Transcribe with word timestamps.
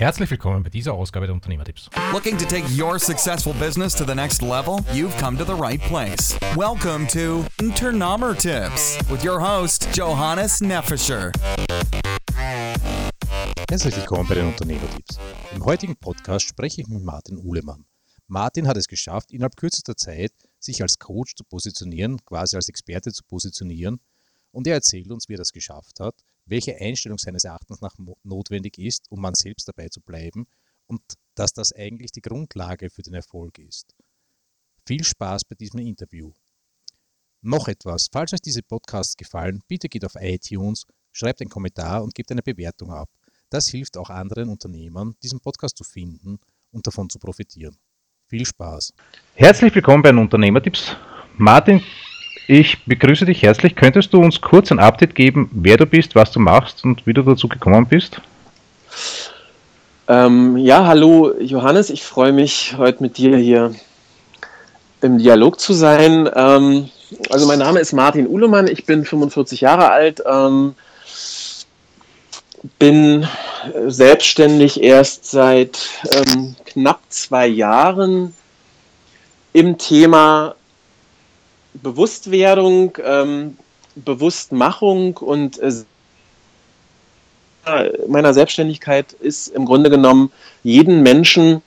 Herzlich 0.00 0.30
willkommen 0.30 0.62
bei 0.62 0.70
dieser 0.70 0.94
Ausgabe 0.94 1.26
der 1.26 1.34
Unternehmertipps. 1.34 1.90
Looking 2.10 2.38
to 2.38 2.46
take 2.46 2.64
your 2.74 2.98
successful 2.98 3.52
business 3.52 3.94
to 3.94 4.06
the 4.06 4.14
next 4.14 4.40
level? 4.40 4.78
You've 4.94 5.14
come 5.18 5.36
to 5.36 5.44
the 5.44 5.52
right 5.52 5.78
place. 5.78 6.38
Welcome 6.56 7.06
to 7.08 7.44
Unternehmertipps 7.60 8.98
with 9.10 9.22
your 9.22 9.38
host 9.38 9.94
Johannes 9.94 10.62
Neffischer. 10.62 11.32
Herzlich 13.68 13.94
willkommen 13.94 14.26
bei 14.26 14.36
den 14.36 14.46
Unternehmertipps. 14.46 15.18
Im 15.54 15.62
heutigen 15.66 15.96
Podcast 15.96 16.48
spreche 16.48 16.80
ich 16.80 16.88
mit 16.88 17.04
Martin 17.04 17.36
Uhlemann. 17.36 17.84
Martin 18.26 18.68
hat 18.68 18.78
es 18.78 18.88
geschafft, 18.88 19.30
innerhalb 19.32 19.54
kürzester 19.56 19.98
Zeit 19.98 20.32
sich 20.58 20.80
als 20.80 20.98
Coach 20.98 21.34
zu 21.34 21.44
positionieren, 21.44 22.24
quasi 22.24 22.56
als 22.56 22.70
Experte 22.70 23.12
zu 23.12 23.22
positionieren. 23.24 24.00
Und 24.50 24.66
er 24.66 24.76
erzählt 24.76 25.10
uns, 25.10 25.28
wie 25.28 25.34
er 25.34 25.38
das 25.38 25.52
geschafft 25.52 26.00
hat, 26.00 26.14
welche 26.50 26.76
Einstellung 26.76 27.18
seines 27.18 27.44
Erachtens 27.44 27.80
nach 27.80 27.94
notwendig 28.24 28.76
ist, 28.76 29.10
um 29.10 29.20
man 29.20 29.34
selbst 29.34 29.68
dabei 29.68 29.88
zu 29.88 30.00
bleiben 30.00 30.46
und 30.86 31.00
dass 31.36 31.52
das 31.52 31.72
eigentlich 31.72 32.10
die 32.10 32.20
Grundlage 32.20 32.90
für 32.90 33.02
den 33.02 33.14
Erfolg 33.14 33.58
ist. 33.58 33.94
Viel 34.84 35.04
Spaß 35.04 35.44
bei 35.44 35.54
diesem 35.54 35.80
Interview. 35.80 36.32
Noch 37.42 37.68
etwas, 37.68 38.08
falls 38.12 38.32
euch 38.32 38.40
diese 38.40 38.62
Podcasts 38.62 39.16
gefallen, 39.16 39.62
bitte 39.68 39.88
geht 39.88 40.04
auf 40.04 40.16
iTunes, 40.16 40.84
schreibt 41.12 41.40
einen 41.40 41.50
Kommentar 41.50 42.02
und 42.02 42.14
gebt 42.14 42.30
eine 42.32 42.42
Bewertung 42.42 42.92
ab. 42.92 43.08
Das 43.48 43.68
hilft 43.68 43.96
auch 43.96 44.10
anderen 44.10 44.48
Unternehmern, 44.48 45.14
diesen 45.22 45.40
Podcast 45.40 45.76
zu 45.76 45.84
finden 45.84 46.38
und 46.72 46.86
davon 46.86 47.08
zu 47.08 47.18
profitieren. 47.18 47.78
Viel 48.26 48.44
Spaß. 48.44 48.92
Herzlich 49.34 49.74
willkommen 49.74 50.02
bei 50.02 50.10
den 50.10 50.18
Unternehmertipps. 50.18 50.96
Martin 51.36 51.82
ich 52.46 52.84
begrüße 52.84 53.24
dich 53.24 53.42
herzlich. 53.42 53.76
Könntest 53.76 54.12
du 54.12 54.20
uns 54.20 54.40
kurz 54.40 54.70
ein 54.70 54.78
Update 54.78 55.14
geben, 55.14 55.50
wer 55.52 55.76
du 55.76 55.86
bist, 55.86 56.14
was 56.14 56.32
du 56.32 56.40
machst 56.40 56.84
und 56.84 57.06
wie 57.06 57.14
du 57.14 57.22
dazu 57.22 57.48
gekommen 57.48 57.86
bist? 57.86 58.20
Ähm, 60.08 60.56
ja, 60.56 60.86
hallo 60.86 61.32
Johannes, 61.40 61.88
ich 61.88 62.02
freue 62.02 62.32
mich, 62.32 62.74
heute 62.76 63.02
mit 63.02 63.16
dir 63.16 63.36
hier 63.36 63.72
im 65.00 65.18
Dialog 65.18 65.60
zu 65.60 65.72
sein. 65.72 66.28
Ähm, 66.34 66.90
also 67.30 67.46
mein 67.46 67.60
Name 67.60 67.78
ist 67.80 67.92
Martin 67.92 68.26
Uhlemann, 68.26 68.66
ich 68.66 68.86
bin 68.86 69.04
45 69.04 69.60
Jahre 69.60 69.90
alt, 69.90 70.20
ähm, 70.26 70.74
bin 72.78 73.26
selbstständig 73.86 74.82
erst 74.82 75.30
seit 75.30 75.78
ähm, 76.12 76.56
knapp 76.66 77.00
zwei 77.08 77.46
Jahren 77.46 78.34
im 79.52 79.78
Thema 79.78 80.54
Bewusstwerdung, 81.74 82.96
ähm, 83.04 83.56
Bewusstmachung 83.94 85.16
und 85.18 85.58
äh, 85.58 85.72
meiner 88.08 88.34
Selbstständigkeit 88.34 89.12
ist 89.12 89.48
im 89.48 89.64
Grunde 89.64 89.90
genommen, 89.90 90.32
jeden 90.62 91.02
Menschen 91.02 91.62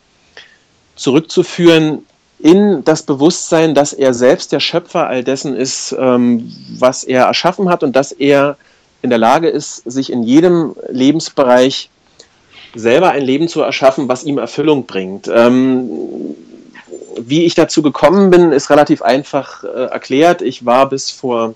zurückzuführen 0.95 2.05
in 2.39 2.83
das 2.83 3.03
Bewusstsein, 3.03 3.73
dass 3.73 3.93
er 3.93 4.13
selbst 4.13 4.51
der 4.51 4.59
Schöpfer 4.59 5.07
all 5.07 5.23
dessen 5.23 5.55
ist, 5.55 5.95
ähm, 5.97 6.51
was 6.77 7.03
er 7.03 7.25
erschaffen 7.25 7.69
hat 7.69 7.83
und 7.83 7.95
dass 7.95 8.11
er 8.11 8.57
in 9.01 9.09
der 9.09 9.19
Lage 9.19 9.49
ist, 9.49 9.89
sich 9.89 10.11
in 10.11 10.23
jedem 10.23 10.75
Lebensbereich 10.89 11.89
selber 12.75 13.11
ein 13.11 13.23
Leben 13.23 13.47
zu 13.47 13.61
erschaffen, 13.61 14.07
was 14.07 14.23
ihm 14.23 14.37
Erfüllung 14.37 14.85
bringt. 14.85 15.29
Ähm, 15.33 16.35
wie 17.17 17.45
ich 17.45 17.55
dazu 17.55 17.81
gekommen 17.81 18.29
bin, 18.29 18.51
ist 18.51 18.69
relativ 18.69 19.01
einfach 19.01 19.63
äh, 19.63 19.85
erklärt. 19.85 20.41
Ich 20.41 20.65
war 20.65 20.89
bis 20.89 21.11
vor 21.11 21.55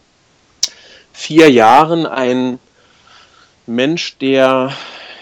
vier 1.14 1.50
Jahren 1.50 2.06
ein 2.06 2.60
Mensch, 3.66 4.18
der 4.20 4.72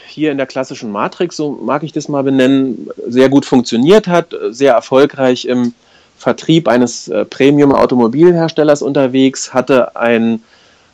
hier 0.08 0.32
in 0.32 0.38
der 0.38 0.48
klassischen 0.48 0.92
Matrix, 0.92 1.36
so 1.36 1.52
mag 1.52 1.84
ich 1.84 1.92
das 1.92 2.08
mal 2.08 2.24
benennen, 2.24 2.90
sehr 3.08 3.30
gut 3.30 3.46
funktioniert 3.46 4.08
hat, 4.08 4.34
sehr 4.50 4.74
erfolgreich 4.74 5.46
im 5.46 5.74
Vertrieb 6.18 6.68
eines 6.68 7.08
äh, 7.08 7.26
Premium-Automobilherstellers 7.26 8.82
unterwegs, 8.82 9.54
hatte 9.54 9.96
ein 9.96 10.42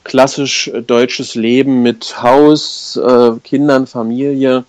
klassisch 0.04 0.72
deutsches 0.88 1.36
Leben 1.36 1.84
mit 1.84 2.22
Haus, 2.22 2.98
äh, 2.98 3.32
Kindern, 3.44 3.86
Familie, 3.86 4.64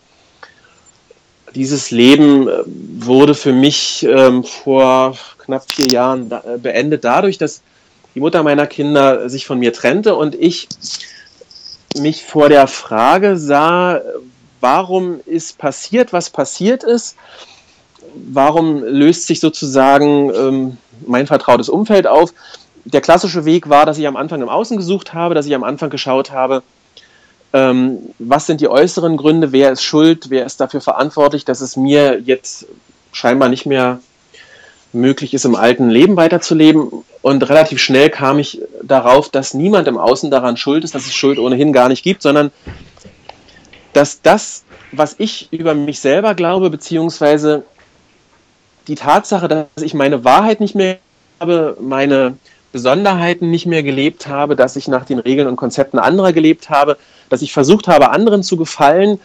dieses 1.55 1.91
Leben 1.91 2.49
äh, 2.49 2.63
wurde 2.67 3.35
für 3.35 3.53
mich 3.53 4.07
ähm, 4.09 4.45
vor 4.45 5.17
knapp 5.39 5.71
vier 5.71 5.89
Jahren 5.89 6.29
da, 6.29 6.43
äh, 6.47 6.59
beendet 6.59 7.05
dadurch, 7.05 7.39
dass 7.39 7.63
die 8.15 8.21
Mutter 8.21 8.43
meiner 8.43 8.67
Kinder 8.67 9.29
sich 9.29 9.47
von 9.47 9.59
mir 9.59 9.73
trennte 9.73 10.15
und 10.15 10.35
ich 10.35 10.69
mich 11.99 12.25
vor 12.25 12.49
der 12.49 12.67
Frage 12.67 13.37
sah, 13.37 14.01
warum 14.61 15.21
ist 15.27 15.59
passiert, 15.59 16.13
was 16.13 16.31
passiert 16.31 16.85
ist, 16.85 17.17
warum 18.15 18.83
löst 18.83 19.27
sich 19.27 19.41
sozusagen 19.41 20.33
ähm, 20.35 20.77
mein 21.07 21.27
vertrautes 21.27 21.69
Umfeld 21.69 22.07
auf. 22.07 22.33
Der 22.85 23.01
klassische 23.01 23.45
Weg 23.45 23.69
war, 23.69 23.87
dass 23.87 23.99
ich 23.99 24.07
am 24.07 24.17
Anfang 24.17 24.43
im 24.43 24.49
Außen 24.49 24.77
gesucht 24.77 25.15
habe, 25.15 25.35
dass 25.35 25.47
ich 25.47 25.55
am 25.55 25.65
Anfang 25.65 25.91
geschaut 25.91 26.33
habe, 26.33 26.63
ähm, 27.53 27.99
was 28.19 28.47
sind 28.47 28.61
die 28.61 28.69
äußeren 28.69 29.17
Gründe, 29.17 29.53
wer 29.53 29.73
ist 29.73 29.83
schuld, 29.83 30.31
wer 30.31 30.47
ist 30.47 30.61
dafür 30.61 30.81
verantwortlich, 30.81 31.45
dass 31.45 31.61
es 31.61 31.77
mir 31.77 32.21
jetzt 32.25 32.67
scheinbar 33.13 33.49
nicht 33.49 33.67
mehr 33.67 34.01
möglich 34.93 35.35
ist, 35.35 35.45
im 35.45 35.55
alten 35.55 35.89
Leben 35.91 36.17
weiterzuleben. 36.17 37.05
Und 37.23 37.49
relativ 37.49 37.79
schnell 37.81 38.11
kam 38.11 38.39
ich 38.39 38.61
darauf, 38.83 39.29
dass 39.29 39.55
niemand 39.55 39.89
im 39.89 39.99
Außen 39.99 40.31
daran 40.31 40.57
schuld 40.57 40.85
ist, 40.85 40.95
dass 40.95 41.07
es 41.07 41.15
Schuld 41.15 41.39
ohnehin 41.39 41.73
gar 41.73 41.89
nicht 41.89 42.03
gibt, 42.03 42.23
sondern 42.23 42.51
dass 43.93 44.23
das, 44.23 44.65
was 44.91 45.15
ich 45.19 45.49
über 45.53 45.75
mich 45.75 46.01
selber 46.01 46.35
glaube, 46.35 46.71
beziehungsweise 46.71 47.65
die 48.89 48.95
Tatsache, 48.95 49.49
dass 49.49 49.67
ich 49.83 49.95
meine 49.95 50.25
Wahrheit 50.25 50.61
nicht 50.61 50.75
mehr 50.75 50.99
habe, 51.39 51.77
meine 51.81 52.37
Besonderheiten 52.73 53.51
nicht 53.51 53.67
mehr 53.67 53.83
gelebt 53.83 54.27
habe, 54.27 54.57
dass 54.57 54.77
ich 54.77 54.89
nach 54.89 55.05
den 55.05 55.19
Regeln 55.19 55.47
und 55.47 55.57
Konzepten 55.57 55.99
anderer 55.99 56.33
gelebt 56.33 56.71
habe, 56.71 56.97
dass 57.29 57.43
ich 57.43 57.53
versucht 57.53 57.87
habe, 57.87 58.11
anderen 58.11 58.43
zu 58.43 58.57
gefallen, 58.57 59.21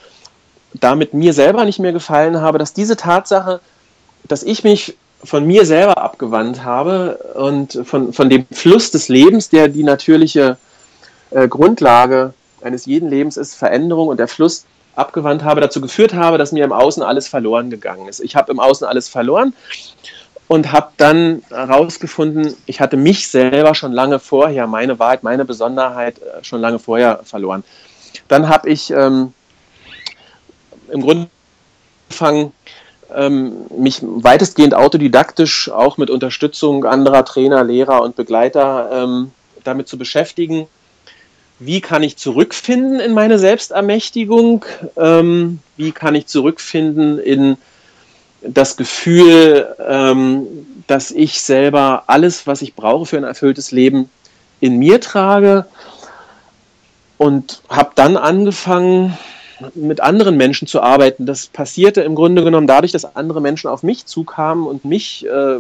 damit 0.74 1.14
mir 1.14 1.34
selber 1.34 1.66
nicht 1.66 1.80
mehr 1.80 1.94
gefallen 1.94 2.42
habe, 2.42 2.58
dass 2.58 2.74
diese 2.74 2.98
Tatsache, 2.98 3.62
dass 4.28 4.44
ich 4.44 4.64
mich 4.64 4.96
von 5.24 5.48
mir 5.48 5.66
selber 5.66 5.98
abgewandt 5.98 6.64
habe 6.64 7.18
und 7.36 7.80
von, 7.86 8.14
von 8.14 8.30
dem 8.30 8.46
Fluss 8.52 8.92
des 8.92 9.08
Lebens, 9.10 9.50
der 9.50 9.68
die 9.70 9.84
natürliche 9.84 10.58
äh, 11.32 11.48
Grundlage 11.48 12.34
eines 12.62 12.86
jeden 12.86 13.10
Lebens 13.10 13.38
ist, 13.38 13.56
Veränderung 13.56 14.10
und 14.10 14.20
der 14.20 14.28
Fluss 14.28 14.66
abgewandt 14.96 15.44
habe, 15.44 15.62
dazu 15.62 15.80
geführt 15.80 16.14
habe, 16.14 16.38
dass 16.38 16.52
mir 16.52 16.66
im 16.66 16.74
Außen 16.74 17.04
alles 17.04 17.28
verloren 17.28 17.70
gegangen 17.70 18.08
ist. 18.08 18.20
Ich 18.20 18.36
habe 18.36 18.52
im 18.52 18.60
Außen 18.60 18.86
alles 18.86 19.08
verloren 19.08 19.54
und 20.48 20.72
habe 20.72 20.92
dann 20.98 21.44
herausgefunden, 21.50 22.56
ich 22.66 22.80
hatte 22.80 22.98
mich 22.98 23.28
selber 23.28 23.76
schon 23.76 23.92
lange 23.92 24.20
vorher, 24.20 24.68
meine 24.68 24.98
Wahrheit, 25.00 25.24
meine 25.24 25.46
Besonderheit 25.46 26.20
äh, 26.20 26.44
schon 26.44 26.62
lange 26.62 26.80
vorher 26.80 27.22
verloren. 27.24 27.64
Dann 28.28 28.50
habe 28.50 28.70
ich 28.70 28.90
ähm, 28.92 29.34
im 30.92 31.02
Grunde 31.02 31.30
angefangen, 32.10 32.54
ähm, 33.16 33.66
mich 33.78 34.00
weitestgehend 34.02 34.74
autodidaktisch, 34.74 35.70
auch 35.70 35.98
mit 35.98 36.10
Unterstützung 36.10 36.86
anderer 36.86 37.26
Trainer, 37.26 37.64
Lehrer 37.64 38.02
und 38.02 38.16
Begleiter 38.16 38.90
ähm, 38.92 39.32
damit 39.64 39.88
zu 39.88 39.98
beschäftigen. 39.98 40.68
Wie 41.60 41.82
kann 41.82 42.04
ich 42.04 42.18
zurückfinden 42.18 43.00
in 43.00 43.14
meine 43.14 43.40
Selbstermächtigung? 43.40 44.66
Ähm, 44.96 45.60
wie 45.76 45.92
kann 45.92 46.16
ich 46.16 46.28
zurückfinden 46.28 47.18
in 47.20 47.58
das 48.48 48.78
Gefühl, 48.78 49.76
ähm, 49.86 50.48
dass 50.88 51.12
ich 51.12 51.42
selber 51.42 52.04
alles, 52.08 52.48
was 52.48 52.62
ich 52.62 52.76
brauche 52.76 53.06
für 53.06 53.18
ein 53.18 53.24
erfülltes 53.24 53.72
Leben, 53.72 54.10
in 54.60 54.78
mir 54.78 55.00
trage 55.02 55.66
und 57.18 57.62
habe 57.70 57.92
dann 57.96 58.18
angefangen, 58.18 59.18
mit 59.74 60.02
anderen 60.02 60.38
Menschen 60.38 60.68
zu 60.68 60.82
arbeiten. 60.82 61.26
Das 61.26 61.48
passierte 61.48 62.02
im 62.02 62.16
Grunde 62.16 62.44
genommen 62.44 62.68
dadurch, 62.68 62.92
dass 62.92 63.16
andere 63.16 63.42
Menschen 63.42 63.70
auf 63.70 63.82
mich 63.82 64.06
zukamen 64.06 64.68
und 64.68 64.86
mich 64.86 65.26
äh, 65.26 65.60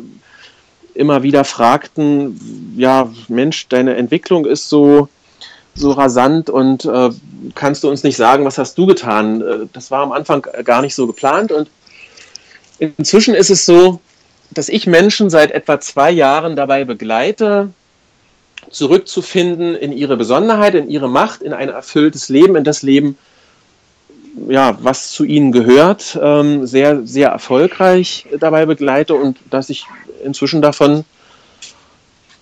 immer 0.93 1.23
wieder 1.23 1.43
fragten, 1.43 2.75
ja, 2.77 3.11
Mensch, 3.27 3.67
deine 3.69 3.95
Entwicklung 3.95 4.45
ist 4.45 4.69
so, 4.69 5.09
so 5.73 5.91
rasant 5.91 6.49
und 6.49 6.85
äh, 6.85 7.09
kannst 7.55 7.83
du 7.83 7.89
uns 7.89 8.03
nicht 8.03 8.17
sagen, 8.17 8.45
was 8.45 8.57
hast 8.57 8.77
du 8.77 8.85
getan? 8.85 9.41
Äh, 9.41 9.67
das 9.73 9.91
war 9.91 10.03
am 10.03 10.11
Anfang 10.11 10.45
gar 10.63 10.81
nicht 10.81 10.95
so 10.95 11.07
geplant 11.07 11.51
und 11.51 11.69
Inzwischen 12.79 13.33
ist 13.33 13.49
es 13.49 13.65
so, 13.65 13.99
dass 14.51 14.69
ich 14.69 14.87
Menschen 14.87 15.29
seit 15.29 15.51
etwa 15.51 15.79
zwei 15.79 16.11
Jahren 16.11 16.55
dabei 16.55 16.85
begleite, 16.85 17.69
zurückzufinden 18.69 19.75
in 19.75 19.91
ihre 19.91 20.17
Besonderheit, 20.17 20.75
in 20.75 20.89
ihre 20.89 21.09
Macht, 21.09 21.41
in 21.41 21.53
ein 21.53 21.69
erfülltes 21.69 22.29
Leben, 22.29 22.55
in 22.55 22.63
das 22.63 22.83
Leben, 22.83 23.17
ja, 24.49 24.77
was 24.81 25.11
zu 25.11 25.23
ihnen 25.23 25.51
gehört, 25.51 26.17
ähm, 26.21 26.67
sehr, 26.67 27.05
sehr 27.05 27.29
erfolgreich 27.29 28.27
dabei 28.39 28.65
begleite 28.65 29.15
und 29.15 29.37
dass 29.49 29.69
ich 29.69 29.85
inzwischen 30.23 30.61
davon 30.61 31.05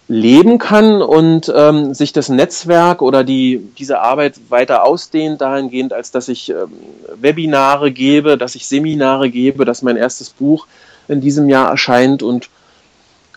leben 0.07 0.59
kann 0.59 1.01
und 1.01 1.51
ähm, 1.55 1.93
sich 1.95 2.13
das 2.13 2.29
Netzwerk 2.29 3.01
oder 3.01 3.23
die, 3.23 3.61
diese 3.77 4.01
Arbeit 4.01 4.35
weiter 4.49 4.83
ausdehnt, 4.83 5.41
dahingehend, 5.41 5.93
als 5.93 6.11
dass 6.11 6.27
ich 6.27 6.49
ähm, 6.49 6.71
Webinare 7.15 7.91
gebe, 7.91 8.37
dass 8.37 8.55
ich 8.55 8.67
Seminare 8.67 9.29
gebe, 9.31 9.65
dass 9.65 9.81
mein 9.81 9.97
erstes 9.97 10.29
Buch 10.29 10.67
in 11.07 11.21
diesem 11.21 11.49
Jahr 11.49 11.69
erscheint 11.69 12.21
und 12.21 12.49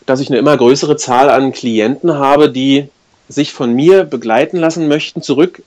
dass 0.04 0.20
ich 0.20 0.28
eine 0.28 0.38
immer 0.38 0.56
größere 0.56 0.96
Zahl 0.96 1.30
an 1.30 1.52
Klienten 1.52 2.14
habe, 2.14 2.50
die 2.50 2.88
sich 3.28 3.52
von 3.52 3.74
mir 3.74 4.04
begleiten 4.04 4.58
lassen 4.58 4.88
möchten, 4.88 5.22
zurück 5.22 5.62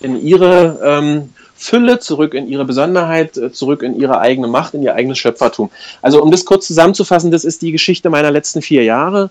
in 0.00 0.20
ihre 0.20 0.80
ähm, 0.84 1.30
Fülle, 1.54 2.00
zurück 2.00 2.34
in 2.34 2.48
ihre 2.48 2.64
Besonderheit, 2.64 3.36
äh, 3.36 3.52
zurück 3.52 3.82
in 3.82 3.98
ihre 3.98 4.18
eigene 4.18 4.48
Macht, 4.48 4.74
in 4.74 4.82
ihr 4.82 4.94
eigenes 4.94 5.18
Schöpfertum. 5.18 5.70
Also 6.02 6.20
um 6.20 6.32
das 6.32 6.44
kurz 6.44 6.66
zusammenzufassen, 6.66 7.30
das 7.30 7.44
ist 7.44 7.62
die 7.62 7.70
Geschichte 7.70 8.10
meiner 8.10 8.32
letzten 8.32 8.62
vier 8.62 8.82
Jahre. 8.82 9.30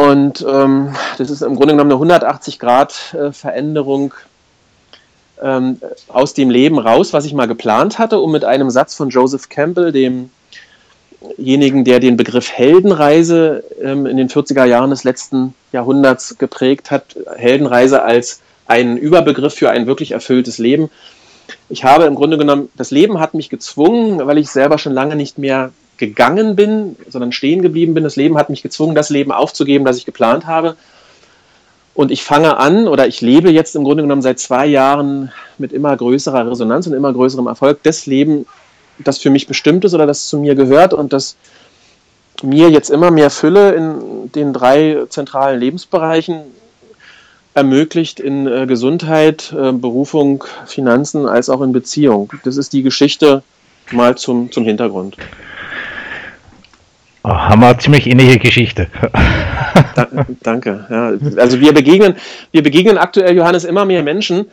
Und 0.00 0.44
ähm, 0.48 0.94
das 1.18 1.28
ist 1.28 1.42
im 1.42 1.56
Grunde 1.56 1.74
genommen 1.74 1.92
eine 1.92 2.20
180-Grad-Veränderung 2.24 4.14
ähm, 5.42 5.78
aus 6.08 6.32
dem 6.32 6.48
Leben 6.48 6.78
raus, 6.78 7.12
was 7.12 7.26
ich 7.26 7.34
mal 7.34 7.44
geplant 7.46 7.98
hatte, 7.98 8.18
um 8.18 8.32
mit 8.32 8.42
einem 8.42 8.70
Satz 8.70 8.94
von 8.94 9.10
Joseph 9.10 9.50
Campbell, 9.50 9.92
demjenigen, 9.92 11.84
der 11.84 12.00
den 12.00 12.16
Begriff 12.16 12.50
Heldenreise 12.50 13.62
ähm, 13.82 14.06
in 14.06 14.16
den 14.16 14.30
40er 14.30 14.64
Jahren 14.64 14.88
des 14.88 15.04
letzten 15.04 15.54
Jahrhunderts 15.70 16.38
geprägt 16.38 16.90
hat, 16.90 17.14
Heldenreise 17.36 18.02
als 18.02 18.40
einen 18.66 18.96
Überbegriff 18.96 19.52
für 19.52 19.68
ein 19.68 19.86
wirklich 19.86 20.12
erfülltes 20.12 20.56
Leben. 20.56 20.88
Ich 21.68 21.84
habe 21.84 22.04
im 22.04 22.14
Grunde 22.14 22.38
genommen, 22.38 22.70
das 22.74 22.90
Leben 22.90 23.20
hat 23.20 23.34
mich 23.34 23.50
gezwungen, 23.50 24.26
weil 24.26 24.38
ich 24.38 24.48
selber 24.48 24.78
schon 24.78 24.94
lange 24.94 25.14
nicht 25.14 25.36
mehr 25.36 25.72
gegangen 26.00 26.56
bin, 26.56 26.96
sondern 27.08 27.30
stehen 27.30 27.62
geblieben 27.62 27.94
bin. 27.94 28.02
Das 28.02 28.16
Leben 28.16 28.36
hat 28.36 28.50
mich 28.50 28.62
gezwungen, 28.62 28.96
das 28.96 29.10
Leben 29.10 29.30
aufzugeben, 29.30 29.84
das 29.84 29.96
ich 29.96 30.06
geplant 30.06 30.46
habe. 30.46 30.74
Und 31.94 32.10
ich 32.10 32.24
fange 32.24 32.56
an 32.56 32.88
oder 32.88 33.06
ich 33.06 33.20
lebe 33.20 33.50
jetzt 33.50 33.76
im 33.76 33.84
Grunde 33.84 34.02
genommen 34.02 34.22
seit 34.22 34.40
zwei 34.40 34.66
Jahren 34.66 35.30
mit 35.58 35.72
immer 35.72 35.96
größerer 35.96 36.50
Resonanz 36.50 36.86
und 36.86 36.94
immer 36.94 37.12
größerem 37.12 37.46
Erfolg 37.46 37.82
das 37.82 38.06
Leben, 38.06 38.46
das 38.98 39.18
für 39.18 39.30
mich 39.30 39.46
bestimmt 39.46 39.84
ist 39.84 39.94
oder 39.94 40.06
das 40.06 40.28
zu 40.28 40.38
mir 40.38 40.54
gehört 40.54 40.94
und 40.94 41.12
das 41.12 41.36
mir 42.42 42.70
jetzt 42.70 42.90
immer 42.90 43.10
mehr 43.10 43.30
Fülle 43.30 43.72
in 43.72 44.32
den 44.32 44.52
drei 44.52 45.04
zentralen 45.08 45.60
Lebensbereichen 45.60 46.40
ermöglicht 47.52 48.20
in 48.20 48.46
äh, 48.46 48.66
Gesundheit, 48.66 49.52
äh, 49.52 49.72
Berufung, 49.72 50.44
Finanzen 50.66 51.26
als 51.26 51.50
auch 51.50 51.60
in 51.60 51.72
Beziehung. 51.72 52.32
Das 52.44 52.56
ist 52.56 52.72
die 52.72 52.82
Geschichte 52.82 53.42
mal 53.90 54.16
zum, 54.16 54.52
zum 54.52 54.64
Hintergrund. 54.64 55.16
Oh, 57.22 57.28
haben 57.28 57.60
wir 57.60 57.68
eine 57.68 57.78
ziemlich 57.78 58.06
ähnliche 58.06 58.38
Geschichte. 58.38 58.88
da, 59.94 60.08
danke. 60.42 60.86
Ja. 60.88 61.40
Also 61.40 61.60
wir 61.60 61.74
begegnen, 61.74 62.16
wir 62.50 62.62
begegnen 62.62 62.96
aktuell, 62.96 63.36
Johannes, 63.36 63.64
immer 63.64 63.84
mehr 63.84 64.02
Menschen 64.02 64.50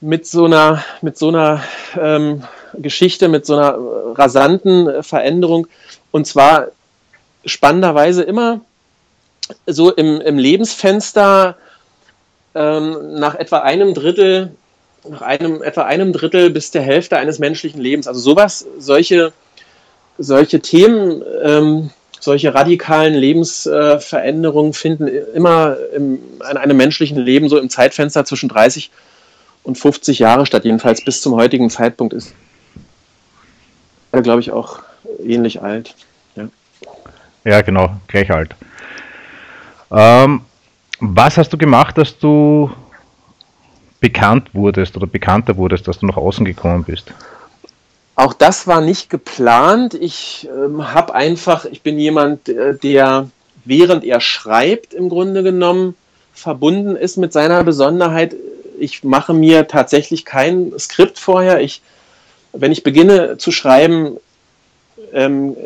mit 0.00 0.26
so 0.26 0.46
einer, 0.46 0.82
mit 1.02 1.18
so 1.18 1.28
einer 1.28 1.62
ähm, 2.00 2.44
Geschichte, 2.74 3.28
mit 3.28 3.44
so 3.44 3.56
einer 3.56 3.76
rasanten 4.14 5.02
Veränderung. 5.02 5.66
Und 6.10 6.26
zwar 6.26 6.68
spannenderweise 7.44 8.22
immer 8.22 8.60
so 9.66 9.92
im, 9.92 10.20
im 10.20 10.38
Lebensfenster 10.38 11.56
ähm, 12.54 13.18
nach 13.18 13.34
etwa 13.34 13.58
einem 13.58 13.92
Drittel, 13.92 14.52
nach 15.08 15.22
einem, 15.22 15.62
etwa 15.62 15.82
einem 15.82 16.12
Drittel 16.12 16.50
bis 16.50 16.70
der 16.70 16.82
Hälfte 16.82 17.18
eines 17.18 17.38
menschlichen 17.38 17.80
Lebens. 17.80 18.08
Also 18.08 18.20
sowas, 18.20 18.66
solche, 18.78 19.32
solche 20.18 20.60
Themen, 20.60 21.22
ähm, 21.42 21.90
solche 22.20 22.54
radikalen 22.54 23.14
Lebensveränderungen 23.14 24.72
äh, 24.72 24.74
finden 24.74 25.08
immer 25.34 25.76
im, 25.94 26.18
in 26.50 26.56
einem 26.56 26.76
menschlichen 26.76 27.18
Leben 27.18 27.48
so 27.48 27.58
im 27.58 27.70
Zeitfenster 27.70 28.24
zwischen 28.24 28.48
30 28.48 28.90
und 29.62 29.76
50 29.76 30.18
Jahre 30.18 30.46
statt, 30.46 30.64
jedenfalls 30.64 31.04
bis 31.04 31.20
zum 31.20 31.34
heutigen 31.34 31.70
Zeitpunkt 31.70 32.14
ist. 32.14 32.34
Glaube 34.12 34.40
ich, 34.40 34.50
auch 34.50 34.80
ähnlich 35.22 35.60
alt. 35.60 35.94
Ja, 36.36 36.48
ja 37.44 37.60
genau, 37.62 37.96
gleich 38.06 38.30
alt. 38.30 38.54
Ähm, 39.90 40.42
was 41.00 41.36
hast 41.36 41.52
du 41.52 41.58
gemacht, 41.58 41.98
dass 41.98 42.18
du 42.18 42.70
bekannt 44.00 44.54
wurdest 44.54 44.96
oder 44.96 45.06
bekannter 45.06 45.56
wurdest, 45.56 45.86
dass 45.88 45.98
du 45.98 46.06
nach 46.06 46.16
außen 46.16 46.44
gekommen 46.44 46.84
bist? 46.84 47.12
Auch 48.16 48.32
das 48.32 48.66
war 48.66 48.80
nicht 48.80 49.10
geplant. 49.10 49.92
Ich 49.92 50.48
ähm, 50.50 50.92
habe 50.92 51.14
einfach, 51.14 51.66
ich 51.66 51.82
bin 51.82 51.98
jemand, 51.98 52.48
äh, 52.48 52.74
der 52.74 53.28
während 53.66 54.04
er 54.04 54.20
schreibt 54.20 54.94
im 54.94 55.08
Grunde 55.08 55.42
genommen 55.42 55.94
verbunden 56.32 56.96
ist 56.96 57.18
mit 57.18 57.32
seiner 57.32 57.62
Besonderheit. 57.62 58.34
Ich 58.78 59.04
mache 59.04 59.34
mir 59.34 59.68
tatsächlich 59.68 60.24
kein 60.24 60.72
Skript 60.78 61.18
vorher. 61.18 61.60
Ich, 61.60 61.82
wenn 62.52 62.72
ich 62.72 62.82
beginne 62.82 63.36
zu 63.36 63.52
schreiben, 63.52 64.16
ähm, 65.12 65.56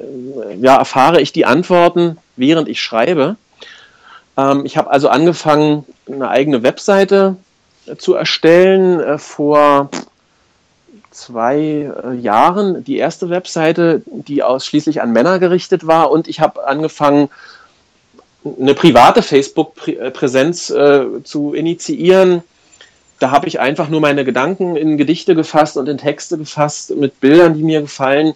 ja, 0.60 0.76
erfahre 0.76 1.20
ich 1.20 1.32
die 1.32 1.46
Antworten, 1.46 2.18
während 2.36 2.68
ich 2.68 2.82
schreibe. 2.82 3.36
Ähm, 4.36 4.64
ich 4.64 4.76
habe 4.76 4.90
also 4.90 5.08
angefangen, 5.08 5.84
eine 6.10 6.28
eigene 6.28 6.62
Webseite 6.64 7.36
äh, 7.86 7.96
zu 7.96 8.14
erstellen 8.14 9.00
äh, 9.00 9.18
vor 9.18 9.90
zwei 11.10 11.90
äh, 12.04 12.14
Jahren. 12.14 12.84
Die 12.84 12.96
erste 12.96 13.30
Webseite, 13.30 14.02
die 14.06 14.42
ausschließlich 14.42 15.02
an 15.02 15.12
Männer 15.12 15.38
gerichtet 15.38 15.86
war. 15.86 16.10
Und 16.10 16.28
ich 16.28 16.40
habe 16.40 16.66
angefangen, 16.66 17.28
eine 18.58 18.74
private 18.74 19.22
Facebook-Präsenz 19.22 20.70
äh, 20.70 21.22
zu 21.24 21.52
initiieren. 21.52 22.42
Da 23.18 23.30
habe 23.30 23.48
ich 23.48 23.60
einfach 23.60 23.88
nur 23.90 24.00
meine 24.00 24.24
Gedanken 24.24 24.76
in 24.76 24.96
Gedichte 24.96 25.34
gefasst 25.34 25.76
und 25.76 25.88
in 25.88 25.98
Texte 25.98 26.38
gefasst 26.38 26.96
mit 26.96 27.20
Bildern, 27.20 27.54
die 27.54 27.62
mir 27.62 27.82
gefallen. 27.82 28.32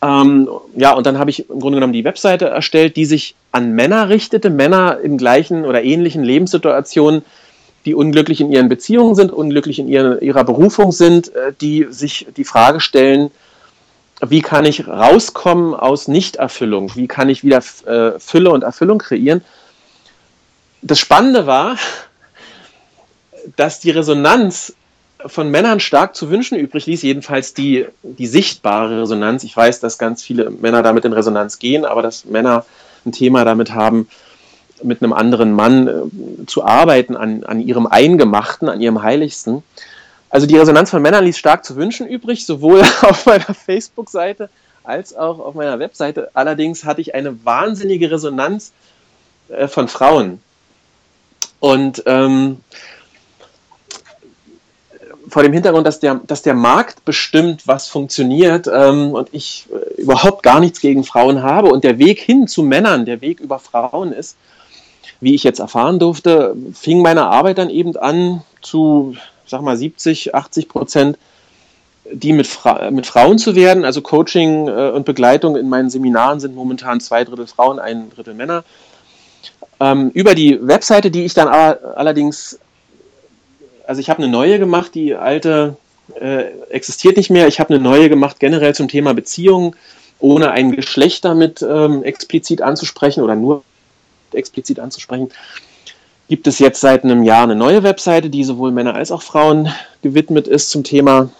Ähm, 0.00 0.48
ja, 0.76 0.92
und 0.92 1.04
dann 1.06 1.18
habe 1.18 1.30
ich 1.30 1.50
im 1.50 1.58
Grunde 1.58 1.78
genommen 1.78 1.92
die 1.92 2.04
Webseite 2.04 2.46
erstellt, 2.46 2.94
die 2.94 3.06
sich 3.06 3.34
an 3.50 3.72
Männer 3.72 4.08
richtete, 4.08 4.50
Männer 4.50 5.00
in 5.00 5.18
gleichen 5.18 5.64
oder 5.64 5.82
ähnlichen 5.82 6.22
Lebenssituationen, 6.22 7.24
die 7.84 7.94
unglücklich 7.94 8.40
in 8.40 8.52
ihren 8.52 8.68
Beziehungen 8.68 9.14
sind, 9.14 9.32
unglücklich 9.32 9.78
in 9.78 9.88
ihrer, 9.88 10.20
ihrer 10.20 10.44
Berufung 10.44 10.92
sind, 10.92 11.34
äh, 11.34 11.52
die 11.60 11.86
sich 11.90 12.26
die 12.36 12.44
Frage 12.44 12.80
stellen, 12.80 13.30
wie 14.26 14.42
kann 14.42 14.64
ich 14.64 14.88
rauskommen 14.88 15.74
aus 15.74 16.08
Nichterfüllung? 16.08 16.94
Wie 16.96 17.06
kann 17.06 17.28
ich 17.28 17.44
wieder 17.44 17.62
äh, 17.86 18.18
Fülle 18.18 18.50
und 18.50 18.64
Erfüllung 18.64 18.98
kreieren? 18.98 19.44
Das 20.82 20.98
Spannende 20.98 21.46
war, 21.46 21.76
dass 23.56 23.80
die 23.80 23.90
Resonanz 23.90 24.74
von 25.26 25.50
Männern 25.50 25.80
stark 25.80 26.14
zu 26.14 26.30
wünschen 26.30 26.56
übrig 26.56 26.86
ließ, 26.86 27.02
jedenfalls 27.02 27.54
die, 27.54 27.86
die 28.02 28.26
sichtbare 28.26 29.02
Resonanz. 29.02 29.42
Ich 29.42 29.56
weiß, 29.56 29.80
dass 29.80 29.98
ganz 29.98 30.22
viele 30.22 30.50
Männer 30.50 30.82
damit 30.82 31.04
in 31.04 31.12
Resonanz 31.12 31.58
gehen, 31.58 31.84
aber 31.84 32.02
dass 32.02 32.24
Männer 32.24 32.64
ein 33.04 33.12
Thema 33.12 33.44
damit 33.44 33.72
haben, 33.74 34.08
mit 34.82 35.02
einem 35.02 35.12
anderen 35.12 35.52
Mann 35.52 35.88
äh, 35.88 36.46
zu 36.46 36.64
arbeiten, 36.64 37.16
an, 37.16 37.44
an 37.44 37.60
ihrem 37.60 37.86
Eingemachten, 37.86 38.68
an 38.68 38.80
ihrem 38.80 39.02
Heiligsten. 39.02 39.62
Also 40.30 40.46
die 40.46 40.56
Resonanz 40.56 40.90
von 40.90 41.02
Männern 41.02 41.24
ließ 41.24 41.38
stark 41.38 41.64
zu 41.64 41.76
wünschen 41.76 42.06
übrig, 42.06 42.44
sowohl 42.44 42.80
auf 43.02 43.26
meiner 43.26 43.54
Facebook-Seite 43.54 44.50
als 44.84 45.14
auch 45.14 45.38
auf 45.38 45.54
meiner 45.54 45.78
Webseite. 45.78 46.30
Allerdings 46.34 46.84
hatte 46.84 47.00
ich 47.00 47.14
eine 47.14 47.44
wahnsinnige 47.44 48.10
Resonanz 48.10 48.72
äh, 49.48 49.68
von 49.68 49.88
Frauen. 49.88 50.40
Und 51.60 52.02
ähm, 52.06 52.58
vor 55.28 55.42
dem 55.42 55.52
Hintergrund, 55.52 55.86
dass 55.86 56.00
der, 56.00 56.20
dass 56.26 56.42
der 56.42 56.54
Markt 56.54 57.04
bestimmt, 57.04 57.66
was 57.66 57.88
funktioniert 57.88 58.66
ähm, 58.72 59.12
und 59.12 59.28
ich 59.32 59.66
äh, 59.72 60.00
überhaupt 60.00 60.42
gar 60.42 60.60
nichts 60.60 60.80
gegen 60.80 61.04
Frauen 61.04 61.42
habe 61.42 61.68
und 61.68 61.84
der 61.84 61.98
Weg 61.98 62.20
hin 62.20 62.46
zu 62.46 62.62
Männern, 62.62 63.04
der 63.04 63.20
Weg 63.20 63.40
über 63.40 63.58
Frauen 63.58 64.12
ist, 64.12 64.36
wie 65.20 65.34
ich 65.34 65.44
jetzt 65.44 65.58
erfahren 65.58 65.98
durfte, 65.98 66.54
fing 66.72 67.02
meine 67.02 67.26
Arbeit 67.26 67.58
dann 67.58 67.70
eben 67.70 67.96
an 67.96 68.42
zu, 68.62 69.16
sag 69.46 69.62
mal, 69.62 69.76
70, 69.76 70.34
80 70.34 70.68
Prozent, 70.68 71.18
die 72.10 72.32
mit, 72.32 72.46
Fra 72.46 72.90
mit 72.90 73.06
Frauen 73.06 73.38
zu 73.38 73.54
werden. 73.54 73.84
Also 73.84 74.00
Coaching 74.00 74.68
äh, 74.68 74.90
und 74.90 75.04
Begleitung 75.04 75.56
in 75.56 75.68
meinen 75.68 75.90
Seminaren 75.90 76.40
sind 76.40 76.54
momentan 76.54 77.00
zwei 77.00 77.24
Drittel 77.24 77.46
Frauen, 77.46 77.78
ein 77.78 78.10
Drittel 78.10 78.34
Männer. 78.34 78.64
Ähm, 79.80 80.10
über 80.14 80.34
die 80.34 80.58
Webseite, 80.66 81.10
die 81.10 81.24
ich 81.24 81.34
dann 81.34 81.48
allerdings 81.48 82.58
also 83.88 84.02
ich 84.02 84.10
habe 84.10 84.22
eine 84.22 84.30
neue 84.30 84.58
gemacht, 84.58 84.94
die 84.94 85.14
alte 85.14 85.76
äh, 86.20 86.44
existiert 86.68 87.16
nicht 87.16 87.30
mehr. 87.30 87.48
Ich 87.48 87.58
habe 87.58 87.72
eine 87.72 87.82
neue 87.82 88.10
gemacht 88.10 88.38
generell 88.38 88.74
zum 88.74 88.86
Thema 88.86 89.14
Beziehungen, 89.14 89.74
ohne 90.18 90.50
ein 90.50 90.72
Geschlecht 90.72 91.24
damit 91.24 91.62
ähm, 91.62 92.02
explizit 92.02 92.60
anzusprechen 92.60 93.22
oder 93.22 93.34
nur 93.34 93.62
explizit 94.34 94.80
anzusprechen. 94.80 95.30
Gibt 96.28 96.46
es 96.46 96.58
jetzt 96.58 96.80
seit 96.80 97.04
einem 97.04 97.22
Jahr 97.22 97.44
eine 97.44 97.56
neue 97.56 97.82
Webseite, 97.82 98.28
die 98.28 98.44
sowohl 98.44 98.70
Männer 98.70 98.94
als 98.94 99.10
auch 99.10 99.22
Frauen 99.22 99.72
gewidmet 100.02 100.46
ist 100.46 100.70
zum 100.70 100.84
Thema 100.84 101.30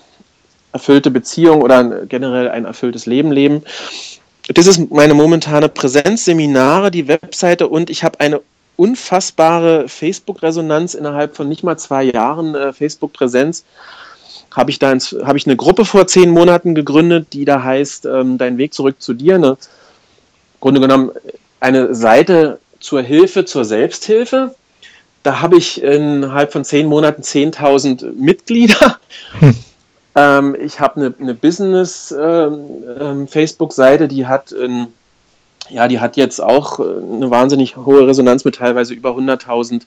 erfüllte 0.72 1.10
Beziehung 1.10 1.62
oder 1.62 2.06
generell 2.06 2.48
ein 2.48 2.64
erfülltes 2.64 3.06
Leben 3.06 3.32
leben. 3.32 3.62
das 4.48 4.66
ist 4.66 4.90
meine 4.90 5.14
momentane 5.14 5.68
Präsenz, 5.68 6.24
Seminare, 6.24 6.90
die 6.90 7.08
Webseite 7.08 7.68
und 7.68 7.90
ich 7.90 8.04
habe 8.04 8.20
eine 8.20 8.40
unfassbare 8.76 9.88
Facebook-Resonanz 9.88 10.94
innerhalb 10.94 11.36
von 11.36 11.48
nicht 11.48 11.64
mal 11.64 11.76
zwei 11.76 12.04
Jahren 12.04 12.54
äh, 12.54 12.72
Facebook-Präsenz. 12.72 13.64
Habe 14.54 14.70
ich 14.70 14.78
da 14.78 14.96
habe 15.24 15.36
ich 15.36 15.46
eine 15.46 15.56
Gruppe 15.56 15.84
vor 15.84 16.06
zehn 16.06 16.30
Monaten 16.30 16.74
gegründet, 16.74 17.28
die 17.32 17.44
da 17.44 17.62
heißt 17.62 18.06
ähm, 18.06 18.38
Dein 18.38 18.56
Weg 18.56 18.72
zurück 18.72 19.02
zu 19.02 19.14
dir. 19.14 19.34
Eine, 19.34 19.48
Im 19.48 19.56
Grunde 20.60 20.80
genommen 20.80 21.10
eine 21.60 21.94
Seite 21.94 22.60
zur 22.80 23.02
Hilfe, 23.02 23.44
zur 23.44 23.64
Selbsthilfe. 23.64 24.54
Da 25.22 25.40
habe 25.40 25.56
ich 25.56 25.80
innerhalb 25.82 26.52
von 26.52 26.64
zehn 26.64 26.86
Monaten 26.86 27.22
10.000 27.22 28.12
Mitglieder. 28.14 28.98
Hm. 29.40 29.56
Ähm, 30.14 30.56
ich 30.58 30.80
habe 30.80 30.96
eine, 30.96 31.12
eine 31.20 31.34
Business-Facebook-Seite, 31.34 34.04
ähm, 34.04 34.10
ähm 34.10 34.16
die 34.16 34.26
hat 34.26 34.52
in, 34.52 34.86
ja, 35.68 35.86
die 35.86 36.00
hat 36.00 36.16
jetzt 36.16 36.40
auch 36.40 36.80
äh, 36.80 36.82
eine 36.82 37.30
wahnsinnig 37.30 37.76
hohe 37.76 38.06
Resonanz 38.06 38.42
mit 38.44 38.54
teilweise 38.56 38.94
über 38.94 39.10
100.000 39.10 39.82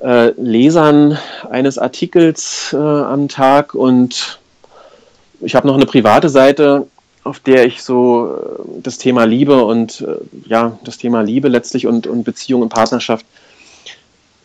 äh, 0.00 0.30
Lesern 0.40 1.18
eines 1.50 1.78
Artikels 1.78 2.72
äh, 2.72 2.76
am 2.76 3.28
Tag 3.28 3.74
und 3.74 4.38
ich 5.40 5.54
habe 5.54 5.66
noch 5.66 5.74
eine 5.74 5.86
private 5.86 6.30
Seite, 6.30 6.86
auf 7.24 7.40
der 7.40 7.64
ich 7.64 7.82
so 7.82 8.36
äh, 8.36 8.80
das 8.82 8.98
Thema 8.98 9.24
Liebe 9.24 9.64
und 9.64 10.02
äh, 10.02 10.16
ja, 10.46 10.78
das 10.84 10.98
Thema 10.98 11.22
Liebe 11.22 11.48
letztlich 11.48 11.86
und, 11.86 12.06
und 12.06 12.24
Beziehung 12.24 12.62
und 12.62 12.68
Partnerschaft 12.68 13.26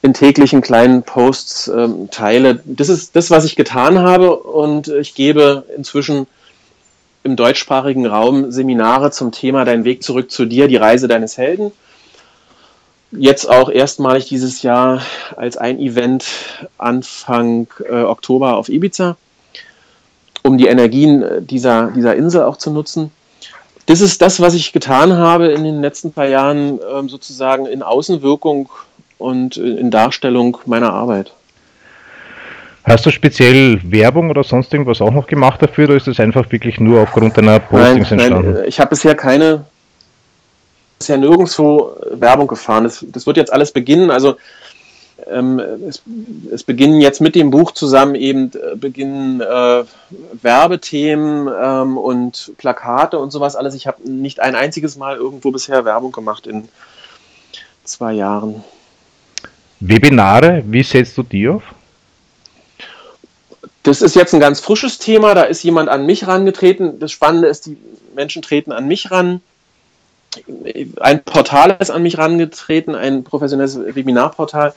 in 0.01 0.13
täglichen 0.13 0.62
kleinen 0.62 1.03
Posts 1.03 1.67
ähm, 1.67 2.09
teile. 2.09 2.62
Das 2.65 2.88
ist 2.88 3.15
das, 3.15 3.29
was 3.31 3.43
ich 3.43 3.57
getan 3.57 4.00
habe 4.00 4.38
und 4.38 4.88
ich 4.88 5.13
gebe 5.13 5.65
inzwischen 5.75 6.25
im 7.24 7.36
deutschsprachigen 7.36 8.05
Raum 8.05 8.50
Seminare 8.50 9.12
zum 9.12 9.33
Thema 9.33 9.65
Dein 9.65 9.83
Weg 9.83 10.01
zurück 10.01 10.31
zu 10.31 10.45
dir, 10.45 10.69
die 10.69 10.77
Reise 10.77 11.09
deines 11.09 11.38
Helden. 11.38 11.71
Jetzt 13.12 13.50
auch 13.50 13.69
erstmalig 13.69 14.27
dieses 14.27 14.62
Jahr 14.62 15.01
als 15.36 15.57
ein 15.57 15.79
Event 15.79 16.25
Anfang 16.77 17.67
äh, 17.89 18.03
Oktober 18.03 18.55
auf 18.55 18.69
Ibiza, 18.69 19.17
um 20.43 20.58
die 20.58 20.67
Energien 20.67 21.24
äh, 21.24 21.41
dieser, 21.41 21.91
dieser 21.91 22.15
Insel 22.15 22.43
auch 22.43 22.58
zu 22.58 22.72
nutzen. 22.72 23.12
Das 23.86 24.01
ist 24.01 24.22
das, 24.22 24.39
was 24.39 24.53
ich 24.53 24.72
getan 24.72 25.13
habe 25.17 25.48
in 25.48 25.63
den 25.63 25.81
letzten 25.81 26.12
paar 26.12 26.27
Jahren, 26.27 26.79
ähm, 26.93 27.10
sozusagen 27.10 27.65
in 27.65 27.81
Außenwirkung 27.81 28.69
und 29.17 29.58
in 29.58 29.91
Darstellung 29.91 30.58
meiner 30.65 30.93
Arbeit. 30.93 31.34
Hast 32.84 33.05
du 33.05 33.12
speziell 33.12 33.79
Werbung 33.84 34.29
oder 34.29 34.43
sonst 34.43 34.74
irgendwas 34.74 35.01
auch 35.01 35.12
noch 35.12 35.27
gemacht 35.27 35.62
dafür 35.62 35.86
oder 35.86 35.96
ist 35.96 36.08
das 36.08 36.19
einfach 36.19 36.51
wirklich 36.51 36.79
nur 36.79 37.01
aufgrund 37.01 37.38
deiner 37.38 37.60
Postings 37.60 38.10
nein, 38.10 38.19
entstanden? 38.19 38.53
Nein, 38.53 38.63
ich 38.67 38.79
habe 38.79 38.89
bisher 38.89 39.15
keine, 39.15 39.65
bisher 40.98 41.17
nirgendwo 41.17 41.96
Werbung 42.13 42.48
gefahren. 42.48 42.86
Das, 42.86 43.05
das 43.08 43.27
wird 43.27 43.38
jetzt 43.38 43.51
alles 43.51 43.72
beginnen. 43.72 44.10
Also 44.10 44.38
ähm, 45.31 45.59
es, 45.88 46.01
es, 46.51 46.63
beginnen 46.63 47.01
jetzt 47.01 47.21
mit 47.21 47.36
dem 47.36 47.51
Buch 47.51 47.71
zusammen 47.71 48.15
eben 48.15 48.51
äh, 48.53 48.75
beginnen 48.75 49.41
äh, 49.41 49.83
Werbethemen 50.41 51.50
ähm, 51.62 51.98
und 51.98 52.53
Plakate 52.57 53.19
und 53.19 53.31
sowas 53.31 53.55
alles. 53.55 53.74
Ich 53.75 53.88
habe 53.88 54.09
nicht 54.09 54.39
ein 54.39 54.55
einziges 54.55 54.98
Mal 54.98 55.17
irgendwo 55.17 55.51
bisher 55.51 55.86
Werbung 55.86 56.12
gemacht 56.12 56.48
in 56.48 56.69
zwei 57.83 58.13
Jahren. 58.13 58.63
Webinare, 59.79 60.63
wie 60.65 60.83
setzt 60.83 61.17
du 61.17 61.24
die 61.24 61.48
auf? 61.48 61.63
Das 63.83 64.01
ist 64.01 64.15
jetzt 64.15 64.33
ein 64.33 64.39
ganz 64.39 64.59
frisches 64.59 65.00
Thema. 65.00 65.33
Da 65.33 65.43
ist 65.43 65.63
jemand 65.63 65.89
an 65.89 66.05
mich 66.05 66.27
rangetreten. 66.27 67.00
Das 67.00 67.12
Spannende 67.12 67.48
ist, 67.48 67.65
die 67.65 67.77
Menschen 68.13 68.41
treten 68.41 68.71
an 68.71 68.88
mich 68.88 69.09
ran. 69.09 69.41
Ein 71.00 71.24
Portal 71.24 71.75
ist 71.79 71.89
an 71.89 72.03
mich 72.03 72.17
rangetreten, 72.17 72.93
ein 72.93 73.24
professionelles 73.24 73.79
Webinarportal 73.79 74.74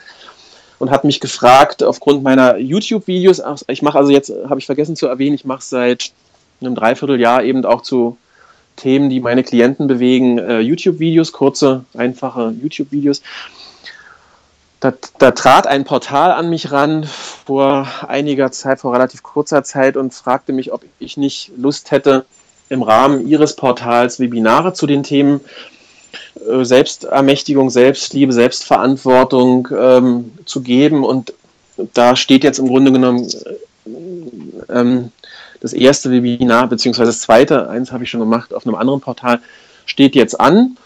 und 0.82 0.90
hat 0.90 1.04
mich 1.04 1.20
gefragt 1.20 1.84
aufgrund 1.84 2.24
meiner 2.24 2.56
YouTube-Videos. 2.58 3.40
Ich 3.68 3.82
mache 3.82 3.96
also 3.96 4.10
jetzt, 4.10 4.32
habe 4.48 4.58
ich 4.58 4.66
vergessen 4.66 4.96
zu 4.96 5.06
erwähnen, 5.06 5.36
ich 5.36 5.44
mache 5.44 5.62
seit 5.62 6.10
einem 6.60 6.74
Dreivierteljahr 6.74 7.44
eben 7.44 7.64
auch 7.64 7.82
zu 7.82 8.16
Themen, 8.74 9.08
die 9.08 9.20
meine 9.20 9.44
Klienten 9.44 9.86
bewegen, 9.86 10.38
äh, 10.38 10.58
YouTube-Videos, 10.58 11.30
kurze, 11.30 11.84
einfache 11.94 12.52
YouTube-Videos. 12.60 13.22
Da, 14.80 14.92
da, 15.18 15.30
trat 15.30 15.68
ein 15.68 15.84
Portal 15.84 16.32
an 16.32 16.50
mich 16.50 16.72
ran 16.72 17.04
vor 17.04 17.86
einiger 18.08 18.50
Zeit, 18.50 18.80
vor 18.80 18.92
relativ 18.92 19.22
kurzer 19.22 19.62
Zeit 19.62 19.96
und 19.96 20.12
fragte 20.12 20.52
mich, 20.52 20.72
ob 20.72 20.82
ich 20.98 21.16
nicht 21.16 21.52
Lust 21.56 21.92
hätte, 21.92 22.24
im 22.70 22.82
Rahmen 22.82 23.28
ihres 23.28 23.54
Portals 23.54 24.18
Webinare 24.18 24.72
zu 24.72 24.88
den 24.88 25.04
Themen 25.04 25.42
äh, 25.42 25.81
Selbstermächtigung, 26.34 27.70
Selbstliebe, 27.70 28.32
Selbstverantwortung 28.32 29.68
ähm, 29.76 30.32
zu 30.44 30.62
geben. 30.62 31.04
Und 31.04 31.34
da 31.94 32.16
steht 32.16 32.44
jetzt 32.44 32.58
im 32.58 32.68
Grunde 32.68 32.92
genommen 32.92 33.28
äh, 33.28 34.72
ähm, 34.72 35.12
das 35.60 35.72
erste 35.72 36.10
Webinar, 36.10 36.68
beziehungsweise 36.68 37.10
das 37.10 37.20
zweite, 37.20 37.68
eins 37.68 37.92
habe 37.92 38.04
ich 38.04 38.10
schon 38.10 38.20
gemacht 38.20 38.52
auf 38.52 38.66
einem 38.66 38.74
anderen 38.74 39.00
Portal, 39.00 39.40
steht 39.86 40.14
jetzt 40.14 40.40
an. 40.40 40.76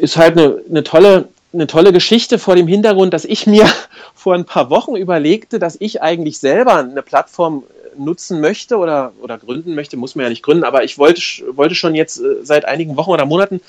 Ist 0.00 0.16
halt 0.16 0.38
eine, 0.38 0.58
eine 0.68 0.84
tolle 0.84 1.28
eine 1.52 1.66
tolle 1.66 1.92
Geschichte 1.92 2.38
vor 2.38 2.54
dem 2.54 2.66
Hintergrund, 2.66 3.14
dass 3.14 3.24
ich 3.24 3.46
mir 3.46 3.66
vor 4.14 4.34
ein 4.34 4.44
paar 4.44 4.70
Wochen 4.70 4.94
überlegte, 4.94 5.58
dass 5.58 5.76
ich 5.80 6.02
eigentlich 6.02 6.38
selber 6.38 6.76
eine 6.76 7.02
Plattform 7.02 7.64
nutzen 7.98 8.40
möchte 8.40 8.76
oder, 8.76 9.12
oder 9.22 9.38
gründen 9.38 9.74
möchte, 9.74 9.96
muss 9.96 10.14
man 10.14 10.24
ja 10.24 10.28
nicht 10.28 10.42
gründen, 10.42 10.64
aber 10.64 10.84
ich 10.84 10.98
wollte, 10.98 11.22
wollte 11.52 11.74
schon 11.74 11.94
jetzt 11.94 12.20
äh, 12.20 12.36
seit 12.42 12.66
einigen 12.66 12.96
Wochen 12.96 13.10
oder 13.10 13.24
Monaten 13.24 13.60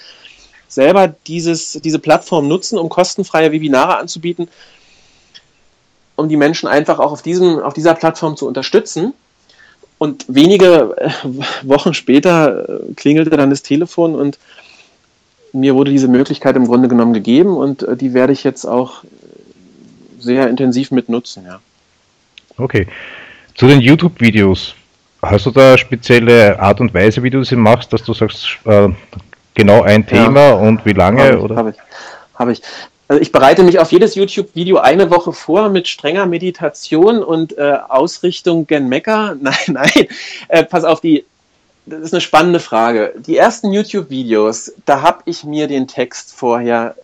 selber 0.68 1.08
dieses, 1.28 1.74
diese 1.84 2.00
Plattform 2.00 2.48
nutzen, 2.48 2.78
um 2.78 2.90
kostenfreie 2.90 3.52
Webinare 3.52 3.98
anzubieten, 3.98 4.48
um 6.16 6.30
die 6.30 6.38
Menschen 6.38 6.68
einfach 6.68 7.00
auch 7.00 7.12
auf, 7.12 7.22
diesem, 7.22 7.60
auf 7.60 7.74
dieser 7.74 7.94
Plattform 7.94 8.38
zu 8.38 8.48
unterstützen. 8.48 9.14
Und 9.98 10.26
wenige 10.28 10.96
äh, 10.98 11.10
Wochen 11.64 11.94
später 11.94 12.70
äh, 12.70 12.94
klingelte 12.94 13.32
dann 13.32 13.50
das 13.50 13.64
Telefon 13.64 14.16
und 14.16 14.38
mir 15.54 15.76
wurde 15.76 15.92
diese 15.92 16.08
Möglichkeit 16.08 16.56
im 16.56 16.68
Grunde 16.68 16.88
genommen 16.88 17.14
gegeben 17.14 17.58
und 17.58 17.84
äh, 17.84 17.96
die 17.96 18.14
werde 18.14 18.34
ich 18.34 18.44
jetzt 18.44 18.66
auch 18.66 19.04
sehr 20.20 20.50
intensiv 20.50 20.92
mit 20.92 21.10
nutzen, 21.10 21.46
ja. 21.46 21.60
Okay. 22.58 22.88
Zu 23.56 23.68
den 23.68 23.82
YouTube-Videos. 23.82 24.76
Hast 25.22 25.48
du 25.48 25.52
da 25.52 25.78
spezielle 25.78 26.60
Art 26.60 26.80
und 26.80 26.94
Weise, 26.94 27.24
wie 27.24 27.30
du 27.30 27.44
sie 27.44 27.56
machst, 27.56 27.92
dass 27.92 28.04
du 28.04 28.14
sagst, 28.14 28.58
äh, 28.66 28.90
genau 29.58 29.82
ein 29.82 30.06
Thema 30.08 30.40
ja. 30.40 30.54
und 30.54 30.86
wie 30.86 30.94
lange? 30.94 31.24
Habe 31.24 31.36
ich. 31.36 31.44
Oder? 31.44 31.56
Hab 31.58 31.68
ich. 31.68 31.76
Hab 32.36 32.50
ich. 32.50 32.62
Also 33.10 33.22
ich 33.22 33.32
bereite 33.32 33.64
mich 33.64 33.80
auf 33.80 33.92
jedes 33.92 34.16
YouTube-Video 34.16 34.78
eine 34.78 35.10
Woche 35.10 35.34
vor 35.34 35.70
mit 35.70 35.88
strenger 35.88 36.26
Meditation 36.26 37.24
und 37.24 37.58
äh, 37.58 37.78
Ausrichtung 37.88 38.68
gen 38.68 38.88
Mekka. 38.90 39.36
Nein, 39.42 39.56
nein. 39.68 40.08
Äh, 40.48 40.64
pass 40.64 40.84
auf, 40.84 41.02
die 41.02 41.26
das 41.90 42.02
ist 42.02 42.14
eine 42.14 42.20
spannende 42.20 42.60
Frage. 42.60 43.14
Die 43.16 43.38
ersten 43.38 43.72
YouTube-Videos, 43.72 44.74
da 44.86 45.02
habe 45.02 45.22
ich 45.24 45.46
mir 45.46 45.68
den 45.68 45.88
Text 45.88 46.34
vorher 46.36 46.96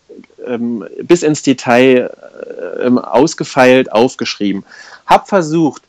ähm, 0.46 0.84
bis 1.02 1.22
ins 1.22 1.42
Detail 1.42 2.10
ähm, 2.82 2.98
ausgefeilt, 2.98 3.90
aufgeschrieben. 3.90 4.62
Habe 5.06 5.26
versucht, 5.26 5.82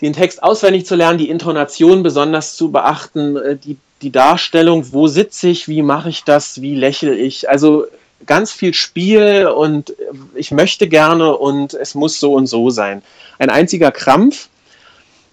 den 0.00 0.12
Text 0.12 0.42
auswendig 0.42 0.86
zu 0.86 0.94
lernen, 0.94 1.18
die 1.18 1.28
Intonation 1.28 2.04
besonders 2.04 2.56
zu 2.56 2.70
beachten, 2.70 3.36
äh, 3.36 3.56
die, 3.56 3.76
die 4.02 4.10
Darstellung, 4.10 4.92
wo 4.92 5.06
sitze 5.06 5.48
ich, 5.48 5.68
wie 5.68 5.82
mache 5.82 6.08
ich 6.08 6.24
das, 6.24 6.60
wie 6.60 6.74
lächle 6.74 7.14
ich. 7.14 7.48
Also 7.48 7.86
ganz 8.26 8.52
viel 8.52 8.74
Spiel 8.74 9.46
und 9.46 9.90
äh, 9.90 9.94
ich 10.34 10.50
möchte 10.50 10.88
gerne 10.88 11.36
und 11.36 11.74
es 11.74 11.94
muss 11.94 12.20
so 12.20 12.34
und 12.34 12.46
so 12.46 12.70
sein. 12.70 13.02
Ein 13.38 13.50
einziger 13.50 13.90
Krampf. 13.90 14.48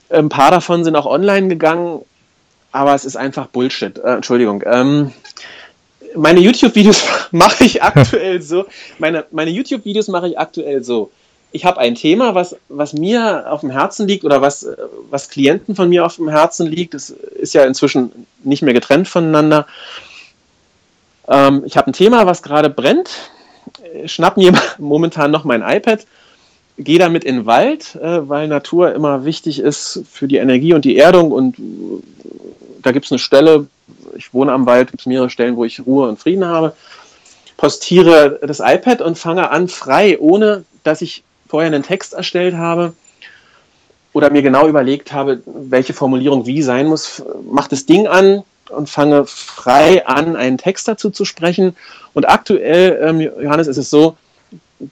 Ein 0.09 0.29
paar 0.29 0.49
davon 0.49 0.83
sind 0.83 0.95
auch 0.95 1.05
online 1.05 1.49
gegangen 1.49 2.01
aber 2.71 2.95
es 2.95 3.05
ist 3.05 3.15
einfach 3.15 3.47
Bullshit. 3.47 3.97
Äh, 3.97 4.15
Entschuldigung. 4.15 4.63
Ähm, 4.65 5.11
meine 6.15 6.39
YouTube-Videos 6.39 7.03
mache 7.31 7.63
ich 7.63 7.81
aktuell 7.81 8.41
so. 8.41 8.65
Meine, 8.97 9.25
meine 9.31 9.51
YouTube-Videos 9.51 10.07
mache 10.07 10.29
ich 10.29 10.39
aktuell 10.39 10.83
so. 10.83 11.11
Ich 11.51 11.65
habe 11.65 11.79
ein 11.79 11.95
Thema, 11.95 12.35
was, 12.35 12.55
was 12.69 12.93
mir 12.93 13.51
auf 13.51 13.61
dem 13.61 13.71
Herzen 13.71 14.07
liegt 14.07 14.23
oder 14.23 14.41
was, 14.41 14.67
was 15.09 15.29
Klienten 15.29 15.75
von 15.75 15.89
mir 15.89 16.05
auf 16.05 16.17
dem 16.17 16.29
Herzen 16.29 16.67
liegt. 16.67 16.93
Das 16.93 17.09
ist 17.09 17.53
ja 17.53 17.63
inzwischen 17.65 18.27
nicht 18.43 18.61
mehr 18.61 18.73
getrennt 18.73 19.07
voneinander. 19.07 19.65
Ähm, 21.27 21.63
ich 21.65 21.75
habe 21.75 21.87
ein 21.87 21.93
Thema, 21.93 22.25
was 22.25 22.43
gerade 22.43 22.69
brennt. 22.69 23.09
Schnapp 24.05 24.37
mir 24.37 24.53
momentan 24.77 25.31
noch 25.31 25.43
mein 25.43 25.61
iPad 25.61 26.05
gehe 26.79 26.97
damit 26.97 27.25
in 27.25 27.37
den 27.37 27.45
Wald, 27.45 27.95
äh, 27.95 28.27
weil 28.27 28.47
Natur 28.47 28.93
immer 28.93 29.25
wichtig 29.25 29.59
ist 29.59 30.01
für 30.09 30.27
die 30.27 30.37
Energie 30.37 30.73
und 30.73 30.85
die 30.85 30.97
Erdung 30.97 31.31
und 31.31 31.55
da 32.81 32.91
gibt 32.91 33.05
es 33.05 33.11
eine 33.11 33.19
Stelle, 33.19 33.67
ich 34.15 34.33
wohne 34.33 34.53
am 34.53 34.65
Wald, 34.65 34.89
gibt 34.89 35.01
es 35.01 35.05
mehrere 35.05 35.29
Stellen, 35.29 35.57
wo 35.57 35.65
ich 35.65 35.85
Ruhe 35.85 36.07
und 36.07 36.19
Frieden 36.19 36.45
habe, 36.45 36.73
postiere 37.57 38.39
das 38.41 38.61
iPad 38.61 39.01
und 39.01 39.17
fange 39.17 39.51
an 39.51 39.67
frei, 39.67 40.17
ohne 40.19 40.63
dass 40.83 41.01
ich 41.01 41.23
vorher 41.49 41.67
einen 41.67 41.83
Text 41.83 42.13
erstellt 42.13 42.55
habe 42.55 42.93
oder 44.13 44.31
mir 44.31 44.41
genau 44.41 44.67
überlegt 44.67 45.11
habe, 45.11 45.41
welche 45.45 45.93
Formulierung 45.93 46.45
wie 46.45 46.61
sein 46.61 46.87
muss, 46.87 47.21
mach 47.51 47.67
das 47.67 47.85
Ding 47.85 48.07
an 48.07 48.43
und 48.69 48.89
fange 48.89 49.25
frei 49.25 50.05
an, 50.05 50.35
einen 50.35 50.57
Text 50.57 50.87
dazu 50.87 51.09
zu 51.09 51.25
sprechen. 51.25 51.75
Und 52.13 52.29
aktuell, 52.29 52.99
ähm, 53.03 53.21
Johannes, 53.21 53.67
ist 53.67 53.77
es 53.77 53.89
so, 53.89 54.15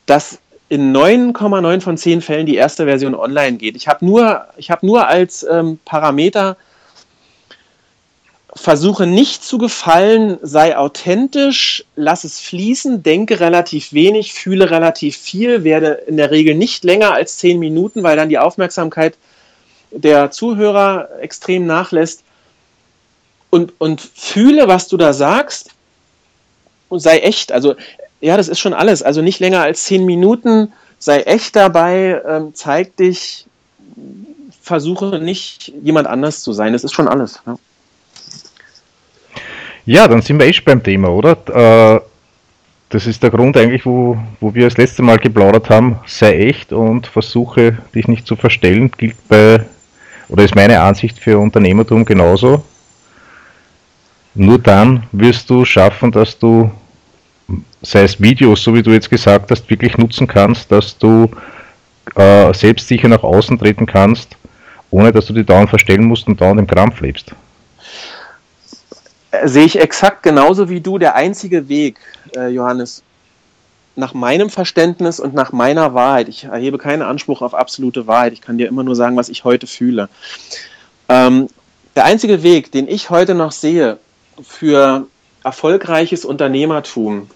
dass 0.06 0.40
in 0.70 0.96
9,9 0.96 1.82
von 1.82 1.98
10 1.98 2.22
Fällen 2.22 2.46
die 2.46 2.56
erste 2.56 2.86
Version 2.86 3.16
online 3.16 3.58
geht. 3.58 3.76
Ich 3.76 3.88
habe 3.88 4.06
nur, 4.06 4.46
hab 4.60 4.84
nur 4.84 5.08
als 5.08 5.46
ähm, 5.50 5.80
Parameter 5.86 6.58
versuche 8.58 9.08
nicht 9.08 9.44
zu 9.44 9.58
gefallen, 9.58 10.38
sei 10.42 10.78
authentisch, 10.78 11.86
lass 11.96 12.24
es 12.24 12.40
fließen, 12.40 13.04
denke 13.04 13.40
relativ 13.40 13.94
wenig, 13.94 14.34
fühle 14.34 14.70
relativ 14.70 15.18
viel, 15.18 15.64
werde 15.64 16.04
in 16.08 16.18
der 16.18 16.32
Regel 16.32 16.56
nicht 16.56 16.84
länger 16.84 17.14
als 17.14 17.38
10 17.38 17.60
Minuten, 17.60 18.04
weil 18.04 18.18
dann 18.18 18.30
die 18.30 18.40
Aufmerksamkeit 18.40 19.18
der 19.92 20.32
Zuhörer 20.32 21.10
extrem 21.22 21.66
nachlässt. 21.66 22.24
Und, 23.50 23.74
und 23.78 24.02
fühle, 24.02 24.68
was 24.68 24.90
du 24.90 24.98
da 24.98 25.14
sagst 25.14 25.70
und 26.90 27.00
sei 27.00 27.20
echt. 27.20 27.52
Also 27.52 27.76
ja, 28.22 28.38
das 28.38 28.48
ist 28.48 28.60
schon 28.60 28.74
alles. 28.74 29.04
Also 29.04 29.22
nicht 29.22 29.40
länger 29.40 29.62
als 29.62 29.86
zehn 29.86 30.06
Minuten, 30.06 30.74
sei 31.00 31.22
echt 31.22 31.56
dabei, 31.56 32.22
ähm, 32.26 32.54
zeig 32.54 32.96
dich, 32.98 33.46
versuche 34.62 35.20
nicht 35.20 35.72
jemand 35.82 36.08
anders 36.08 36.42
zu 36.42 36.54
sein. 36.54 36.74
Das 36.74 36.84
ist 36.84 36.94
schon 36.94 37.08
alles. 37.08 37.40
Ja, 37.46 37.58
ja 39.88 40.08
dann 40.08 40.22
sind 40.22 40.40
wir 40.40 40.46
echt 40.46 40.64
beim 40.64 40.84
Thema, 40.84 41.10
oder? 41.10 41.96
Äh, 41.96 42.02
das 42.90 43.08
ist 43.08 43.24
der 43.24 43.32
Grund 43.32 43.58
eigentlich, 43.58 43.86
wo, 43.86 44.18
wo 44.40 44.54
wir 44.54 44.66
das 44.66 44.78
letzte 44.78 45.02
Mal 45.02 45.18
geplaudert 45.18 45.70
haben. 45.70 46.00
Sei 46.06 46.38
echt 46.38 46.72
und 46.72 47.08
versuche 47.08 47.80
dich 47.94 48.08
nicht 48.08 48.28
zu 48.28 48.36
verstellen. 48.36 48.92
Gilt 48.96 49.16
bei, 49.28 49.66
oder 50.30 50.44
ist 50.44 50.56
meine 50.56 50.80
Ansicht 50.80 51.20
für 51.20 51.38
Unternehmertum 51.38 52.06
genauso. 52.06 52.64
Nur 54.36 54.60
dann 54.60 55.04
wirst 55.12 55.50
du 55.50 55.66
schaffen, 55.66 56.12
dass 56.12 56.38
du 56.38 56.72
sei 57.82 58.04
es 58.04 58.22
Videos, 58.22 58.64
so 58.64 58.74
wie 58.74 58.84
du 58.84 58.92
jetzt 58.92 59.10
gesagt 59.10 59.52
hast, 59.52 59.70
wirklich 59.70 59.98
nutzen 59.98 60.28
kannst, 60.28 60.72
dass 60.72 60.98
du 60.98 61.30
äh, 62.16 62.54
selbstsicher 62.54 63.08
nach 63.08 63.24
außen 63.24 63.58
treten 63.58 63.86
kannst, 63.86 64.38
ohne 64.92 65.12
dass 65.12 65.28
du 65.28 65.34
die 65.34 65.46
dauernd 65.46 65.70
verstellen 65.70 66.06
musst 66.06 66.28
und 66.28 66.40
dauernd 66.40 66.60
im 66.60 66.68
Krampf 66.68 67.02
lebst. 67.02 67.34
Sehe 69.44 69.66
ich 69.66 69.80
exakt 69.80 70.24
genauso 70.24 70.70
wie 70.70 70.82
du. 70.82 70.98
Der 70.98 71.16
einzige 71.16 71.68
Weg, 71.68 72.00
äh, 72.36 72.48
Johannes, 72.48 73.04
nach 73.96 74.14
meinem 74.14 74.50
Verständnis 74.50 75.20
und 75.20 75.34
nach 75.34 75.52
meiner 75.52 75.94
Wahrheit, 75.94 76.30
ich 76.30 76.46
erhebe 76.46 76.78
keinen 76.78 77.02
Anspruch 77.02 77.42
auf 77.42 77.54
absolute 77.54 78.06
Wahrheit, 78.06 78.34
ich 78.34 78.42
kann 78.42 78.58
dir 78.58 78.68
immer 78.68 78.84
nur 78.84 78.96
sagen, 78.96 79.18
was 79.18 79.28
ich 79.28 79.44
heute 79.44 79.66
fühle. 79.66 80.08
Ähm, 81.10 81.50
der 81.96 82.06
einzige 82.06 82.44
Weg, 82.44 82.72
den 82.72 82.88
ich 82.88 83.10
heute 83.10 83.34
noch 83.34 83.52
sehe 83.52 83.98
für 84.42 85.08
erfolgreiches 85.44 86.26
Unternehmertum, 86.26 87.30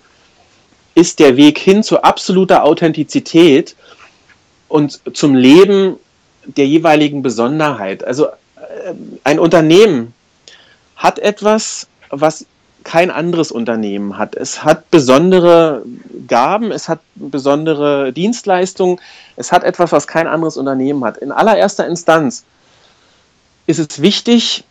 ist 0.94 1.20
der 1.20 1.36
Weg 1.36 1.58
hin 1.58 1.84
zu 1.84 2.04
absoluter 2.04 2.64
Authentizität 2.64 3.76
und 4.68 5.02
zum 5.14 5.36
Leben 5.36 5.96
der 6.46 6.68
jeweiligen 6.68 7.24
Besonderheit. 7.24 8.04
Also 8.04 8.28
äh, 8.28 8.94
ein 9.24 9.40
Unternehmen 9.40 10.14
hat 11.02 11.18
etwas, 11.18 11.88
was 12.12 12.46
kein 12.84 13.12
anderes 13.12 13.52
Unternehmen 13.52 14.18
hat. 14.18 14.36
Es 14.36 14.64
hat 14.64 14.90
besondere 14.92 15.84
Gaben, 16.28 16.72
es 16.72 16.90
hat 16.90 17.00
besondere 17.16 18.14
Dienstleistungen, 18.14 19.00
es 19.36 19.52
hat 19.52 19.64
etwas, 19.64 19.92
was 19.92 20.08
kein 20.08 20.28
anderes 20.28 20.58
Unternehmen 20.58 21.04
hat. 21.04 21.18
In 21.18 21.32
allererster 21.32 21.88
Instanz 21.88 22.44
ist 23.66 23.80
es 23.80 24.02
wichtig 24.02 24.64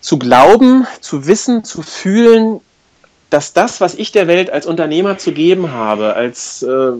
zu 0.00 0.18
glauben, 0.18 0.86
zu 1.00 1.26
wissen, 1.26 1.64
zu 1.64 1.82
fühlen, 1.82 2.60
dass 3.30 3.52
das, 3.52 3.80
was 3.80 3.94
ich 3.94 4.12
der 4.12 4.28
Welt 4.28 4.50
als 4.50 4.66
Unternehmer 4.66 5.18
zu 5.18 5.32
geben 5.32 5.72
habe, 5.72 6.14
als 6.14 6.62
äh, 6.62 6.92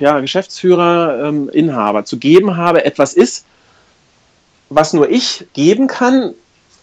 ja, 0.00 0.20
Geschäftsführer, 0.20 1.28
ähm, 1.28 1.48
Inhaber 1.48 2.04
zu 2.04 2.18
geben 2.18 2.56
habe, 2.56 2.84
etwas 2.84 3.14
ist, 3.14 3.46
was 4.68 4.92
nur 4.92 5.08
ich 5.08 5.46
geben 5.54 5.86
kann, 5.86 6.34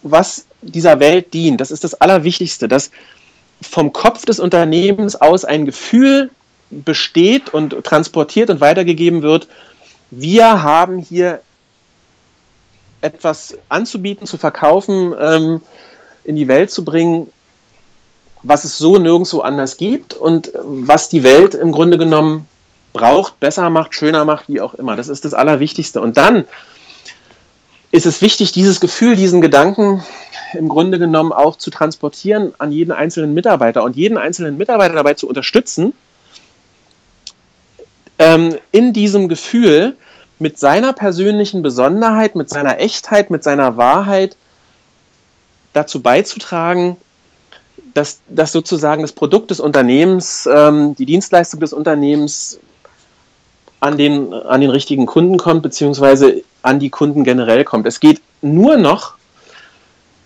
was 0.02 0.45
dieser 0.62 1.00
Welt 1.00 1.32
dient. 1.34 1.60
Das 1.60 1.70
ist 1.70 1.84
das 1.84 1.94
Allerwichtigste, 1.94 2.68
dass 2.68 2.90
vom 3.60 3.92
Kopf 3.92 4.24
des 4.24 4.40
Unternehmens 4.40 5.16
aus 5.16 5.44
ein 5.44 5.66
Gefühl 5.66 6.30
besteht 6.70 7.52
und 7.54 7.84
transportiert 7.84 8.50
und 8.50 8.60
weitergegeben 8.60 9.22
wird. 9.22 9.48
Wir 10.10 10.62
haben 10.62 10.98
hier 10.98 11.40
etwas 13.00 13.56
anzubieten, 13.68 14.26
zu 14.26 14.36
verkaufen, 14.36 15.14
ähm, 15.18 15.60
in 16.24 16.36
die 16.36 16.48
Welt 16.48 16.70
zu 16.70 16.84
bringen, 16.84 17.30
was 18.42 18.64
es 18.64 18.78
so 18.78 18.98
nirgendwo 18.98 19.40
anders 19.40 19.76
gibt 19.76 20.14
und 20.14 20.52
was 20.54 21.08
die 21.08 21.22
Welt 21.22 21.54
im 21.54 21.72
Grunde 21.72 21.98
genommen 21.98 22.48
braucht, 22.92 23.38
besser 23.40 23.70
macht, 23.70 23.94
schöner 23.94 24.24
macht, 24.24 24.48
wie 24.48 24.60
auch 24.60 24.74
immer. 24.74 24.96
Das 24.96 25.08
ist 25.08 25.24
das 25.24 25.34
Allerwichtigste. 25.34 26.00
Und 26.00 26.16
dann 26.16 26.44
ist 27.90 28.06
es 28.06 28.22
wichtig, 28.22 28.52
dieses 28.52 28.80
Gefühl, 28.80 29.16
diesen 29.16 29.40
Gedanken 29.40 30.02
im 30.54 30.68
Grunde 30.68 30.98
genommen 30.98 31.32
auch 31.32 31.56
zu 31.56 31.70
transportieren 31.70 32.52
an 32.58 32.72
jeden 32.72 32.92
einzelnen 32.92 33.34
Mitarbeiter 33.34 33.82
und 33.82 33.96
jeden 33.96 34.18
einzelnen 34.18 34.56
Mitarbeiter 34.56 34.94
dabei 34.94 35.14
zu 35.14 35.28
unterstützen, 35.28 35.92
ähm, 38.18 38.56
in 38.72 38.92
diesem 38.92 39.28
Gefühl 39.28 39.96
mit 40.38 40.58
seiner 40.58 40.92
persönlichen 40.92 41.62
Besonderheit, 41.62 42.34
mit 42.34 42.48
seiner 42.48 42.78
Echtheit, 42.78 43.30
mit 43.30 43.42
seiner 43.42 43.76
Wahrheit 43.76 44.36
dazu 45.72 46.00
beizutragen, 46.00 46.96
dass, 47.94 48.20
dass 48.28 48.52
sozusagen 48.52 49.02
das 49.02 49.12
Produkt 49.12 49.50
des 49.50 49.60
Unternehmens, 49.60 50.48
ähm, 50.50 50.94
die 50.96 51.06
Dienstleistung 51.06 51.60
des 51.60 51.72
Unternehmens 51.72 52.58
an 53.80 53.96
den, 53.96 54.32
an 54.32 54.60
den 54.60 54.70
richtigen 54.70 55.06
Kunden 55.06 55.36
kommt, 55.36 55.62
beziehungsweise 55.62 56.42
an 56.62 56.80
die 56.80 56.90
Kunden 56.90 57.24
generell 57.24 57.64
kommt. 57.64 57.86
Es 57.86 58.00
geht 58.00 58.20
nur 58.42 58.76
noch 58.76 59.15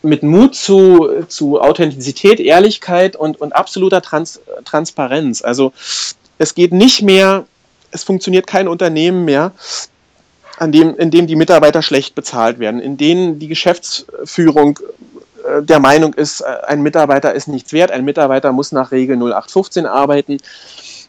mit 0.03 0.23
Mut 0.23 0.55
zu, 0.55 1.25
zu 1.29 1.61
Authentizität, 1.61 2.41
Ehrlichkeit 2.41 3.17
und, 3.17 3.41
und 3.41 3.55
absoluter 3.55 4.01
Trans, 4.01 4.41
Transparenz. 4.65 5.43
Also 5.43 5.73
es 6.39 6.55
geht 6.55 6.73
nicht 6.73 7.03
mehr, 7.03 7.45
es 7.91 8.05
funktioniert 8.05 8.47
kein 8.47 8.69
Unternehmen 8.69 9.25
mehr, 9.25 9.53
an 10.59 10.73
dem, 10.73 10.97
in 10.97 11.11
dem 11.11 11.27
die 11.27 11.37
Mitarbeiter 11.37 11.83
schlecht 11.83 12.15
bezahlt 12.15 12.59
werden, 12.59 12.81
in 12.81 12.97
denen 12.97 13.39
die 13.39 13.49
Geschäftsführung 13.49 14.79
äh, 15.47 15.63
der 15.63 15.81
Meinung 15.81 16.15
ist, 16.15 16.43
äh, 16.43 16.45
ein 16.67 16.83
Mitarbeiter 16.83 17.35
ist 17.35 17.49
nichts 17.49 17.73
wert, 17.73 17.91
ein 17.91 18.05
Mitarbeiter 18.05 18.53
muss 18.53 18.73
nach 18.73 18.93
Regel 18.93 19.17
0815 19.17 19.87
arbeiten. 19.87 20.39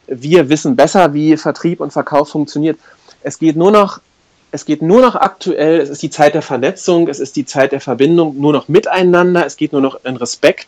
Wir 0.08 0.50
wissen 0.50 0.76
besser, 0.76 1.14
wie 1.14 1.38
Vertrieb 1.38 1.80
und 1.80 1.92
Verkauf 1.92 2.30
funktioniert. 2.30 2.80
Es 3.24 3.40
geht 3.40 3.56
nur 3.56 3.72
noch, 3.72 4.00
es 4.52 4.66
geht 4.66 4.82
nur 4.82 5.02
noch 5.02 5.16
aktuell, 5.16 5.80
es 5.80 5.90
ist 5.90 6.04
die 6.04 6.10
Zeit 6.10 6.34
der 6.34 6.42
Vernetzung, 6.42 7.08
es 7.08 7.20
ist 7.20 7.36
die 7.36 7.46
Zeit 7.46 7.72
der 7.72 7.82
Verbindung, 7.82 8.38
nur 8.38 8.52
noch 8.52 8.68
miteinander, 8.68 9.46
es 9.46 9.56
geht 9.56 9.72
nur 9.72 9.82
noch 9.82 10.04
in 10.04 10.18
Respekt. 10.18 10.68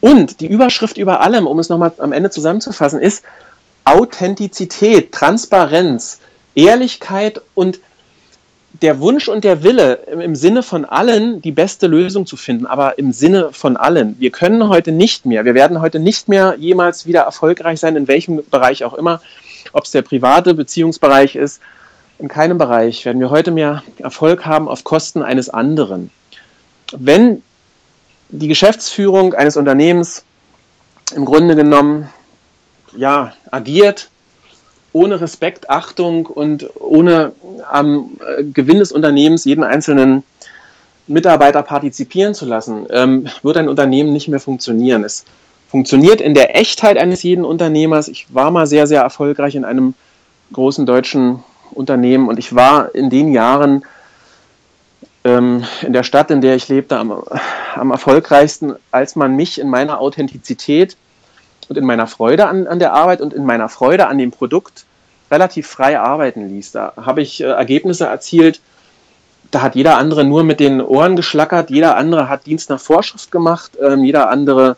Und 0.00 0.40
die 0.40 0.48
Überschrift 0.48 0.98
über 0.98 1.20
allem, 1.20 1.46
um 1.46 1.58
es 1.60 1.68
nochmal 1.68 1.92
am 1.98 2.12
Ende 2.12 2.30
zusammenzufassen, 2.30 3.00
ist 3.00 3.22
Authentizität, 3.84 5.12
Transparenz, 5.12 6.18
Ehrlichkeit 6.56 7.40
und 7.54 7.80
der 8.80 9.00
Wunsch 9.00 9.28
und 9.28 9.44
der 9.44 9.62
Wille, 9.62 9.94
im 10.06 10.34
Sinne 10.34 10.62
von 10.62 10.84
allen 10.84 11.40
die 11.42 11.52
beste 11.52 11.86
Lösung 11.86 12.26
zu 12.26 12.36
finden, 12.36 12.66
aber 12.66 12.98
im 12.98 13.12
Sinne 13.12 13.50
von 13.52 13.76
allen. 13.76 14.16
Wir 14.18 14.30
können 14.30 14.68
heute 14.68 14.90
nicht 14.90 15.26
mehr, 15.26 15.44
wir 15.44 15.54
werden 15.54 15.80
heute 15.80 16.00
nicht 16.00 16.28
mehr 16.28 16.56
jemals 16.58 17.06
wieder 17.06 17.20
erfolgreich 17.20 17.78
sein, 17.78 17.94
in 17.94 18.08
welchem 18.08 18.42
Bereich 18.50 18.82
auch 18.84 18.94
immer, 18.94 19.20
ob 19.72 19.84
es 19.84 19.92
der 19.92 20.02
private 20.02 20.54
Beziehungsbereich 20.54 21.36
ist. 21.36 21.60
In 22.22 22.28
keinem 22.28 22.56
Bereich 22.56 23.04
werden 23.04 23.18
wir 23.18 23.30
heute 23.30 23.50
mehr 23.50 23.82
Erfolg 23.98 24.46
haben 24.46 24.68
auf 24.68 24.84
Kosten 24.84 25.22
eines 25.22 25.50
anderen. 25.50 26.12
Wenn 26.96 27.42
die 28.28 28.46
Geschäftsführung 28.46 29.34
eines 29.34 29.56
Unternehmens 29.56 30.22
im 31.16 31.24
Grunde 31.24 31.56
genommen 31.56 32.08
ja, 32.96 33.32
agiert 33.50 34.08
ohne 34.92 35.20
Respekt, 35.20 35.68
Achtung 35.68 36.26
und 36.26 36.70
ohne 36.78 37.32
am 37.68 38.10
äh, 38.24 38.44
Gewinn 38.44 38.78
des 38.78 38.92
Unternehmens 38.92 39.44
jeden 39.44 39.64
einzelnen 39.64 40.22
Mitarbeiter 41.08 41.64
partizipieren 41.64 42.34
zu 42.34 42.46
lassen, 42.46 42.86
ähm, 42.90 43.26
wird 43.42 43.56
ein 43.56 43.68
Unternehmen 43.68 44.12
nicht 44.12 44.28
mehr 44.28 44.38
funktionieren. 44.38 45.02
Es 45.02 45.24
funktioniert 45.68 46.20
in 46.20 46.34
der 46.34 46.54
Echtheit 46.56 46.98
eines 46.98 47.24
jeden 47.24 47.44
Unternehmers. 47.44 48.06
Ich 48.06 48.32
war 48.32 48.52
mal 48.52 48.68
sehr, 48.68 48.86
sehr 48.86 49.02
erfolgreich 49.02 49.56
in 49.56 49.64
einem 49.64 49.94
großen 50.52 50.86
deutschen 50.86 51.42
Unternehmen. 51.72 52.28
Und 52.28 52.38
ich 52.38 52.54
war 52.54 52.94
in 52.94 53.10
den 53.10 53.32
Jahren 53.32 53.84
ähm, 55.24 55.64
in 55.82 55.92
der 55.92 56.02
Stadt, 56.02 56.30
in 56.30 56.40
der 56.40 56.56
ich 56.56 56.68
lebte, 56.68 56.96
am, 56.96 57.22
am 57.74 57.90
erfolgreichsten, 57.90 58.74
als 58.90 59.16
man 59.16 59.36
mich 59.36 59.60
in 59.60 59.68
meiner 59.68 60.00
Authentizität 60.00 60.96
und 61.68 61.78
in 61.78 61.84
meiner 61.84 62.06
Freude 62.06 62.48
an, 62.48 62.66
an 62.66 62.78
der 62.78 62.92
Arbeit 62.92 63.20
und 63.20 63.32
in 63.32 63.44
meiner 63.44 63.68
Freude 63.68 64.08
an 64.08 64.18
dem 64.18 64.30
Produkt 64.30 64.84
relativ 65.30 65.66
frei 65.66 65.98
arbeiten 65.98 66.48
ließ. 66.48 66.72
Da 66.72 66.92
habe 66.96 67.22
ich 67.22 67.40
äh, 67.40 67.46
Ergebnisse 67.46 68.06
erzielt, 68.06 68.60
da 69.50 69.62
hat 69.62 69.74
jeder 69.74 69.98
andere 69.98 70.24
nur 70.24 70.44
mit 70.44 70.60
den 70.60 70.80
Ohren 70.80 71.14
geschlackert, 71.14 71.70
jeder 71.70 71.96
andere 71.96 72.28
hat 72.28 72.46
Dienst 72.46 72.70
nach 72.70 72.80
Vorschrift 72.80 73.30
gemacht, 73.30 73.72
ähm, 73.80 74.02
jeder 74.02 74.30
andere 74.30 74.76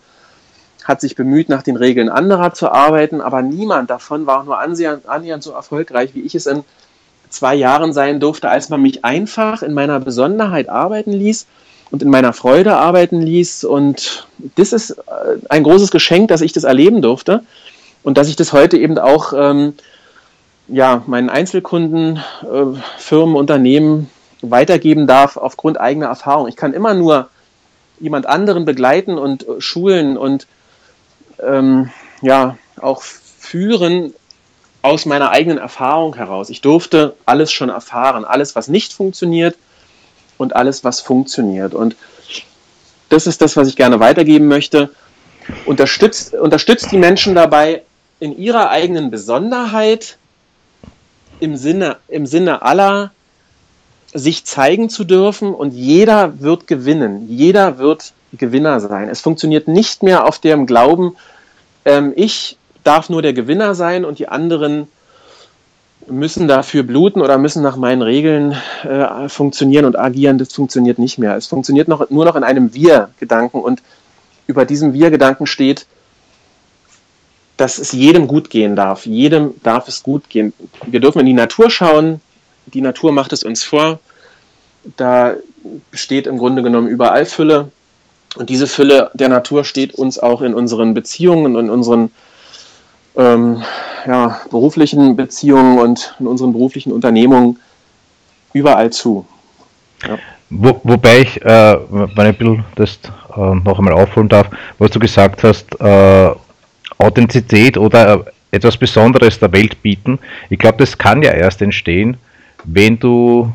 hat 0.84 1.00
sich 1.00 1.16
bemüht, 1.16 1.48
nach 1.48 1.62
den 1.62 1.76
Regeln 1.76 2.08
anderer 2.08 2.54
zu 2.54 2.70
arbeiten, 2.70 3.20
aber 3.20 3.42
niemand 3.42 3.90
davon 3.90 4.26
war 4.26 4.40
auch 4.40 4.44
nur 4.44 4.58
annähernd 4.58 5.42
so 5.42 5.52
erfolgreich, 5.52 6.14
wie 6.14 6.20
ich 6.20 6.34
es 6.34 6.46
in 6.46 6.64
zwei 7.30 7.54
Jahren 7.54 7.92
sein 7.92 8.20
durfte, 8.20 8.48
als 8.48 8.68
man 8.68 8.82
mich 8.82 9.04
einfach 9.04 9.62
in 9.62 9.74
meiner 9.74 9.98
Besonderheit 9.98 10.68
arbeiten 10.68 11.12
ließ 11.12 11.46
und 11.90 12.02
in 12.02 12.10
meiner 12.10 12.32
Freude 12.32 12.76
arbeiten 12.76 13.20
ließ. 13.20 13.64
Und 13.64 14.26
das 14.56 14.72
ist 14.72 14.90
äh, 14.90 15.38
ein 15.48 15.64
großes 15.64 15.90
Geschenk, 15.90 16.28
dass 16.28 16.40
ich 16.40 16.52
das 16.52 16.64
erleben 16.64 17.02
durfte 17.02 17.42
und 18.02 18.18
dass 18.18 18.28
ich 18.28 18.36
das 18.36 18.52
heute 18.52 18.76
eben 18.76 18.98
auch 18.98 19.32
ähm, 19.36 19.74
ja, 20.68 21.02
meinen 21.06 21.30
Einzelkunden, 21.30 22.16
äh, 22.42 22.78
Firmen, 22.98 23.36
Unternehmen 23.36 24.10
weitergeben 24.42 25.06
darf 25.06 25.36
aufgrund 25.36 25.80
eigener 25.80 26.06
Erfahrung. 26.06 26.48
Ich 26.48 26.56
kann 26.56 26.72
immer 26.72 26.94
nur 26.94 27.28
jemand 28.00 28.26
anderen 28.26 28.64
begleiten 28.64 29.18
und 29.18 29.46
äh, 29.46 29.60
schulen 29.60 30.16
und 30.16 30.46
ähm, 31.46 31.90
ja 32.22 32.56
auch 32.80 33.02
führen 33.02 34.14
aus 34.82 35.06
meiner 35.06 35.30
eigenen 35.30 35.58
Erfahrung 35.58 36.14
heraus. 36.16 36.50
Ich 36.50 36.60
durfte 36.60 37.16
alles 37.24 37.50
schon 37.52 37.70
erfahren, 37.70 38.24
alles, 38.24 38.54
was 38.54 38.68
nicht 38.68 38.92
funktioniert 38.92 39.56
und 40.36 40.54
alles, 40.54 40.84
was 40.84 41.00
funktioniert. 41.00 41.74
Und 41.74 41.96
das 43.08 43.26
ist 43.26 43.40
das, 43.40 43.56
was 43.56 43.68
ich 43.68 43.76
gerne 43.76 44.00
weitergeben 44.00 44.46
möchte. 44.46 44.90
Unterstützt, 45.64 46.34
unterstützt 46.34 46.90
die 46.92 46.98
Menschen 46.98 47.34
dabei, 47.34 47.82
in 48.20 48.36
ihrer 48.38 48.70
eigenen 48.70 49.10
Besonderheit 49.10 50.18
im 51.40 51.56
Sinne, 51.56 51.96
im 52.08 52.26
Sinne 52.26 52.62
aller 52.62 53.12
sich 54.12 54.44
zeigen 54.44 54.88
zu 54.88 55.04
dürfen 55.04 55.52
und 55.54 55.72
jeder 55.72 56.40
wird 56.40 56.66
gewinnen. 56.66 57.26
Jeder 57.28 57.78
wird 57.78 58.12
Gewinner 58.32 58.80
sein. 58.80 59.08
Es 59.08 59.20
funktioniert 59.20 59.68
nicht 59.68 60.02
mehr 60.02 60.26
auf 60.26 60.38
dem 60.38 60.66
Glauben, 60.66 61.16
ähm, 61.84 62.12
ich 62.16 62.56
darf 62.82 63.08
nur 63.08 63.22
der 63.22 63.32
Gewinner 63.32 63.74
sein 63.74 64.04
und 64.04 64.18
die 64.18 64.28
anderen 64.28 64.88
müssen 66.06 66.48
dafür 66.48 66.82
bluten 66.82 67.22
oder 67.22 67.38
müssen 67.38 67.62
nach 67.62 67.76
meinen 67.76 68.02
Regeln 68.02 68.54
äh, 68.82 69.28
funktionieren 69.28 69.84
und 69.86 69.98
agieren. 69.98 70.38
Das 70.38 70.52
funktioniert 70.52 70.98
nicht 70.98 71.18
mehr. 71.18 71.36
Es 71.36 71.46
funktioniert 71.46 71.88
noch, 71.88 72.10
nur 72.10 72.24
noch 72.24 72.36
in 72.36 72.44
einem 72.44 72.74
Wir-Gedanken 72.74 73.60
und 73.60 73.82
über 74.46 74.64
diesem 74.64 74.92
Wir-Gedanken 74.92 75.46
steht, 75.46 75.86
dass 77.56 77.78
es 77.78 77.92
jedem 77.92 78.26
gut 78.26 78.50
gehen 78.50 78.76
darf. 78.76 79.06
Jedem 79.06 79.54
darf 79.62 79.88
es 79.88 80.02
gut 80.02 80.28
gehen. 80.28 80.52
Wir 80.86 81.00
dürfen 81.00 81.20
in 81.20 81.26
die 81.26 81.32
Natur 81.32 81.70
schauen. 81.70 82.20
Die 82.66 82.80
Natur 82.80 83.12
macht 83.12 83.32
es 83.32 83.42
uns 83.42 83.62
vor. 83.62 84.00
Da 84.96 85.34
besteht 85.90 86.26
im 86.26 86.36
Grunde 86.36 86.62
genommen 86.62 86.88
überall 86.88 87.26
Fülle. 87.26 87.70
Und 88.36 88.50
diese 88.50 88.66
Fülle 88.66 89.10
der 89.14 89.28
Natur 89.28 89.64
steht 89.64 89.94
uns 89.94 90.18
auch 90.18 90.42
in 90.42 90.54
unseren 90.54 90.94
Beziehungen 90.94 91.56
in 91.56 91.70
unseren 91.70 92.10
ähm, 93.16 93.62
ja, 94.06 94.40
beruflichen 94.50 95.16
Beziehungen 95.16 95.78
und 95.78 96.14
in 96.18 96.26
unseren 96.26 96.52
beruflichen 96.52 96.92
Unternehmungen 96.92 97.58
überall 98.52 98.90
zu. 98.90 99.26
Ja. 100.06 100.18
Wo, 100.50 100.80
wobei 100.84 101.20
ich, 101.20 101.42
äh, 101.42 101.76
wenn 101.90 102.30
ich 102.30 102.40
ein 102.40 102.64
das 102.74 102.98
äh, 103.36 103.54
noch 103.64 103.78
einmal 103.78 103.94
aufholen 103.94 104.28
darf, 104.28 104.48
was 104.78 104.90
du 104.90 104.98
gesagt 104.98 105.42
hast, 105.42 105.80
äh, 105.80 106.30
Authentizität 106.98 107.76
oder 107.76 108.24
etwas 108.50 108.76
Besonderes 108.76 109.38
der 109.38 109.52
Welt 109.52 109.82
bieten. 109.82 110.18
Ich 110.48 110.58
glaube, 110.58 110.78
das 110.78 110.96
kann 110.96 111.22
ja 111.22 111.32
erst 111.32 111.60
entstehen, 111.60 112.16
wenn 112.64 112.98
du 112.98 113.52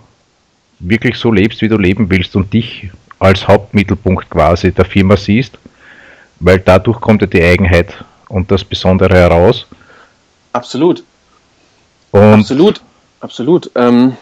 wirklich 0.80 1.18
so 1.18 1.32
lebst, 1.32 1.62
wie 1.62 1.70
du 1.70 1.78
leben 1.78 2.10
willst 2.10 2.36
und 2.36 2.54
dich 2.54 2.90
als 3.20 3.48
Hauptmittelpunkt 3.48 4.30
quasi 4.30 4.72
der 4.72 4.86
Firma 4.86 5.18
siehst, 5.18 5.58
weil 6.40 6.60
dadurch 6.60 7.00
kommt 7.02 7.22
ja 7.22 7.28
die 7.28 7.44
Eigenheit 7.44 7.94
und 8.30 8.50
das 8.50 8.64
Besondere 8.64 9.16
heraus. 9.16 9.68
Absolut. 10.54 11.04
Und 12.12 12.40
absolut, 12.40 12.82
absolut. 13.20 13.70
Ähm, 13.76 14.18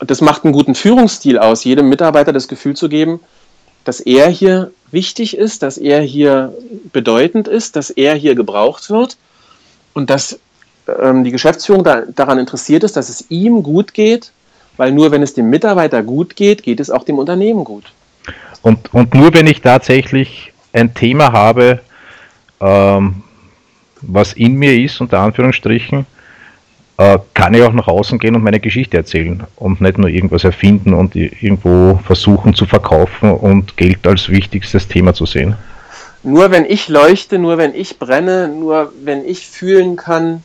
das 0.00 0.20
macht 0.20 0.44
einen 0.44 0.52
guten 0.52 0.74
Führungsstil 0.74 1.38
aus, 1.38 1.64
jedem 1.64 1.88
Mitarbeiter 1.88 2.32
das 2.32 2.48
Gefühl 2.48 2.74
zu 2.74 2.88
geben, 2.88 3.20
dass 3.84 4.00
er 4.00 4.28
hier 4.28 4.72
wichtig 4.90 5.36
ist, 5.36 5.62
dass 5.62 5.78
er 5.78 6.00
hier 6.00 6.52
bedeutend 6.92 7.48
ist, 7.48 7.76
dass 7.76 7.90
er 7.90 8.14
hier 8.14 8.34
gebraucht 8.34 8.90
wird 8.90 9.16
und 9.94 10.10
dass 10.10 10.38
ähm, 11.00 11.24
die 11.24 11.30
Geschäftsführung 11.30 11.84
da, 11.84 12.02
daran 12.02 12.38
interessiert 12.38 12.84
ist, 12.84 12.96
dass 12.96 13.08
es 13.08 13.30
ihm 13.30 13.62
gut 13.62 13.94
geht, 13.94 14.32
weil 14.76 14.92
nur 14.92 15.10
wenn 15.10 15.22
es 15.22 15.34
dem 15.34 15.48
Mitarbeiter 15.50 16.02
gut 16.02 16.36
geht, 16.36 16.62
geht 16.62 16.80
es 16.80 16.90
auch 16.90 17.04
dem 17.04 17.18
Unternehmen 17.18 17.64
gut. 17.64 17.92
Und, 18.62 18.92
und 18.92 19.14
nur 19.14 19.32
wenn 19.34 19.46
ich 19.46 19.60
tatsächlich 19.60 20.52
ein 20.72 20.94
Thema 20.94 21.32
habe, 21.32 21.80
ähm, 22.60 23.22
was 24.02 24.32
in 24.34 24.54
mir 24.54 24.78
ist, 24.78 25.00
unter 25.00 25.20
Anführungsstrichen, 25.20 26.06
äh, 27.00 27.18
kann 27.34 27.54
ich 27.54 27.62
auch 27.62 27.72
nach 27.72 27.88
außen 27.88 28.18
gehen 28.18 28.34
und 28.34 28.44
meine 28.44 28.60
Geschichte 28.60 28.96
erzählen 28.96 29.44
und 29.56 29.80
nicht 29.80 29.98
nur 29.98 30.08
irgendwas 30.08 30.44
erfinden 30.44 30.92
und 30.92 31.16
irgendwo 31.16 31.98
versuchen 32.04 32.54
zu 32.54 32.66
verkaufen 32.66 33.32
und 33.32 33.76
Geld 33.76 34.06
als 34.06 34.28
wichtigstes 34.28 34.86
Thema 34.86 35.14
zu 35.14 35.26
sehen. 35.26 35.54
Nur 36.22 36.50
wenn 36.50 36.66
ich 36.66 36.88
leuchte, 36.88 37.38
nur 37.38 37.56
wenn 37.56 37.74
ich 37.74 37.98
brenne, 37.98 38.48
nur 38.48 38.92
wenn 39.02 39.24
ich 39.24 39.46
fühlen 39.46 39.96
kann, 39.96 40.42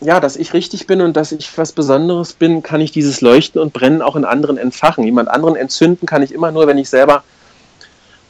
ja, 0.00 0.20
dass 0.20 0.36
ich 0.36 0.54
richtig 0.54 0.86
bin 0.86 1.00
und 1.02 1.16
dass 1.16 1.32
ich 1.32 1.56
was 1.58 1.72
Besonderes 1.72 2.32
bin, 2.32 2.62
kann 2.62 2.80
ich 2.80 2.90
dieses 2.90 3.20
Leuchten 3.20 3.60
und 3.60 3.72
Brennen 3.72 4.00
auch 4.02 4.16
in 4.16 4.24
anderen 4.24 4.56
entfachen. 4.56 5.04
Jemand 5.04 5.28
anderen 5.28 5.56
entzünden 5.56 6.06
kann 6.06 6.22
ich 6.22 6.32
immer 6.32 6.50
nur, 6.50 6.66
wenn 6.66 6.78
ich 6.78 6.88
selber 6.88 7.22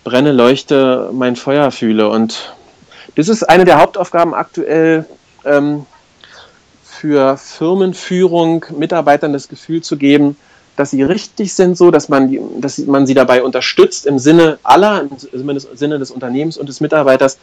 brenne, 0.02 0.32
leuchte, 0.32 1.10
mein 1.12 1.36
Feuer 1.36 1.70
fühle. 1.70 2.08
Und 2.08 2.54
das 3.14 3.28
ist 3.28 3.44
eine 3.44 3.64
der 3.64 3.80
Hauptaufgaben 3.80 4.34
aktuell 4.34 5.04
ähm, 5.44 5.86
für 6.82 7.36
Firmenführung, 7.36 8.66
Mitarbeitern 8.76 9.32
das 9.32 9.48
Gefühl 9.48 9.82
zu 9.82 9.96
geben, 9.96 10.36
dass 10.76 10.90
sie 10.90 11.02
richtig 11.02 11.54
sind, 11.54 11.76
so 11.76 11.90
dass 11.90 12.08
man, 12.08 12.36
dass 12.60 12.78
man 12.78 13.06
sie 13.06 13.14
dabei 13.14 13.42
unterstützt 13.42 14.06
im 14.06 14.18
Sinne 14.18 14.58
aller, 14.62 15.02
im 15.02 15.58
Sinne 15.74 15.98
des 15.98 16.10
Unternehmens 16.10 16.56
und 16.56 16.68
des 16.68 16.80
Mitarbeiters, 16.80 17.38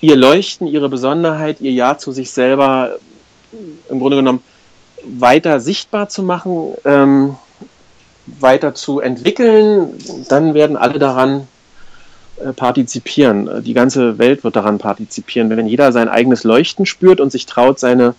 ihr 0.00 0.16
Leuchten, 0.16 0.66
ihre 0.66 0.88
Besonderheit, 0.88 1.60
ihr 1.60 1.72
Ja 1.72 1.96
zu 1.98 2.12
sich 2.12 2.30
selber 2.30 2.96
im 3.88 3.98
Grunde 3.98 4.16
genommen 4.16 4.42
weiter 5.04 5.60
sichtbar 5.60 6.08
zu 6.08 6.22
machen, 6.22 6.74
ähm, 6.84 7.36
weiter 8.26 8.74
zu 8.74 9.00
entwickeln, 9.00 9.94
dann 10.28 10.54
werden 10.54 10.76
alle 10.76 10.98
daran 10.98 11.48
äh, 12.36 12.52
partizipieren. 12.52 13.62
Die 13.64 13.74
ganze 13.74 14.18
Welt 14.18 14.44
wird 14.44 14.56
daran 14.56 14.78
partizipieren. 14.78 15.50
Wenn 15.50 15.66
jeder 15.66 15.92
sein 15.92 16.08
eigenes 16.08 16.44
Leuchten 16.44 16.86
spürt 16.86 17.20
und 17.20 17.32
sich 17.32 17.46
traut, 17.46 17.78
seine 17.78 18.14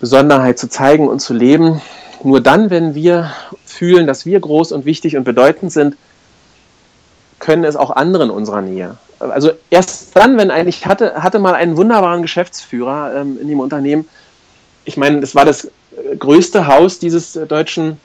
Besonderheit 0.00 0.58
zu 0.58 0.68
zeigen 0.68 1.08
und 1.08 1.20
zu 1.20 1.34
leben, 1.34 1.80
nur 2.22 2.40
dann, 2.40 2.70
wenn 2.70 2.94
wir 2.94 3.32
fühlen, 3.64 4.06
dass 4.06 4.26
wir 4.26 4.38
groß 4.38 4.72
und 4.72 4.84
wichtig 4.84 5.16
und 5.16 5.24
bedeutend 5.24 5.72
sind, 5.72 5.96
können 7.38 7.64
es 7.64 7.76
auch 7.76 7.90
andere 7.90 8.24
in 8.24 8.30
unserer 8.30 8.62
Nähe 8.62 8.96
also 9.18 9.52
erst 9.70 10.16
dann, 10.16 10.38
wenn 10.38 10.50
eigentlich 10.50 10.86
hatte, 10.86 11.22
hatte 11.22 11.38
mal 11.38 11.54
einen 11.54 11.76
wunderbaren 11.76 12.22
Geschäftsführer 12.22 13.14
ähm, 13.16 13.38
in 13.40 13.48
dem 13.48 13.60
Unternehmen. 13.60 14.08
Ich 14.84 14.96
meine, 14.96 15.20
das 15.20 15.34
war 15.34 15.44
das 15.44 15.64
äh, 15.64 16.16
größte 16.18 16.66
Haus 16.66 16.98
dieses 16.98 17.36
äh, 17.36 17.46
deutschen 17.46 17.98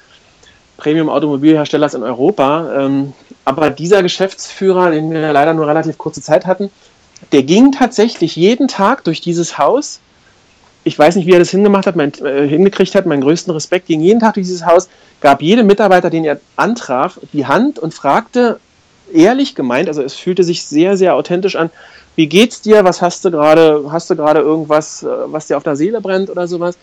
Premium-Automobilherstellers 0.78 1.94
in 1.94 2.04
Europa. 2.04 2.86
Ähm, 2.86 3.14
aber 3.46 3.70
dieser 3.70 4.02
Geschäftsführer, 4.02 4.92
den 4.92 5.12
wir 5.12 5.32
leider 5.34 5.54
nur 5.54 5.68
relativ 5.68 5.98
kurze 5.98 6.22
Zeit 6.22 6.46
hatten, 6.46 6.70
der 7.32 7.44
ging 7.44 7.72
tatsächlich 7.72 8.36
jeden 8.36 8.68
Tag 8.68 9.04
durch 9.04 9.22
dieses 9.22 9.58
Haus. 9.58 10.00
Ich 10.84 10.98
weiß 11.00 11.16
nicht, 11.16 11.28
wie 11.28 11.32
er 11.32 11.40
das 11.40 11.52
hingemacht 11.52 11.88
hat, 11.88 11.96
mein, 11.96 12.14
äh, 12.26 12.48
hingekriegt 12.48 12.96
hat. 12.96 13.06
Meinen 13.06 13.22
größten 13.22 13.54
Respekt 13.54 13.88
ging 13.88 14.02
jeden 14.02 14.20
Tag 14.20 14.34
durch 14.34 14.48
dieses 14.48 14.66
Haus, 14.66 14.90
gab 15.22 15.42
jedem 15.42 15.68
Mitarbeiter, 15.68 16.10
den 16.10 16.26
er 16.26 16.40
antraf, 16.56 17.20
die 17.32 17.46
Hand 17.46 17.80
und 17.80 17.94
fragte, 17.94 18.60
ehrlich 19.14 19.56
gemeint, 19.56 19.88
also 19.88 20.02
es 20.02 20.14
fühlte 20.16 20.44
sich 20.44 20.66
sehr, 20.66 20.98
sehr 20.98 21.16
authentisch 21.16 21.56
an. 21.56 21.70
Wie 22.16 22.28
geht's 22.28 22.62
dir? 22.62 22.84
Was 22.84 23.02
hast 23.02 23.26
du 23.26 23.32
gerade? 23.32 23.86
Hast 23.92 24.10
du 24.10 24.16
gerade 24.16 24.40
irgendwas, 24.40 25.04
äh, 25.04 25.08
was 25.26 25.48
dir 25.48 25.58
auf 25.58 25.64
der 25.64 25.76
Seele 25.76 26.02
brennt 26.02 26.30
oder 26.30 26.48
sowas? 26.48 26.78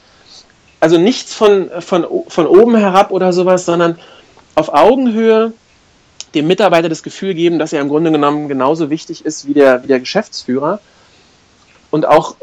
Also 0.81 0.99
nichts 0.99 1.35
von, 1.35 1.71
von, 1.81 2.07
von 2.29 2.47
oben 2.47 2.77
herab 2.77 3.11
oder 3.11 3.33
sowas, 3.33 3.67
sondern 3.67 3.99
auf 4.55 4.73
Augenhöhe 4.73 5.53
dem 6.35 6.47
Mitarbeiter 6.47 6.89
das 6.89 7.03
Gefühl 7.03 7.35
geben, 7.35 7.59
dass 7.59 7.73
er 7.73 7.81
im 7.81 7.89
Grunde 7.89 8.11
genommen 8.11 8.49
genauso 8.49 8.89
wichtig 8.89 9.25
ist 9.25 9.47
wie 9.47 9.55
der, 9.55 9.83
wie 9.83 9.89
der 9.89 10.01
Geschäftsführer 10.01 10.81
und 11.91 12.07
auch 12.07 12.37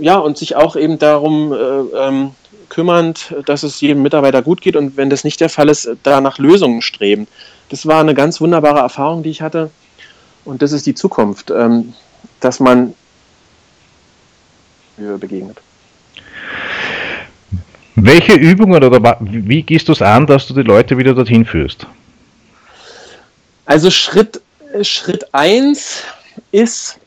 ja 0.00 0.16
und 0.16 0.38
sich 0.38 0.56
auch 0.56 0.76
eben 0.76 0.98
darum 0.98 1.52
äh, 1.52 1.56
ähm, 1.56 2.30
kümmernd, 2.68 3.34
dass 3.46 3.62
es 3.62 3.80
jedem 3.80 4.02
Mitarbeiter 4.02 4.42
gut 4.42 4.60
geht 4.60 4.76
und 4.76 4.96
wenn 4.96 5.10
das 5.10 5.24
nicht 5.24 5.40
der 5.40 5.50
Fall 5.50 5.68
ist, 5.68 5.88
da 6.02 6.20
nach 6.20 6.38
Lösungen 6.38 6.82
streben 6.82 7.28
das 7.68 7.86
war 7.86 8.00
eine 8.00 8.14
ganz 8.14 8.40
wunderbare 8.40 8.80
Erfahrung, 8.80 9.22
die 9.22 9.30
ich 9.30 9.42
hatte. 9.42 9.70
Und 10.44 10.62
das 10.62 10.72
ist 10.72 10.86
die 10.86 10.94
Zukunft, 10.94 11.50
ähm, 11.50 11.94
dass 12.40 12.60
man 12.60 12.94
begegnet. 15.18 15.60
Welche 17.96 18.34
Übungen 18.34 18.82
oder 18.82 19.18
wie 19.20 19.62
gehst 19.62 19.88
du 19.88 19.92
es 19.92 20.02
an, 20.02 20.26
dass 20.26 20.46
du 20.46 20.54
die 20.54 20.62
Leute 20.62 20.98
wieder 20.98 21.14
dorthin 21.14 21.44
führst? 21.44 21.86
Also 23.66 23.90
Schritt, 23.90 24.40
Schritt 24.82 25.32
1 25.32 26.02
ist 26.52 26.98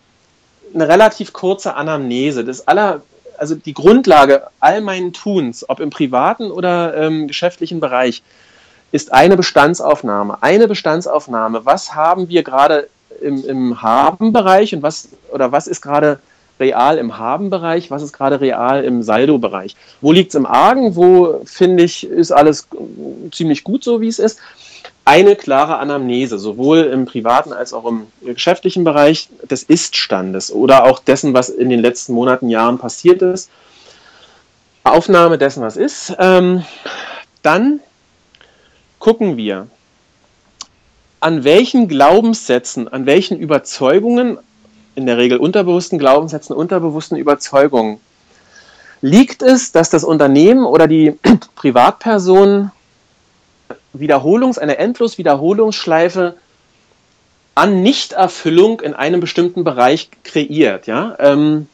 eine 0.73 0.87
relativ 0.87 1.33
kurze 1.33 1.75
Anamnese. 1.75 2.43
Das 2.43 2.67
aller, 2.67 3.01
also 3.37 3.55
die 3.55 3.73
Grundlage 3.73 4.47
all 4.59 4.81
meinen 4.81 5.13
Tuns, 5.13 5.67
ob 5.69 5.79
im 5.79 5.89
privaten 5.89 6.51
oder 6.51 6.95
ähm, 6.95 7.27
geschäftlichen 7.27 7.79
Bereich, 7.79 8.23
ist 8.91 9.13
eine 9.13 9.38
Bestandsaufnahme. 9.38 10.41
Eine 10.41 10.67
Bestandsaufnahme. 10.67 11.65
Was 11.65 11.93
haben 11.95 12.30
wir 12.30 12.43
gerade 12.43 12.88
im, 13.21 13.43
im 13.45 13.82
Haben-Bereich 13.82 14.73
und 14.76 14.84
was 14.84 15.10
oder 15.32 15.52
was 15.52 15.67
ist 15.67 15.82
gerade 15.82 16.19
real 16.60 16.97
im 16.97 17.17
Haben-Bereich, 17.17 17.91
was 17.91 18.02
ist 18.02 18.13
gerade 18.13 18.41
real 18.41 18.84
im 18.84 19.04
Saldo-Bereich. 19.04 19.76
Wo 20.02 20.12
liegt 20.12 20.30
es 20.30 20.36
im 20.36 20.45
Argen? 20.45 20.95
Wo 20.95 21.41
finde 21.45 21.84
ich, 21.84 22.08
ist 22.08 22.32
alles 22.32 22.67
ziemlich 23.32 23.63
gut 23.63 23.84
so, 23.84 24.02
wie 24.02 24.08
es 24.08 24.19
ist? 24.19 24.39
Eine 25.06 25.36
klare 25.36 25.78
Anamnese, 25.78 26.38
sowohl 26.38 26.80
im 26.80 27.06
privaten 27.06 27.54
als 27.54 27.73
auch 27.73 27.86
im 27.86 28.08
geschäftlichen 28.21 28.84
Bereich 28.84 29.30
des 29.50 29.63
Ist-Standes 29.63 30.52
oder 30.52 30.84
auch 30.84 31.00
dessen, 31.00 31.34
was 31.34 31.50
in 31.50 31.69
den 31.69 31.80
letzten 31.80 32.13
Monaten, 32.13 32.50
Jahren 32.50 32.78
passiert 32.78 33.21
ist. 33.21 33.50
Aufnahme 34.84 35.38
dessen, 35.38 35.62
was 35.62 35.78
ist. 35.78 36.15
Ähm, 36.19 36.65
dann 37.41 37.80
gucken 38.99 39.38
wir, 39.38 39.67
an 41.19 41.43
welchen 41.43 41.88
Glaubenssätzen, 41.88 42.88
an 42.88 43.05
welchen 43.05 43.38
Überzeugungen, 43.38 44.38
in 44.95 45.05
der 45.05 45.17
Regel 45.17 45.38
unterbewussten 45.38 45.99
Glaubenssätzen, 45.99 46.55
unterbewussten 46.55 47.17
Überzeugungen, 47.17 47.99
liegt 49.01 49.43
es, 49.43 49.71
dass 49.71 49.89
das 49.89 50.03
Unternehmen 50.03 50.65
oder 50.65 50.88
die 50.88 51.19
Privatperson 51.55 52.71
Wiederholungs, 53.93 54.57
eine 54.57 54.77
endlos 54.77 55.17
Wiederholungsschleife 55.17 56.36
an 57.55 57.81
Nichterfüllung 57.81 58.81
in 58.81 58.93
einem 58.93 59.19
bestimmten 59.19 59.63
Bereich 59.63 60.10
kreiert. 60.23 60.88
Ja? 60.88 61.15
Ähm, 61.19 61.67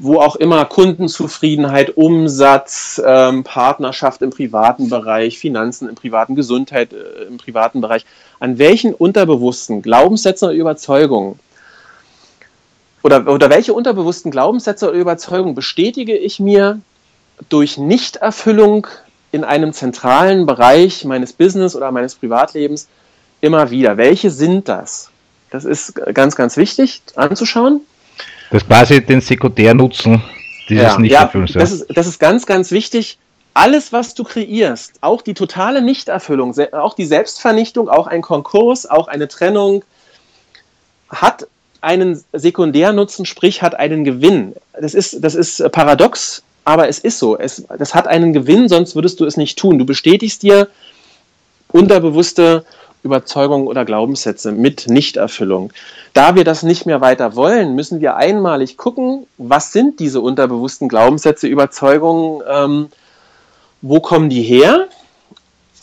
wo 0.00 0.20
auch 0.20 0.36
immer 0.36 0.64
Kundenzufriedenheit, 0.64 1.96
Umsatz, 1.96 3.00
ähm, 3.04 3.44
Partnerschaft 3.44 4.22
im 4.22 4.30
privaten 4.30 4.88
Bereich, 4.88 5.38
Finanzen 5.38 5.88
im 5.88 5.94
privaten, 5.94 6.34
Gesundheit 6.34 6.92
äh, 6.92 7.24
im 7.24 7.38
privaten 7.38 7.80
Bereich, 7.80 8.04
an 8.38 8.58
welchen 8.58 8.94
unterbewussten 8.94 9.82
Glaubenssätzen 9.82 10.48
oder 10.48 10.56
Überzeugungen 10.56 11.38
oder, 13.02 13.26
oder 13.28 13.50
welche 13.50 13.72
unterbewussten 13.72 14.30
Glaubenssätze 14.30 14.88
oder 14.88 14.98
Überzeugungen 14.98 15.54
bestätige 15.54 16.16
ich 16.16 16.40
mir 16.40 16.80
durch 17.48 17.78
Nichterfüllung 17.78 18.86
in 19.30 19.44
einem 19.44 19.72
zentralen 19.72 20.46
Bereich 20.46 21.04
meines 21.04 21.32
Business 21.32 21.76
oder 21.76 21.92
meines 21.92 22.16
Privatlebens 22.16 22.88
immer 23.40 23.70
wieder? 23.70 23.96
Welche 23.96 24.30
sind 24.30 24.68
das? 24.68 25.10
Das 25.50 25.64
ist 25.64 25.94
ganz, 26.12 26.36
ganz 26.36 26.56
wichtig 26.56 27.02
anzuschauen. 27.14 27.80
Das 28.50 28.66
quasi 28.66 29.04
den 29.04 29.20
Sekundärnutzen 29.20 30.22
dieses 30.68 30.84
ja, 30.84 30.98
Nichterfüllens. 30.98 31.54
Ja, 31.54 31.60
das, 31.60 31.72
ist, 31.72 31.86
das 31.94 32.06
ist 32.06 32.18
ganz, 32.18 32.46
ganz 32.46 32.70
wichtig. 32.70 33.18
Alles, 33.54 33.92
was 33.92 34.14
du 34.14 34.24
kreierst, 34.24 34.94
auch 35.00 35.22
die 35.22 35.34
totale 35.34 35.82
Nichterfüllung, 35.82 36.54
auch 36.72 36.94
die 36.94 37.06
Selbstvernichtung, 37.06 37.88
auch 37.88 38.06
ein 38.06 38.22
Konkurs, 38.22 38.88
auch 38.88 39.08
eine 39.08 39.26
Trennung, 39.26 39.84
hat 41.08 41.48
einen 41.80 42.22
Sekundärnutzen, 42.32 43.26
sprich 43.26 43.62
hat 43.62 43.74
einen 43.74 44.04
Gewinn. 44.04 44.54
Das 44.80 44.94
ist, 44.94 45.24
das 45.24 45.34
ist 45.34 45.62
paradox, 45.72 46.42
aber 46.64 46.88
es 46.88 46.98
ist 46.98 47.18
so. 47.18 47.38
Es, 47.38 47.64
das 47.78 47.94
hat 47.94 48.06
einen 48.06 48.32
Gewinn, 48.32 48.68
sonst 48.68 48.94
würdest 48.94 49.20
du 49.20 49.24
es 49.24 49.36
nicht 49.36 49.58
tun. 49.58 49.78
Du 49.78 49.86
bestätigst 49.86 50.42
dir 50.42 50.68
unterbewusste 51.68 52.64
Überzeugungen 53.02 53.66
oder 53.66 53.84
Glaubenssätze 53.84 54.52
mit 54.52 54.88
Nichterfüllung. 54.88 55.72
Da 56.14 56.34
wir 56.34 56.44
das 56.44 56.62
nicht 56.62 56.86
mehr 56.86 57.00
weiter 57.00 57.36
wollen, 57.36 57.74
müssen 57.74 58.00
wir 58.00 58.16
einmalig 58.16 58.76
gucken, 58.76 59.26
was 59.38 59.72
sind 59.72 60.00
diese 60.00 60.20
unterbewussten 60.20 60.88
Glaubenssätze, 60.88 61.46
Überzeugungen, 61.46 62.42
ähm, 62.48 62.88
wo 63.82 64.00
kommen 64.00 64.28
die 64.28 64.42
her? 64.42 64.88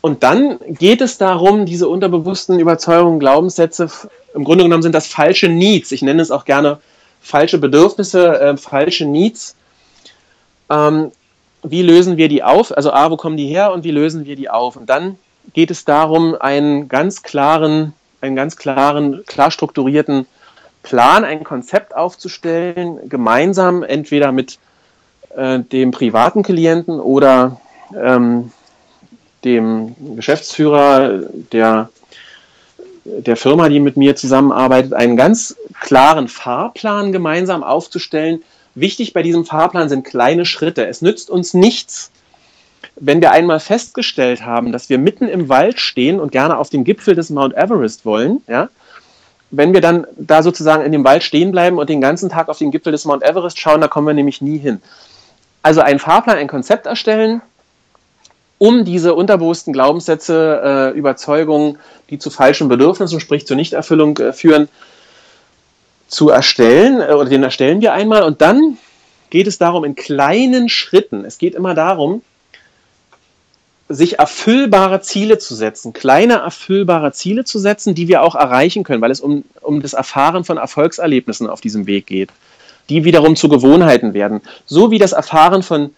Und 0.01 0.23
dann 0.23 0.60
geht 0.67 1.01
es 1.01 1.17
darum, 1.17 1.65
diese 1.65 1.88
unterbewussten 1.88 2.60
Überzeugungen, 2.60 3.19
Glaubenssätze, 3.19 3.89
im 4.34 4.43
Grunde 4.43 4.63
genommen 4.63 4.84
sind 4.84 4.93
das 4.93 5.08
falsche 5.08 5.47
Needs. 5.47 5.91
Ich 5.91 6.01
nenne 6.01 6.21
es 6.21 6.30
auch 6.30 6.45
gerne 6.45 6.80
falsche 7.21 7.58
Bedürfnisse, 7.58 8.39
äh, 8.39 8.58
falsche 8.58 9.06
Needs. 9.06 9.56
Ähm, 10.69 11.12
wie 11.63 11.82
lösen 11.82 12.17
wir 12.17 12.30
die 12.30 12.43
auf? 12.43 12.75
Also 12.75 12.91
A, 12.91 13.10
wo 13.10 13.17
kommen 13.17 13.38
die 13.38 13.47
her 13.47 13.73
und 13.73 13.84
wie 13.84 13.91
lösen 13.91 14.25
wir 14.25 14.36
die 14.36 14.49
auf? 14.49 14.75
Und 14.75 14.89
dann 14.89 15.17
geht 15.53 15.71
es 15.71 15.86
darum, 15.86 16.36
einen 16.36 16.88
ganz 16.88 17.23
klaren, 17.23 17.93
einen 18.21 18.36
ganz 18.36 18.55
klaren, 18.55 19.23
klar 19.25 19.51
strukturierten 19.51 20.25
Plan, 20.84 21.23
ein 21.23 21.43
Konzept 21.43 21.95
aufzustellen, 21.95 23.10
gemeinsam 23.10 23.84
entweder 23.84 24.31
mit 24.31 24.60
äh, 25.36 25.60
dem 25.60 25.91
privaten 25.91 26.43
Klienten 26.43 26.99
oder 26.99 27.60
ähm, 27.95 28.51
dem 29.43 29.95
Geschäftsführer 30.15 31.23
der, 31.51 31.89
der 33.03 33.36
Firma, 33.36 33.69
die 33.69 33.79
mit 33.79 33.97
mir 33.97 34.15
zusammenarbeitet, 34.15 34.93
einen 34.93 35.17
ganz 35.17 35.55
klaren 35.79 36.27
Fahrplan 36.27 37.12
gemeinsam 37.12 37.63
aufzustellen. 37.63 38.43
Wichtig 38.73 39.13
bei 39.13 39.23
diesem 39.23 39.45
Fahrplan 39.45 39.89
sind 39.89 40.03
kleine 40.03 40.45
Schritte. 40.45 40.88
Es 40.88 41.01
nützt 41.01 41.29
uns 41.29 41.53
nichts, 41.53 42.12
wenn 42.95 43.21
wir 43.21 43.31
einmal 43.31 43.60
festgestellt 43.60 44.45
haben, 44.45 44.71
dass 44.71 44.89
wir 44.89 44.97
mitten 44.97 45.27
im 45.27 45.49
Wald 45.49 45.79
stehen 45.79 46.19
und 46.19 46.31
gerne 46.31 46.58
auf 46.58 46.69
dem 46.69 46.84
Gipfel 46.84 47.15
des 47.15 47.29
Mount 47.29 47.55
Everest 47.55 48.05
wollen, 48.05 48.41
ja, 48.47 48.69
wenn 49.51 49.73
wir 49.73 49.81
dann 49.81 50.08
da 50.17 50.43
sozusagen 50.43 50.84
in 50.84 50.91
dem 50.91 51.03
Wald 51.03 51.23
stehen 51.23 51.51
bleiben 51.51 51.77
und 51.77 51.89
den 51.89 52.01
ganzen 52.01 52.29
Tag 52.29 52.49
auf 52.49 52.58
den 52.58 52.71
Gipfel 52.71 52.91
des 52.91 53.05
Mount 53.05 53.23
Everest 53.23 53.60
schauen, 53.60 53.81
da 53.81 53.88
kommen 53.88 54.08
wir 54.08 54.13
nämlich 54.13 54.41
nie 54.41 54.58
hin. 54.58 54.81
Also 55.62 55.81
einen 55.81 55.99
Fahrplan, 55.99 56.38
ein 56.38 56.47
Konzept 56.47 56.86
erstellen, 56.86 57.41
um 58.58 58.86
diese 58.86 59.13
unterbewussten 59.13 59.73
Glaubenssätze, 59.73 60.93
äh, 60.93 60.97
Überzeugungen, 60.97 61.77
die 62.10 62.19
zu 62.19 62.29
falschen 62.29 62.69
Bedürfnissen, 62.69 63.19
sprich 63.19 63.45
zur 63.45 63.58
Nichterfüllung 63.58 64.17
äh, 64.17 64.34
führen, 64.34 64.69
zu 66.08 66.29
erstellen, 66.29 67.01
äh, 67.01 67.13
oder 67.13 67.29
den 67.29 67.43
erstellen 67.43 67.81
wir 67.81 67.93
einmal 67.93 68.23
und 68.23 68.41
dann 68.41 68.77
geht 69.29 69.47
es 69.47 69.58
darum 69.58 69.84
in 69.84 69.95
kleinen 69.95 70.69
Schritten. 70.69 71.25
Es 71.25 71.38
geht 71.38 71.55
immer 71.55 71.73
darum, 71.73 72.21
sich 73.88 74.17
erfüllbare 74.17 75.02
Ziele 75.02 75.38
zu 75.38 75.54
setzen, 75.54 75.93
kleine 75.93 76.36
erfüllbare 76.36 77.12
Ziele 77.12 77.43
zu 77.43 77.60
setzen, 77.60 77.93
die 77.93 78.08
wir 78.08 78.24
auch 78.24 78.36
erreichen 78.36 78.84
können, 78.84 79.02
weil 79.02 79.12
es 79.12 79.21
um, 79.21 79.43
um 79.62 79.82
das 79.82 79.93
Erfahren 79.93 80.43
von 80.43 80.58
Erfolgserlebnissen 80.58 81.48
auf 81.48 81.62
diesem 81.62 81.86
Weg 81.86 82.08
geht, 82.08 82.32
die 82.89 83.04
wiederum 83.04 83.36
zu 83.36 83.48
Gewohnheiten 83.48 84.13
werden. 84.13 84.41
So 84.65 84.89
wie 84.89 84.98
das 84.98 85.12
Erfahren 85.12 85.62
von 85.62 85.93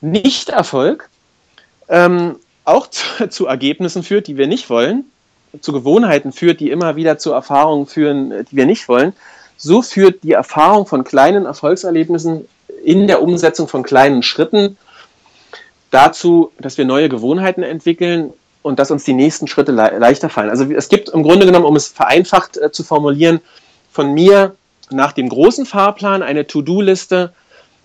Nichterfolg 0.00 1.10
ähm, 1.88 2.36
auch 2.64 2.88
zu, 2.88 3.04
zu 3.28 3.46
Ergebnissen 3.46 4.02
führt, 4.02 4.26
die 4.26 4.38
wir 4.38 4.46
nicht 4.46 4.70
wollen, 4.70 5.04
zu 5.60 5.72
Gewohnheiten 5.72 6.32
führt, 6.32 6.60
die 6.60 6.70
immer 6.70 6.96
wieder 6.96 7.18
zu 7.18 7.32
Erfahrungen 7.32 7.86
führen, 7.86 8.30
die 8.50 8.56
wir 8.56 8.64
nicht 8.64 8.88
wollen, 8.88 9.12
so 9.58 9.82
führt 9.82 10.22
die 10.24 10.32
Erfahrung 10.32 10.86
von 10.86 11.04
kleinen 11.04 11.44
Erfolgserlebnissen 11.44 12.48
in 12.82 13.06
der 13.06 13.22
Umsetzung 13.22 13.68
von 13.68 13.82
kleinen 13.82 14.22
Schritten 14.22 14.78
dazu, 15.92 16.50
dass 16.58 16.78
wir 16.78 16.84
neue 16.84 17.08
Gewohnheiten 17.08 17.62
entwickeln 17.62 18.32
und 18.62 18.78
dass 18.78 18.90
uns 18.90 19.04
die 19.04 19.12
nächsten 19.12 19.46
Schritte 19.46 19.72
le 19.72 19.98
leichter 19.98 20.28
fallen. 20.28 20.50
Also 20.50 20.64
es 20.64 20.88
gibt 20.88 21.10
im 21.10 21.22
Grunde 21.22 21.46
genommen, 21.46 21.66
um 21.66 21.76
es 21.76 21.88
vereinfacht 21.88 22.56
äh, 22.56 22.72
zu 22.72 22.82
formulieren, 22.82 23.40
von 23.90 24.12
mir 24.14 24.56
nach 24.90 25.12
dem 25.12 25.28
großen 25.28 25.66
Fahrplan 25.66 26.22
eine 26.22 26.46
To-Do-Liste, 26.46 27.32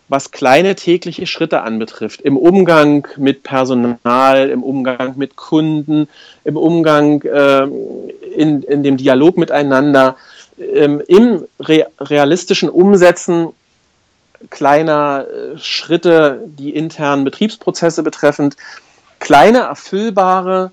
was 0.09 0.31
kleine 0.31 0.75
tägliche 0.75 1.27
Schritte 1.27 1.61
anbetrifft, 1.61 2.21
im 2.21 2.37
Umgang 2.37 3.05
mit 3.17 3.43
Personal, 3.43 4.49
im 4.49 4.63
Umgang 4.63 5.17
mit 5.17 5.35
Kunden, 5.35 6.07
im 6.45 6.55
Umgang 6.55 7.21
äh, 7.23 7.63
in, 7.63 8.63
in 8.63 8.83
dem 8.83 8.95
Dialog 8.95 9.37
miteinander, 9.37 10.15
ähm, 10.57 11.01
im 11.07 11.43
re 11.59 11.87
realistischen 11.99 12.69
Umsetzen 12.69 13.49
kleiner 14.49 15.25
äh, 15.27 15.57
Schritte, 15.57 16.41
die 16.45 16.71
internen 16.71 17.23
Betriebsprozesse 17.23 18.03
betreffend, 18.03 18.55
kleine 19.19 19.59
erfüllbare 19.59 20.71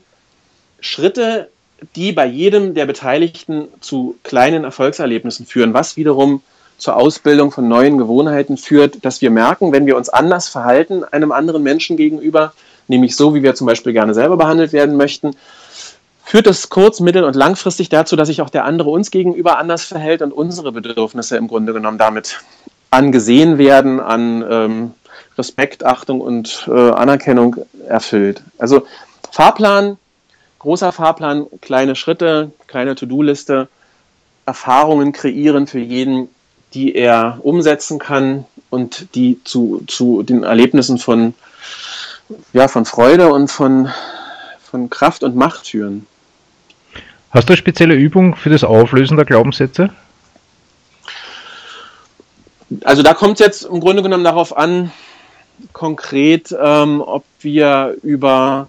Schritte, 0.80 1.48
die 1.96 2.12
bei 2.12 2.26
jedem 2.26 2.74
der 2.74 2.86
Beteiligten 2.86 3.68
zu 3.80 4.16
kleinen 4.22 4.64
Erfolgserlebnissen 4.64 5.46
führen, 5.46 5.74
was 5.74 5.96
wiederum 5.96 6.42
zur 6.78 6.96
Ausbildung 6.96 7.50
von 7.50 7.68
neuen 7.68 7.98
Gewohnheiten 7.98 8.56
führt, 8.56 9.04
dass 9.04 9.20
wir 9.20 9.30
merken, 9.30 9.72
wenn 9.72 9.86
wir 9.86 9.96
uns 9.96 10.08
anders 10.08 10.48
verhalten 10.48 11.04
einem 11.04 11.32
anderen 11.32 11.62
Menschen 11.62 11.96
gegenüber, 11.96 12.52
nämlich 12.88 13.16
so, 13.16 13.34
wie 13.34 13.42
wir 13.42 13.54
zum 13.54 13.66
Beispiel 13.66 13.92
gerne 13.92 14.12
selber 14.12 14.36
behandelt 14.36 14.72
werden 14.72 14.96
möchten, 14.96 15.36
führt 16.24 16.46
das 16.46 16.68
kurz-, 16.68 17.00
mittel- 17.00 17.24
und 17.24 17.36
langfristig 17.36 17.90
dazu, 17.90 18.16
dass 18.16 18.28
sich 18.28 18.42
auch 18.42 18.50
der 18.50 18.64
andere 18.64 18.90
uns 18.90 19.10
gegenüber 19.10 19.58
anders 19.58 19.84
verhält 19.84 20.22
und 20.22 20.32
unsere 20.32 20.72
Bedürfnisse 20.72 21.36
im 21.36 21.48
Grunde 21.48 21.72
genommen 21.72 21.98
damit 21.98 22.40
angesehen 22.94 23.58
werden, 23.58 24.00
an 24.00 24.44
ähm, 24.48 24.90
Respekt, 25.36 25.84
Achtung 25.84 26.20
und 26.20 26.68
äh, 26.68 26.90
Anerkennung 26.90 27.56
erfüllt. 27.88 28.42
Also 28.58 28.86
Fahrplan, 29.32 29.98
großer 30.60 30.92
Fahrplan, 30.92 31.46
kleine 31.60 31.96
Schritte, 31.96 32.52
kleine 32.66 32.94
To-Do-Liste, 32.94 33.68
Erfahrungen 34.46 35.12
kreieren 35.12 35.66
für 35.66 35.80
jeden, 35.80 36.28
die 36.72 36.94
er 36.94 37.38
umsetzen 37.42 37.98
kann 37.98 38.44
und 38.70 39.14
die 39.14 39.40
zu, 39.44 39.82
zu 39.86 40.22
den 40.22 40.42
Erlebnissen 40.42 40.98
von, 40.98 41.34
ja, 42.52 42.68
von 42.68 42.84
Freude 42.84 43.32
und 43.32 43.50
von, 43.50 43.88
von 44.62 44.90
Kraft 44.90 45.22
und 45.22 45.36
Macht 45.36 45.68
führen. 45.68 46.06
Hast 47.30 47.48
du 47.48 47.52
eine 47.52 47.58
spezielle 47.58 47.94
Übung 47.94 48.36
für 48.36 48.50
das 48.50 48.62
Auflösen 48.62 49.16
der 49.16 49.26
Glaubenssätze? 49.26 49.90
Also 52.84 53.02
da 53.02 53.14
kommt 53.14 53.40
es 53.40 53.46
jetzt 53.46 53.64
im 53.64 53.80
Grunde 53.80 54.02
genommen 54.02 54.24
darauf 54.24 54.56
an, 54.56 54.90
konkret, 55.72 56.54
ähm, 56.60 57.00
ob 57.00 57.24
wir 57.40 57.96
über 58.02 58.68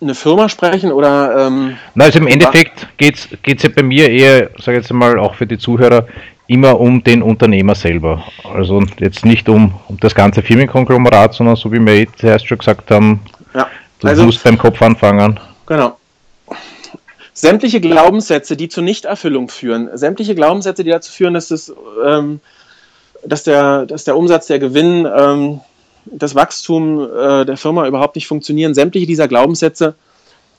eine 0.00 0.14
Firma 0.14 0.48
sprechen 0.48 0.92
oder. 0.92 1.46
Ähm, 1.46 1.76
Na, 1.94 2.06
also 2.06 2.18
im 2.18 2.26
Endeffekt 2.26 2.86
geht 2.96 3.28
es 3.44 3.62
ja 3.62 3.68
bei 3.74 3.82
mir 3.82 4.08
eher, 4.08 4.50
sage 4.58 4.78
ich 4.78 4.84
jetzt 4.84 4.92
mal, 4.92 5.18
auch 5.18 5.34
für 5.34 5.46
die 5.46 5.58
Zuhörer, 5.58 6.06
immer 6.46 6.80
um 6.80 7.04
den 7.04 7.22
Unternehmer 7.22 7.74
selber. 7.74 8.24
Also 8.52 8.82
jetzt 8.98 9.24
nicht 9.24 9.48
um, 9.48 9.74
um 9.88 10.00
das 10.00 10.14
ganze 10.14 10.42
Firmenkonglomerat, 10.42 11.34
sondern 11.34 11.56
so 11.56 11.70
wie 11.70 11.78
wir 11.78 11.92
eh 11.92 12.08
zuerst 12.16 12.48
schon 12.48 12.58
gesagt 12.58 12.90
haben, 12.90 13.20
ja, 13.54 13.68
du 14.00 14.08
also, 14.08 14.24
musst 14.24 14.42
beim 14.42 14.58
Kopf 14.58 14.80
anfangen. 14.82 15.38
Genau. 15.66 15.96
Sämtliche 17.40 17.80
Glaubenssätze, 17.80 18.54
die 18.54 18.68
zur 18.68 18.82
Nichterfüllung 18.82 19.48
führen, 19.48 19.88
sämtliche 19.96 20.34
Glaubenssätze, 20.34 20.84
die 20.84 20.90
dazu 20.90 21.10
führen, 21.10 21.32
dass, 21.32 21.48
das, 21.48 21.72
ähm, 22.04 22.40
dass, 23.24 23.44
der, 23.44 23.86
dass 23.86 24.04
der 24.04 24.14
Umsatz, 24.14 24.46
der 24.48 24.58
Gewinn, 24.58 25.08
ähm, 25.10 25.60
das 26.04 26.34
Wachstum 26.34 27.00
äh, 27.00 27.46
der 27.46 27.56
Firma 27.56 27.86
überhaupt 27.86 28.16
nicht 28.16 28.26
funktionieren. 28.26 28.74
Sämtliche 28.74 29.06
dieser 29.06 29.26
Glaubenssätze 29.26 29.94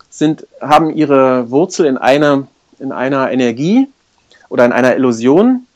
sind, 0.10 0.48
haben 0.60 0.89
ihre 0.89 1.52
Wurzel 1.52 1.86
in 1.86 1.98
einer, 1.98 2.48
in 2.80 2.91
einer 2.91 3.32
Energie 3.32 3.88
oder 4.50 4.65
in 4.65 4.72
einer 4.72 4.96
Illusion. 4.96 5.67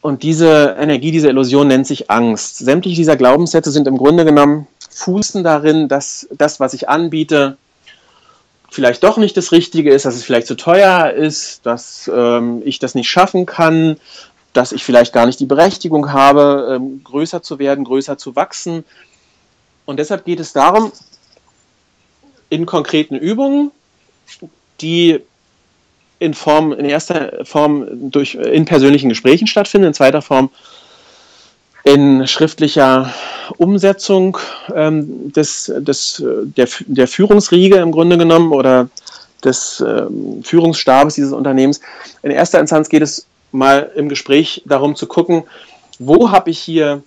Und 0.00 0.24
diese 0.24 0.74
Energie, 0.76 1.12
diese 1.12 1.28
Illusion 1.28 1.68
nennt 1.68 1.86
sich 1.86 2.10
Angst. 2.10 2.58
Sämtliche 2.58 2.96
dieser 2.96 3.16
Glaubenssätze 3.16 3.70
sind 3.70 3.86
im 3.86 3.96
Grunde 3.96 4.24
genommen 4.24 4.66
fußen 4.90 5.44
darin, 5.44 5.86
dass 5.86 6.26
das, 6.32 6.58
was 6.58 6.74
ich 6.74 6.88
anbiete, 6.88 7.58
vielleicht 8.72 9.04
doch 9.04 9.18
nicht 9.18 9.36
das 9.36 9.52
Richtige 9.52 9.92
ist, 9.92 10.06
dass 10.06 10.16
es 10.16 10.24
vielleicht 10.24 10.46
zu 10.46 10.56
teuer 10.56 11.10
ist, 11.10 11.64
dass 11.66 12.10
ähm, 12.12 12.62
ich 12.64 12.78
das 12.78 12.94
nicht 12.94 13.10
schaffen 13.10 13.44
kann, 13.44 13.98
dass 14.54 14.72
ich 14.72 14.82
vielleicht 14.84 15.12
gar 15.12 15.26
nicht 15.26 15.40
die 15.40 15.46
Berechtigung 15.46 16.12
habe, 16.12 16.76
ähm, 16.76 17.04
größer 17.04 17.42
zu 17.42 17.58
werden, 17.58 17.84
größer 17.84 18.16
zu 18.16 18.34
wachsen. 18.34 18.84
Und 19.84 19.98
deshalb 19.98 20.24
geht 20.24 20.40
es 20.40 20.52
darum, 20.54 20.90
in 22.48 22.64
konkreten 22.64 23.16
Übungen, 23.16 23.70
die 24.80 25.20
in 26.18 26.34
Form, 26.34 26.72
in 26.72 26.86
erster 26.86 27.44
Form 27.44 28.10
durch, 28.10 28.36
in 28.36 28.64
persönlichen 28.64 29.08
Gesprächen 29.08 29.46
stattfinden, 29.46 29.88
in 29.88 29.94
zweiter 29.94 30.22
Form 30.22 30.50
in 31.84 32.26
schriftlicher 32.26 33.12
Umsetzung 33.58 34.38
ähm, 34.74 35.32
des, 35.32 35.72
des, 35.78 36.22
der, 36.24 36.68
der 36.86 37.08
Führungsriege 37.08 37.76
im 37.76 37.92
Grunde 37.92 38.16
genommen 38.16 38.52
oder 38.52 38.88
des 39.44 39.82
ähm, 39.86 40.42
Führungsstabes 40.44 41.14
dieses 41.14 41.32
Unternehmens. 41.32 41.80
In 42.22 42.30
erster 42.30 42.60
Instanz 42.60 42.88
geht 42.88 43.02
es 43.02 43.26
mal 43.50 43.90
im 43.96 44.08
Gespräch 44.08 44.62
darum 44.64 44.94
zu 44.94 45.06
gucken, 45.06 45.44
wo 45.98 46.30
habe 46.30 46.50
ich 46.50 46.58
hier 46.58 47.02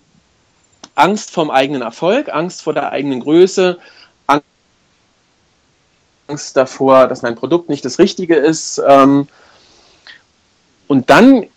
Angst 0.95 1.31
vom 1.31 1.49
eigenen 1.49 1.81
Erfolg, 1.81 2.29
Angst 2.33 2.61
vor 2.61 2.73
der 2.73 2.91
eigenen 2.91 3.21
Größe, 3.21 3.77
Angst 6.27 6.57
davor, 6.57 7.07
dass 7.07 7.21
mein 7.21 7.35
Produkt 7.35 7.69
nicht 7.69 7.85
das 7.85 7.99
Richtige 7.99 8.35
ist. 8.35 8.81
Ähm, 8.85 9.27
und 10.87 11.09
dann 11.09 11.47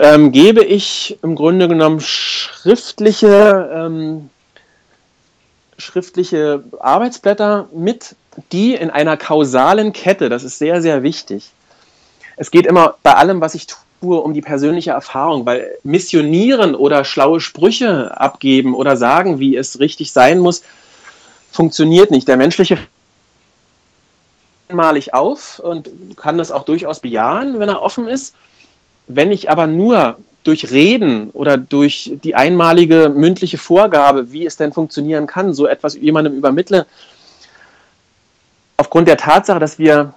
ähm, 0.00 0.32
gebe 0.32 0.64
ich 0.64 1.18
im 1.22 1.34
Grunde 1.34 1.68
genommen 1.68 2.00
schriftliche, 2.00 3.70
ähm, 3.74 4.30
schriftliche 5.78 6.64
Arbeitsblätter 6.80 7.68
mit, 7.72 8.16
die 8.52 8.74
in 8.74 8.90
einer 8.90 9.16
kausalen 9.16 9.92
Kette, 9.92 10.28
das 10.28 10.44
ist 10.44 10.58
sehr, 10.58 10.80
sehr 10.82 11.02
wichtig. 11.02 11.50
Es 12.36 12.50
geht 12.50 12.66
immer 12.66 12.96
bei 13.02 13.14
allem, 13.14 13.40
was 13.40 13.54
ich 13.54 13.66
tue, 13.66 14.18
um 14.20 14.34
die 14.34 14.40
persönliche 14.40 14.92
Erfahrung, 14.92 15.44
weil 15.46 15.76
missionieren 15.82 16.74
oder 16.74 17.04
schlaue 17.04 17.40
Sprüche 17.40 18.18
abgeben 18.18 18.74
oder 18.74 18.96
sagen, 18.96 19.38
wie 19.38 19.56
es 19.56 19.80
richtig 19.80 20.12
sein 20.12 20.38
muss, 20.38 20.62
funktioniert 21.50 22.10
nicht. 22.10 22.26
Der 22.26 22.36
menschliche 22.36 22.78
einmalig 24.72 25.14
auf 25.14 25.58
und 25.58 25.90
kann 26.16 26.38
das 26.38 26.50
auch 26.50 26.64
durchaus 26.64 27.00
bejahen, 27.00 27.60
wenn 27.60 27.68
er 27.68 27.82
offen 27.82 28.08
ist. 28.08 28.34
Wenn 29.06 29.32
ich 29.32 29.50
aber 29.50 29.66
nur 29.66 30.16
durch 30.44 30.70
Reden 30.70 31.30
oder 31.30 31.56
durch 31.56 32.12
die 32.22 32.34
einmalige 32.34 33.08
mündliche 33.14 33.58
Vorgabe, 33.58 34.32
wie 34.32 34.46
es 34.46 34.56
denn 34.56 34.72
funktionieren 34.72 35.26
kann, 35.26 35.52
so 35.54 35.66
etwas 35.66 35.94
jemandem 35.94 36.34
übermittle, 36.34 36.86
aufgrund 38.76 39.06
der 39.06 39.16
Tatsache, 39.16 39.60
dass 39.60 39.78
wir, 39.78 40.14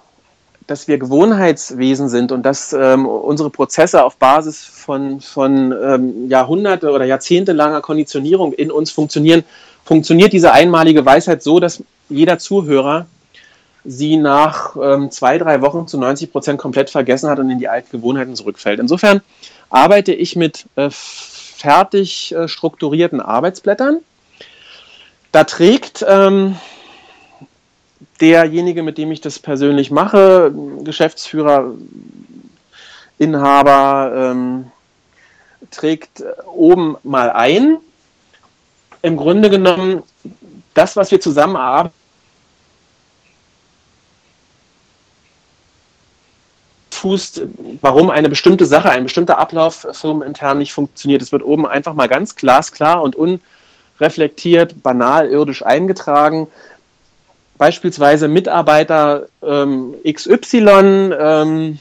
dass 0.66 0.88
wir 0.88 0.98
Gewohnheitswesen 0.98 2.08
sind 2.08 2.32
und 2.32 2.42
dass 2.42 2.72
ähm, 2.72 3.06
unsere 3.06 3.50
Prozesse 3.50 4.02
auf 4.02 4.16
Basis 4.16 4.64
von, 4.64 5.20
von 5.20 5.72
ähm, 5.72 6.28
Jahrhunderte 6.28 6.90
oder 6.90 7.04
jahrzehntelanger 7.04 7.80
Konditionierung 7.80 8.52
in 8.52 8.72
uns 8.72 8.90
funktionieren, 8.90 9.44
funktioniert 9.84 10.32
diese 10.32 10.52
einmalige 10.52 11.06
Weisheit 11.06 11.44
so, 11.44 11.60
dass 11.60 11.84
jeder 12.08 12.38
Zuhörer 12.38 13.06
sie 13.86 14.16
nach 14.16 14.76
ähm, 14.76 15.10
zwei, 15.10 15.38
drei 15.38 15.60
Wochen 15.62 15.86
zu 15.86 15.98
90 15.98 16.32
Prozent 16.32 16.58
komplett 16.58 16.90
vergessen 16.90 17.30
hat 17.30 17.38
und 17.38 17.50
in 17.50 17.58
die 17.58 17.68
alten 17.68 17.90
Gewohnheiten 17.90 18.34
zurückfällt. 18.34 18.80
Insofern 18.80 19.20
arbeite 19.70 20.12
ich 20.12 20.36
mit 20.36 20.66
äh, 20.76 20.90
fertig 20.90 22.34
äh, 22.34 22.48
strukturierten 22.48 23.20
Arbeitsblättern. 23.20 24.00
Da 25.32 25.44
trägt 25.44 26.04
ähm, 26.06 26.56
derjenige, 28.20 28.82
mit 28.82 28.98
dem 28.98 29.12
ich 29.12 29.20
das 29.20 29.38
persönlich 29.38 29.90
mache, 29.90 30.52
Geschäftsführer, 30.82 31.72
Inhaber, 33.18 34.12
ähm, 34.14 34.70
trägt 35.70 36.20
äh, 36.20 36.32
oben 36.46 36.96
mal 37.02 37.30
ein. 37.30 37.78
Im 39.02 39.16
Grunde 39.16 39.50
genommen, 39.50 40.02
das, 40.74 40.96
was 40.96 41.10
wir 41.10 41.20
zusammen 41.20 41.56
arbeiten, 41.56 41.94
fußt, 47.06 47.42
warum 47.82 48.10
eine 48.10 48.28
bestimmte 48.28 48.66
Sache, 48.66 48.90
ein 48.90 49.04
bestimmter 49.04 49.38
Ablauf 49.38 49.86
firmenintern 49.92 50.58
nicht 50.58 50.72
funktioniert. 50.72 51.22
Es 51.22 51.30
wird 51.30 51.44
oben 51.44 51.64
einfach 51.64 51.94
mal 51.94 52.08
ganz 52.08 52.34
glasklar 52.34 53.00
und 53.00 53.14
unreflektiert, 53.14 54.82
banal, 54.82 55.28
irdisch 55.28 55.64
eingetragen. 55.64 56.48
Beispielsweise 57.58 58.26
Mitarbeiter 58.26 59.28
ähm, 59.40 59.94
XY 60.04 61.14
ähm, 61.16 61.78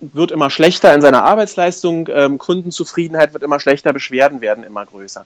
wird 0.00 0.32
immer 0.32 0.50
schlechter 0.50 0.92
in 0.92 1.00
seiner 1.00 1.22
Arbeitsleistung, 1.22 2.08
ähm, 2.10 2.38
Kundenzufriedenheit 2.38 3.34
wird 3.34 3.44
immer 3.44 3.60
schlechter, 3.60 3.92
Beschwerden 3.92 4.40
werden 4.40 4.64
immer 4.64 4.84
größer. 4.84 5.24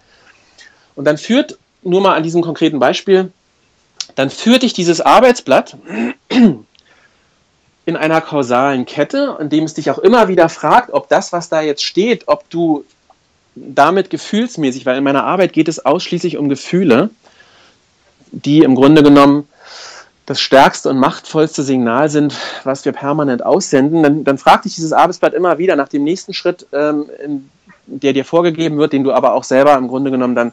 Und 0.97 1.07
dann 1.07 1.17
führt, 1.17 1.59
nur 1.83 2.03
mal 2.03 2.15
an 2.15 2.23
diesem 2.23 2.43
konkreten 2.43 2.79
Beispiel, 2.79 3.33
dann 4.17 4.29
führt 4.29 4.65
dich 4.65 4.75
dieses 4.75 5.01
Arbeitsblatt 5.01 5.79
in 7.87 7.97
einer 7.97 8.21
kausalen 8.21 8.87
Kette, 8.87 9.37
in 9.41 9.51
dem 9.51 9.65
es 9.65 9.75
dich 9.75 9.91
auch 9.91 9.99
immer 9.99 10.29
wieder 10.29 10.49
fragt, 10.49 10.93
ob 10.93 11.09
das, 11.09 11.33
was 11.33 11.49
da 11.49 11.61
jetzt 11.61 11.85
steht, 11.85 12.29
ob 12.29 12.49
du 12.51 12.85
damit 13.55 14.11
gefühlsmäßig, 14.11 14.87
weil 14.87 14.99
in 14.99 15.05
meiner 15.05 15.25
Arbeit 15.25 15.53
geht 15.53 15.69
es 15.69 15.85
ausschließlich 15.85 16.39
um 16.39 16.49
Gefühle, 16.49 17.11
die 18.33 18.61
im 18.61 18.75
Grunde 18.75 19.03
genommen 19.03 19.49
das 20.27 20.41
stärkste 20.41 20.89
und 20.89 20.99
machtvollste 20.99 21.63
Signal 21.63 22.09
sind, 22.09 22.35
was 22.65 22.85
wir 22.85 22.93
permanent 22.93 23.45
aussenden, 23.45 24.03
dann, 24.03 24.25
dann 24.25 24.39
fragt 24.39 24.65
dich 24.65 24.75
dieses 24.75 24.93
Arbeitsblatt 24.93 25.35
immer 25.35 25.59
wieder 25.59 25.77
nach 25.77 25.89
dem 25.89 26.03
nächsten 26.03 26.33
Schritt, 26.33 26.67
ähm, 26.73 27.11
in, 27.23 27.51
der 27.87 28.15
dir 28.15 28.25
vorgegeben 28.25 28.79
wird, 28.79 28.95
den 28.95 29.05
du 29.05 29.13
aber 29.13 29.35
auch 29.35 29.45
selber 29.45 29.75
im 29.75 29.89
Grunde 29.89 30.11
genommen 30.11 30.35
dann 30.35 30.53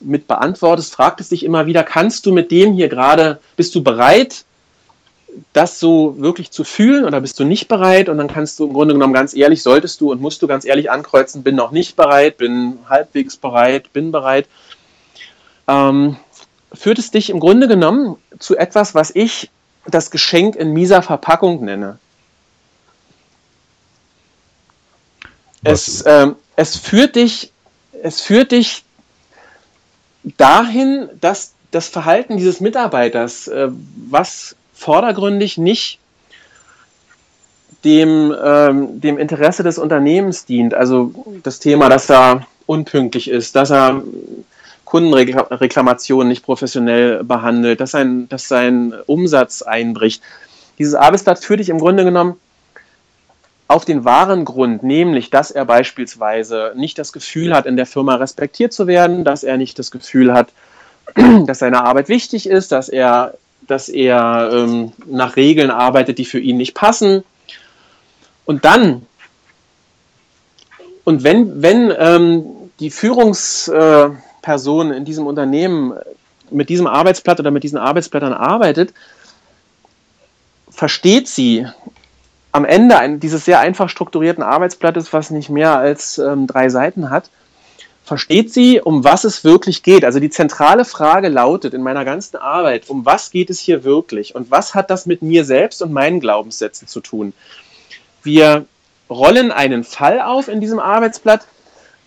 mit 0.00 0.26
beantwortest, 0.26 0.94
fragt 0.94 1.20
es 1.20 1.28
dich 1.28 1.44
immer 1.44 1.66
wieder, 1.66 1.84
kannst 1.84 2.24
du 2.24 2.32
mit 2.32 2.50
dem 2.50 2.72
hier 2.72 2.88
gerade, 2.88 3.40
bist 3.56 3.74
du 3.74 3.82
bereit, 3.82 4.44
das 5.52 5.80
so 5.80 6.16
wirklich 6.18 6.50
zu 6.50 6.64
fühlen 6.64 7.04
oder 7.04 7.20
bist 7.20 7.38
du 7.38 7.44
nicht 7.44 7.68
bereit? 7.68 8.08
Und 8.08 8.18
dann 8.18 8.28
kannst 8.28 8.58
du 8.58 8.66
im 8.66 8.72
Grunde 8.72 8.94
genommen 8.94 9.14
ganz 9.14 9.34
ehrlich, 9.34 9.62
solltest 9.62 10.00
du 10.00 10.10
und 10.12 10.20
musst 10.20 10.42
du 10.42 10.46
ganz 10.46 10.64
ehrlich 10.64 10.90
ankreuzen, 10.90 11.42
bin 11.42 11.56
noch 11.56 11.70
nicht 11.70 11.96
bereit, 11.96 12.36
bin 12.36 12.78
halbwegs 12.88 13.36
bereit, 13.36 13.92
bin 13.92 14.12
bereit. 14.12 14.46
Ähm, 15.68 16.16
führt 16.72 16.98
es 16.98 17.10
dich 17.10 17.30
im 17.30 17.40
Grunde 17.40 17.68
genommen 17.68 18.16
zu 18.38 18.56
etwas, 18.56 18.94
was 18.94 19.10
ich 19.14 19.50
das 19.86 20.10
Geschenk 20.10 20.56
in 20.56 20.72
mieser 20.72 21.02
Verpackung 21.02 21.64
nenne. 21.64 21.98
Es, 25.62 26.04
ähm, 26.06 26.36
es 26.56 26.76
führt 26.76 27.16
dich, 27.16 27.52
es 28.02 28.20
führt 28.20 28.52
dich 28.52 28.84
dahin, 30.36 31.08
dass 31.20 31.54
das 31.70 31.88
Verhalten 31.88 32.36
dieses 32.36 32.60
Mitarbeiters, 32.60 33.48
äh, 33.48 33.68
was 34.08 34.56
vordergründig 34.80 35.58
nicht 35.58 35.98
dem, 37.84 38.34
ähm, 38.42 39.00
dem 39.00 39.18
Interesse 39.18 39.62
des 39.62 39.78
Unternehmens 39.78 40.46
dient. 40.46 40.74
Also 40.74 41.12
das 41.42 41.60
Thema, 41.60 41.88
dass 41.88 42.10
er 42.10 42.46
unpünktlich 42.66 43.28
ist, 43.28 43.56
dass 43.56 43.70
er 43.70 44.02
Kundenreklamationen 44.84 46.28
nicht 46.28 46.44
professionell 46.44 47.22
behandelt, 47.24 47.80
dass 47.80 47.92
sein, 47.92 48.28
dass 48.28 48.48
sein 48.48 48.94
Umsatz 49.06 49.62
einbricht. 49.62 50.22
Dieses 50.78 50.94
Arbeitsblatt 50.94 51.44
führt 51.44 51.60
dich 51.60 51.68
im 51.68 51.78
Grunde 51.78 52.04
genommen 52.04 52.36
auf 53.68 53.84
den 53.84 54.04
wahren 54.04 54.44
Grund, 54.44 54.82
nämlich, 54.82 55.30
dass 55.30 55.50
er 55.52 55.64
beispielsweise 55.64 56.72
nicht 56.74 56.98
das 56.98 57.12
Gefühl 57.12 57.54
hat, 57.54 57.66
in 57.66 57.76
der 57.76 57.86
Firma 57.86 58.16
respektiert 58.16 58.72
zu 58.72 58.88
werden, 58.88 59.24
dass 59.24 59.44
er 59.44 59.58
nicht 59.58 59.78
das 59.78 59.92
Gefühl 59.92 60.32
hat, 60.32 60.48
dass 61.46 61.60
seine 61.60 61.84
Arbeit 61.84 62.08
wichtig 62.08 62.48
ist, 62.48 62.72
dass 62.72 62.88
er, 62.88 63.34
dass 63.70 63.88
er 63.88 64.50
ähm, 64.52 64.92
nach 65.06 65.36
Regeln 65.36 65.70
arbeitet, 65.70 66.18
die 66.18 66.24
für 66.24 66.40
ihn 66.40 66.56
nicht 66.56 66.74
passen. 66.74 67.22
Und 68.44 68.64
dann, 68.64 69.06
und 71.04 71.22
wenn, 71.22 71.62
wenn 71.62 71.92
ähm, 71.96 72.44
die 72.80 72.90
Führungsperson 72.90 74.90
in 74.90 75.04
diesem 75.04 75.26
Unternehmen 75.26 75.94
mit 76.50 76.68
diesem 76.68 76.88
Arbeitsblatt 76.88 77.38
oder 77.38 77.52
mit 77.52 77.62
diesen 77.62 77.78
Arbeitsblättern 77.78 78.32
arbeitet, 78.32 78.92
versteht 80.68 81.28
sie 81.28 81.66
am 82.52 82.64
Ende 82.64 82.96
dieses 83.18 83.44
sehr 83.44 83.60
einfach 83.60 83.88
strukturierten 83.88 84.42
Arbeitsblattes, 84.42 85.12
was 85.12 85.30
nicht 85.30 85.50
mehr 85.50 85.78
als 85.78 86.18
ähm, 86.18 86.48
drei 86.48 86.68
Seiten 86.68 87.10
hat, 87.10 87.30
versteht 88.10 88.52
sie, 88.52 88.80
um 88.80 89.04
was 89.04 89.22
es 89.22 89.44
wirklich 89.44 89.84
geht. 89.84 90.04
Also 90.04 90.18
die 90.18 90.30
zentrale 90.30 90.84
Frage 90.84 91.28
lautet 91.28 91.74
in 91.74 91.82
meiner 91.84 92.04
ganzen 92.04 92.38
Arbeit, 92.38 92.90
um 92.90 93.06
was 93.06 93.30
geht 93.30 93.50
es 93.50 93.60
hier 93.60 93.84
wirklich 93.84 94.34
und 94.34 94.50
was 94.50 94.74
hat 94.74 94.90
das 94.90 95.06
mit 95.06 95.22
mir 95.22 95.44
selbst 95.44 95.80
und 95.80 95.92
meinen 95.92 96.18
Glaubenssätzen 96.18 96.88
zu 96.88 96.98
tun. 96.98 97.32
Wir 98.24 98.64
rollen 99.08 99.52
einen 99.52 99.84
Fall 99.84 100.20
auf 100.20 100.48
in 100.48 100.60
diesem 100.60 100.80
Arbeitsblatt, 100.80 101.46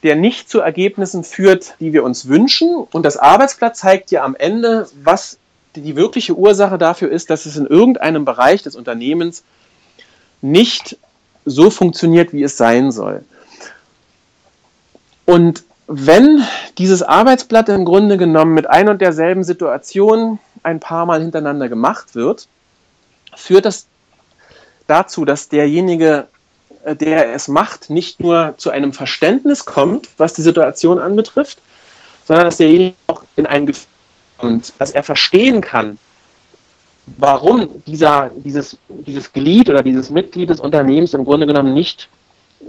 der 0.04 0.18
nicht 0.18 0.50
zu 0.50 0.60
Ergebnissen 0.60 1.24
führt, 1.24 1.76
die 1.80 1.94
wir 1.94 2.04
uns 2.04 2.28
wünschen. 2.28 2.86
Und 2.92 3.04
das 3.04 3.16
Arbeitsblatt 3.16 3.78
zeigt 3.78 4.12
dir 4.12 4.26
am 4.26 4.36
Ende, 4.36 4.90
was 5.06 5.38
die 5.74 5.96
wirkliche 5.96 6.36
Ursache 6.36 6.78
dafür 6.78 7.10
ist, 7.12 7.30
dass 7.30 7.46
es 7.46 7.56
in 7.56 7.66
irgendeinem 7.66 8.26
Bereich 8.26 8.62
des 8.62 8.76
Unternehmens 8.76 9.46
nicht 10.42 10.98
so 11.46 11.70
funktioniert, 11.70 12.34
wie 12.34 12.44
es 12.44 12.58
sein 12.58 12.92
soll. 12.92 13.24
Und 15.24 15.64
wenn 15.88 16.44
dieses 16.78 17.04
Arbeitsblatt 17.04 17.70
im 17.70 17.86
Grunde 17.86 18.18
genommen 18.18 18.54
mit 18.54 18.70
ein 18.70 18.90
und 18.90 19.02
derselben 19.02 19.44
Situation 19.44 20.40
ein 20.64 20.80
paar 20.80 21.06
Mal 21.06 21.22
hintereinander 21.22 21.70
gemacht 21.70 22.16
wird, 22.16 22.48
führt 23.36 23.66
das 23.66 23.88
dazu, 24.88 25.26
dass 25.26 25.50
derjenige, 25.50 26.28
äh, 26.84 26.96
der 26.96 27.34
es 27.34 27.48
macht, 27.48 27.90
nicht 27.90 28.20
nur 28.20 28.54
zu 28.58 28.70
einem 28.70 28.94
Verständnis 28.94 29.66
kommt, 29.66 30.10
was 30.18 30.34
die 30.34 30.42
Situation 30.42 31.00
anbetrifft, 31.00 31.60
sondern 32.26 32.46
dass 32.46 32.58
derjenige 32.58 32.96
auch 33.08 33.24
in 33.36 33.46
ein 33.46 33.66
Gefühl 33.66 33.88
kommt, 34.38 34.74
dass 34.80 34.92
er 34.92 35.04
verstehen 35.04 35.62
kann, 35.62 35.98
warum 37.18 37.84
dieser, 37.86 38.32
dieses, 38.36 38.78
dieses 38.88 39.34
Glied 39.34 39.70
oder 39.70 39.84
dieses 39.84 40.10
Mitglied 40.10 40.50
des 40.50 40.62
Unternehmens 40.62 41.14
im 41.14 41.26
Grunde 41.26 41.48
genommen 41.48 41.74
nicht 41.74 42.08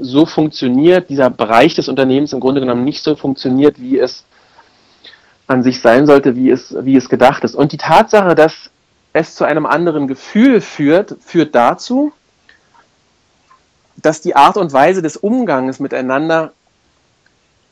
so 0.00 0.26
funktioniert, 0.26 1.08
dieser 1.08 1.30
Bereich 1.30 1.74
des 1.74 1.88
Unternehmens 1.88 2.32
im 2.32 2.40
Grunde 2.40 2.60
genommen 2.60 2.84
nicht 2.84 3.02
so 3.02 3.16
funktioniert, 3.16 3.80
wie 3.80 3.98
es 3.98 4.24
an 5.46 5.62
sich 5.62 5.80
sein 5.80 6.06
sollte, 6.06 6.36
wie 6.36 6.50
es, 6.50 6.74
wie 6.80 6.96
es 6.96 7.08
gedacht 7.08 7.44
ist. 7.44 7.54
Und 7.54 7.72
die 7.72 7.76
Tatsache, 7.76 8.34
dass 8.34 8.70
es 9.12 9.34
zu 9.34 9.44
einem 9.44 9.66
anderen 9.66 10.08
Gefühl 10.08 10.60
führt, 10.60 11.16
führt 11.20 11.54
dazu, 11.54 12.12
dass 13.96 14.20
die 14.20 14.36
Art 14.36 14.56
und 14.56 14.72
Weise 14.72 15.02
des 15.02 15.16
Umgangs 15.16 15.80
miteinander 15.80 16.52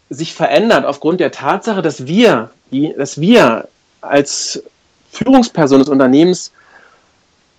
sich 0.09 0.35
verändert 0.35 0.85
aufgrund 0.85 1.21
der 1.21 1.33
Tatsache, 1.33 1.83
dass 1.83 2.07
wir, 2.07 2.51
die, 2.71 2.95
dass 2.97 3.21
wir 3.21 3.69
als 4.01 4.63
Führungsperson 5.11 5.81
des 5.81 5.89
Unternehmens 5.89 6.53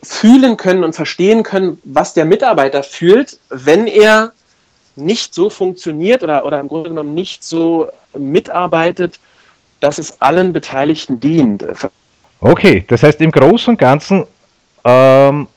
fühlen 0.02 0.58
können 0.58 0.84
und 0.84 0.94
verstehen 0.94 1.44
können, 1.44 1.80
was 1.84 2.14
der 2.14 2.26
Mitarbeiter 2.26 2.84
fühlt, 2.84 3.40
wenn 3.50 3.88
er 3.88 4.34
nicht 4.96 5.34
so 5.34 5.50
funktioniert 5.50 6.24
oder, 6.24 6.46
oder 6.46 6.60
im 6.60 6.68
Grunde 6.68 6.90
genommen 6.90 7.14
nicht 7.14 7.44
so 7.44 7.88
mitarbeitet, 8.18 9.20
dass 9.80 9.98
es 9.98 10.22
allen 10.22 10.54
Beteiligten 10.54 11.20
dient. 11.20 11.66
Okay, 12.40 12.86
das 12.88 13.04
heißt 13.04 13.22
im 13.22 13.32
Großen 13.32 13.74
und 13.74 13.78
Ganzen 13.78 14.26
ähm, 14.84 15.48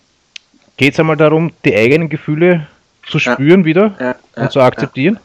geht 0.77 0.95
es 0.95 1.01
einmal 1.01 1.17
darum, 1.17 1.53
die 1.65 1.75
eigenen 1.75 2.09
Gefühle 2.09 2.67
zu 3.07 3.19
spüren 3.19 3.61
ja. 3.61 3.67
wieder 3.67 3.95
ja, 4.01 4.11
und 4.37 4.43
ja, 4.45 4.51
zu 4.51 4.61
akzeptieren. 4.61 5.19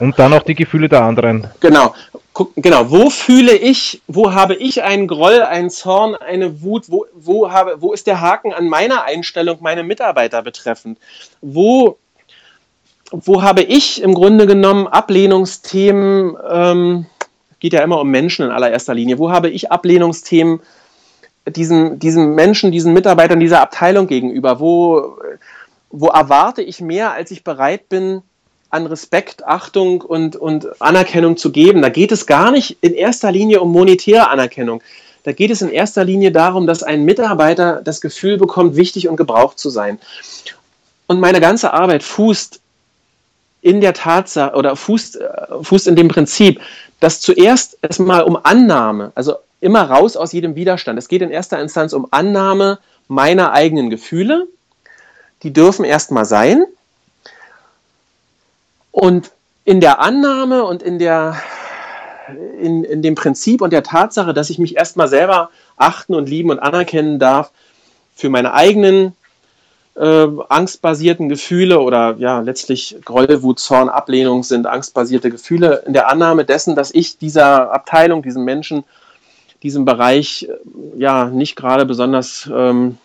Und 0.00 0.18
dann 0.18 0.32
auch 0.32 0.42
die 0.42 0.56
Gefühle 0.56 0.88
der 0.88 1.02
anderen. 1.02 1.48
Genau 1.60 1.94
guck, 2.34 2.52
genau, 2.56 2.90
wo 2.90 3.08
fühle 3.08 3.56
ich, 3.56 4.02
wo 4.06 4.34
habe 4.34 4.56
ich 4.56 4.82
einen 4.82 5.08
Groll, 5.08 5.40
einen 5.40 5.70
Zorn, 5.70 6.14
eine 6.14 6.60
Wut, 6.60 6.90
wo, 6.90 7.06
wo, 7.14 7.50
habe, 7.50 7.80
wo 7.80 7.94
ist 7.94 8.06
der 8.06 8.20
Haken 8.20 8.52
an 8.52 8.68
meiner 8.68 9.04
Einstellung, 9.04 9.58
meine 9.62 9.84
Mitarbeiter 9.84 10.42
betreffend? 10.42 10.98
Wo, 11.40 11.96
wo 13.10 13.42
habe 13.42 13.62
ich 13.62 14.02
im 14.02 14.14
Grunde 14.14 14.46
genommen 14.46 14.86
Ablehnungsthemen, 14.86 16.36
ähm, 16.50 17.06
geht 17.60 17.72
ja 17.72 17.82
immer 17.82 18.00
um 18.00 18.10
Menschen 18.10 18.44
in 18.44 18.50
allererster 18.50 18.94
Linie, 18.94 19.18
wo 19.18 19.30
habe 19.30 19.50
ich 19.50 19.70
Ablehnungsthemen 19.70 20.60
diesen, 21.46 21.98
diesen 21.98 22.34
Menschen, 22.34 22.72
diesen 22.72 22.92
Mitarbeitern 22.92 23.40
dieser 23.40 23.60
Abteilung 23.60 24.06
gegenüber? 24.06 24.60
Wo, 24.60 25.16
wo 25.90 26.08
erwarte 26.08 26.62
ich 26.62 26.80
mehr, 26.80 27.12
als 27.12 27.30
ich 27.30 27.44
bereit 27.44 27.88
bin, 27.88 28.22
an 28.70 28.86
Respekt, 28.86 29.46
Achtung 29.46 30.00
und, 30.00 30.34
und 30.34 30.82
Anerkennung 30.82 31.36
zu 31.36 31.52
geben. 31.52 31.80
Da 31.80 31.90
geht 31.90 32.10
es 32.10 32.26
gar 32.26 32.50
nicht 32.50 32.76
in 32.80 32.92
erster 32.92 33.30
Linie 33.30 33.60
um 33.60 33.70
monetäre 33.70 34.28
Anerkennung. 34.30 34.82
Da 35.22 35.30
geht 35.30 35.52
es 35.52 35.62
in 35.62 35.70
erster 35.70 36.04
Linie 36.04 36.32
darum, 36.32 36.66
dass 36.66 36.82
ein 36.82 37.04
Mitarbeiter 37.04 37.80
das 37.84 38.00
Gefühl 38.00 38.36
bekommt, 38.36 38.74
wichtig 38.74 39.08
und 39.08 39.16
gebraucht 39.16 39.60
zu 39.60 39.70
sein. 39.70 40.00
Und 41.06 41.20
meine 41.20 41.40
ganze 41.40 41.72
Arbeit 41.72 42.02
fußt 42.02 42.60
in 43.64 43.80
der 43.80 43.94
Tatsache 43.94 44.54
oder 44.54 44.76
fußt, 44.76 45.16
äh, 45.16 45.28
fußt 45.62 45.88
in 45.88 45.96
dem 45.96 46.08
Prinzip, 46.08 46.60
dass 47.00 47.22
zuerst 47.22 47.78
erstmal 47.80 48.22
um 48.22 48.38
Annahme, 48.42 49.10
also 49.14 49.36
immer 49.60 49.90
raus 49.90 50.16
aus 50.16 50.32
jedem 50.32 50.54
Widerstand. 50.54 50.98
Es 50.98 51.08
geht 51.08 51.22
in 51.22 51.30
erster 51.30 51.58
Instanz 51.58 51.94
um 51.94 52.06
Annahme 52.10 52.78
meiner 53.08 53.52
eigenen 53.52 53.88
Gefühle. 53.88 54.46
Die 55.42 55.52
dürfen 55.52 55.86
erstmal 55.86 56.26
sein. 56.26 56.66
Und 58.90 59.32
in 59.64 59.80
der 59.80 59.98
Annahme 59.98 60.64
und 60.64 60.82
in, 60.82 60.98
der, 60.98 61.40
in, 62.60 62.84
in 62.84 63.00
dem 63.00 63.14
Prinzip 63.14 63.62
und 63.62 63.72
der 63.72 63.82
Tatsache, 63.82 64.34
dass 64.34 64.50
ich 64.50 64.58
mich 64.58 64.76
erstmal 64.76 65.08
selber 65.08 65.48
achten 65.78 66.14
und 66.14 66.28
lieben 66.28 66.50
und 66.50 66.58
anerkennen 66.58 67.18
darf 67.18 67.50
für 68.14 68.28
meine 68.28 68.52
eigenen 68.52 69.16
äh, 69.96 70.26
angstbasierten 70.48 71.28
Gefühle 71.28 71.80
oder 71.80 72.16
ja, 72.18 72.40
letztlich 72.40 72.96
Groll, 73.04 73.42
Wut, 73.42 73.58
Zorn, 73.58 73.88
Ablehnung 73.88 74.42
sind 74.42 74.66
angstbasierte 74.66 75.30
Gefühle, 75.30 75.82
in 75.86 75.92
der 75.92 76.08
Annahme 76.08 76.44
dessen, 76.44 76.74
dass 76.74 76.92
ich 76.92 77.18
dieser 77.18 77.72
Abteilung, 77.72 78.22
diesem 78.22 78.44
Menschen, 78.44 78.84
diesem 79.62 79.84
Bereich 79.84 80.48
äh, 80.48 81.00
ja 81.00 81.26
nicht 81.26 81.56
gerade 81.56 81.86
besonders 81.86 82.50
ähm, 82.52 82.98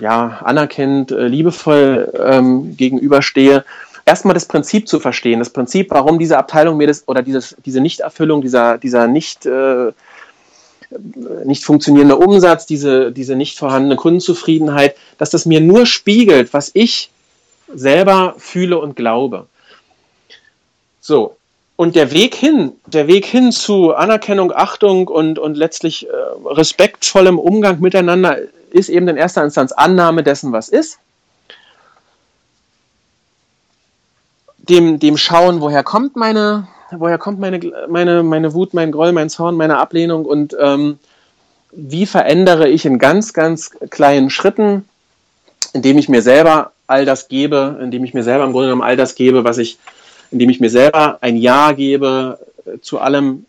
ja, 0.00 0.40
anerkennend, 0.44 1.10
äh, 1.10 1.26
liebevoll 1.26 2.12
ähm, 2.24 2.76
gegenüberstehe, 2.76 3.64
erstmal 4.04 4.34
das 4.34 4.46
Prinzip 4.46 4.88
zu 4.88 5.00
verstehen, 5.00 5.40
das 5.40 5.50
Prinzip, 5.50 5.90
warum 5.90 6.18
diese 6.18 6.38
Abteilung 6.38 6.76
mir 6.76 6.86
das 6.86 7.06
oder 7.08 7.22
dieses, 7.22 7.56
diese 7.64 7.80
Nichterfüllung, 7.80 8.40
dieser, 8.40 8.78
dieser 8.78 9.08
nicht, 9.08 9.46
äh, 9.46 9.92
nicht 11.44 11.64
funktionierende 11.64 12.16
Umsatz, 12.16 12.66
diese, 12.66 13.12
diese 13.12 13.36
nicht 13.36 13.58
vorhandene 13.58 13.96
Kundenzufriedenheit, 13.96 14.96
dass 15.18 15.30
das 15.30 15.46
mir 15.46 15.60
nur 15.60 15.86
spiegelt, 15.86 16.52
was 16.52 16.70
ich 16.74 17.10
selber 17.72 18.34
fühle 18.38 18.78
und 18.78 18.96
glaube. 18.96 19.46
So. 21.00 21.36
Und 21.76 21.94
der 21.94 22.10
Weg 22.10 22.34
hin, 22.34 22.72
der 22.86 23.06
Weg 23.06 23.26
hin 23.26 23.52
zu 23.52 23.94
Anerkennung, 23.94 24.50
Achtung 24.54 25.08
und, 25.08 25.38
und 25.38 25.56
letztlich 25.56 26.08
äh, 26.08 26.10
respektvollem 26.46 27.38
Umgang 27.38 27.80
miteinander 27.80 28.38
ist 28.70 28.88
eben 28.88 29.06
in 29.08 29.16
erster 29.16 29.44
Instanz 29.44 29.72
Annahme 29.72 30.22
dessen, 30.22 30.52
was 30.52 30.70
ist. 30.70 30.98
dem, 34.68 34.98
dem 34.98 35.16
Schauen, 35.16 35.60
woher 35.60 35.82
kommt 35.82 36.16
meine, 36.16 36.68
woher 36.90 37.18
kommt 37.18 37.40
meine, 37.40 37.60
meine, 37.88 38.22
meine 38.22 38.54
Wut, 38.54 38.74
mein 38.74 38.92
Groll, 38.92 39.12
mein 39.12 39.30
Zorn, 39.30 39.56
meine 39.56 39.78
Ablehnung 39.78 40.24
und 40.24 40.56
ähm, 40.60 40.98
wie 41.72 42.06
verändere 42.06 42.68
ich 42.68 42.86
in 42.86 42.98
ganz, 42.98 43.32
ganz 43.32 43.70
kleinen 43.90 44.30
Schritten, 44.30 44.88
indem 45.72 45.98
ich 45.98 46.08
mir 46.08 46.22
selber 46.22 46.72
all 46.86 47.04
das 47.04 47.28
gebe, 47.28 47.78
indem 47.82 48.04
ich 48.04 48.14
mir 48.14 48.22
selber 48.22 48.44
im 48.44 48.52
Grunde 48.52 48.68
genommen 48.68 48.82
all 48.82 48.96
das 48.96 49.14
gebe, 49.14 49.44
was 49.44 49.58
ich, 49.58 49.78
indem 50.30 50.50
ich 50.50 50.60
mir 50.60 50.70
selber 50.70 51.18
ein 51.20 51.36
Ja 51.36 51.72
gebe 51.72 52.38
äh, 52.64 52.80
zu 52.80 52.98
allem, 52.98 53.46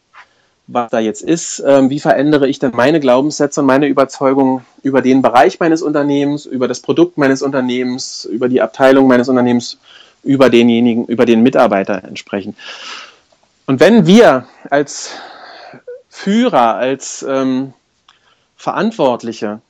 was 0.68 0.90
da 0.92 1.00
jetzt 1.00 1.22
ist. 1.22 1.64
Ähm, 1.66 1.90
wie 1.90 2.00
verändere 2.00 2.48
ich 2.48 2.60
dann 2.60 2.72
meine 2.76 3.00
Glaubenssätze 3.00 3.62
und 3.62 3.68
meine 3.68 3.88
Überzeugungen 3.88 4.66
über 4.84 5.02
den 5.02 5.22
Bereich 5.22 5.60
meines 5.60 5.82
Unternehmens, 5.82 6.46
über 6.46 6.68
das 6.68 6.82
Produkt 6.82 7.18
meines 7.18 7.42
Unternehmens, 7.42 8.26
über 8.26 8.50
die 8.50 8.62
Abteilung 8.62 9.08
meines 9.08 9.30
Unternehmens, 9.30 9.78
über 10.24 10.50
denjenigen, 10.50 11.06
über 11.06 11.26
den 11.26 11.42
Mitarbeiter 11.42 12.04
entsprechend. 12.04 12.58
Und 13.68 13.80
wenn 13.80 14.08
wir 14.08 14.48
als 14.70 15.12
Führer, 16.10 16.76
als 16.76 17.24
ähm, 17.28 17.74
Verantwortliche 18.56 19.62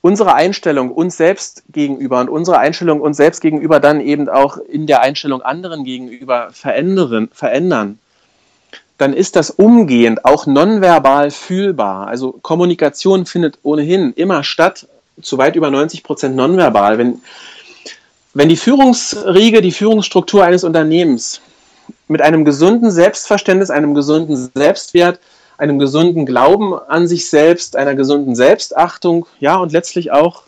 unsere 0.00 0.34
Einstellung 0.34 0.90
uns 0.90 1.16
selbst 1.16 1.62
gegenüber 1.72 2.20
und 2.20 2.28
unsere 2.28 2.58
Einstellung 2.58 3.00
uns 3.00 3.16
selbst 3.16 3.40
gegenüber 3.40 3.80
dann 3.80 4.00
eben 4.00 4.28
auch 4.28 4.58
in 4.58 4.86
der 4.86 5.00
Einstellung 5.00 5.42
anderen 5.42 5.84
gegenüber 5.84 6.50
verändern, 6.52 7.28
verändern 7.32 7.98
dann 8.98 9.12
ist 9.12 9.36
das 9.36 9.50
umgehend 9.50 10.24
auch 10.24 10.46
nonverbal 10.46 11.30
fühlbar. 11.30 12.08
Also 12.08 12.32
Kommunikation 12.32 13.26
findet 13.26 13.60
ohnehin 13.62 14.12
immer 14.14 14.42
statt, 14.42 14.88
zu 15.22 15.38
weit 15.38 15.54
über 15.54 15.70
90 15.70 16.02
Prozent 16.02 16.34
nonverbal. 16.34 16.98
Wenn, 16.98 17.22
wenn 18.34 18.48
die 18.48 18.56
Führungsriege, 18.56 19.62
die 19.62 19.70
Führungsstruktur 19.70 20.44
eines 20.44 20.64
Unternehmens 20.64 21.40
mit 22.06 22.22
einem 22.22 22.44
gesunden 22.44 22.90
Selbstverständnis, 22.90 23.70
einem 23.70 23.94
gesunden 23.94 24.50
Selbstwert, 24.54 25.20
einem 25.58 25.78
gesunden 25.78 26.24
Glauben 26.24 26.74
an 26.74 27.08
sich 27.08 27.28
selbst, 27.28 27.76
einer 27.76 27.94
gesunden 27.94 28.34
Selbstachtung, 28.34 29.26
ja, 29.40 29.56
und 29.56 29.72
letztlich 29.72 30.12
auch 30.12 30.42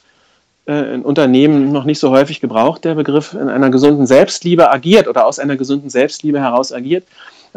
äh, 0.67 0.95
in 0.95 1.03
Unternehmen 1.03 1.73
noch 1.73 1.85
nicht 1.85 1.99
so 1.99 2.11
häufig 2.11 2.41
gebraucht, 2.41 2.85
der 2.85 2.95
Begriff, 2.95 3.35
in 3.35 3.49
einer 3.49 3.71
gesunden 3.71 4.07
Selbstliebe 4.07 4.71
agiert 4.71 5.09
oder 5.09 5.27
aus 5.27 5.39
einer 5.39 5.57
gesunden 5.57 5.91
Selbstliebe 5.91 6.41
heraus 6.41 6.73
agiert, 6.73 7.05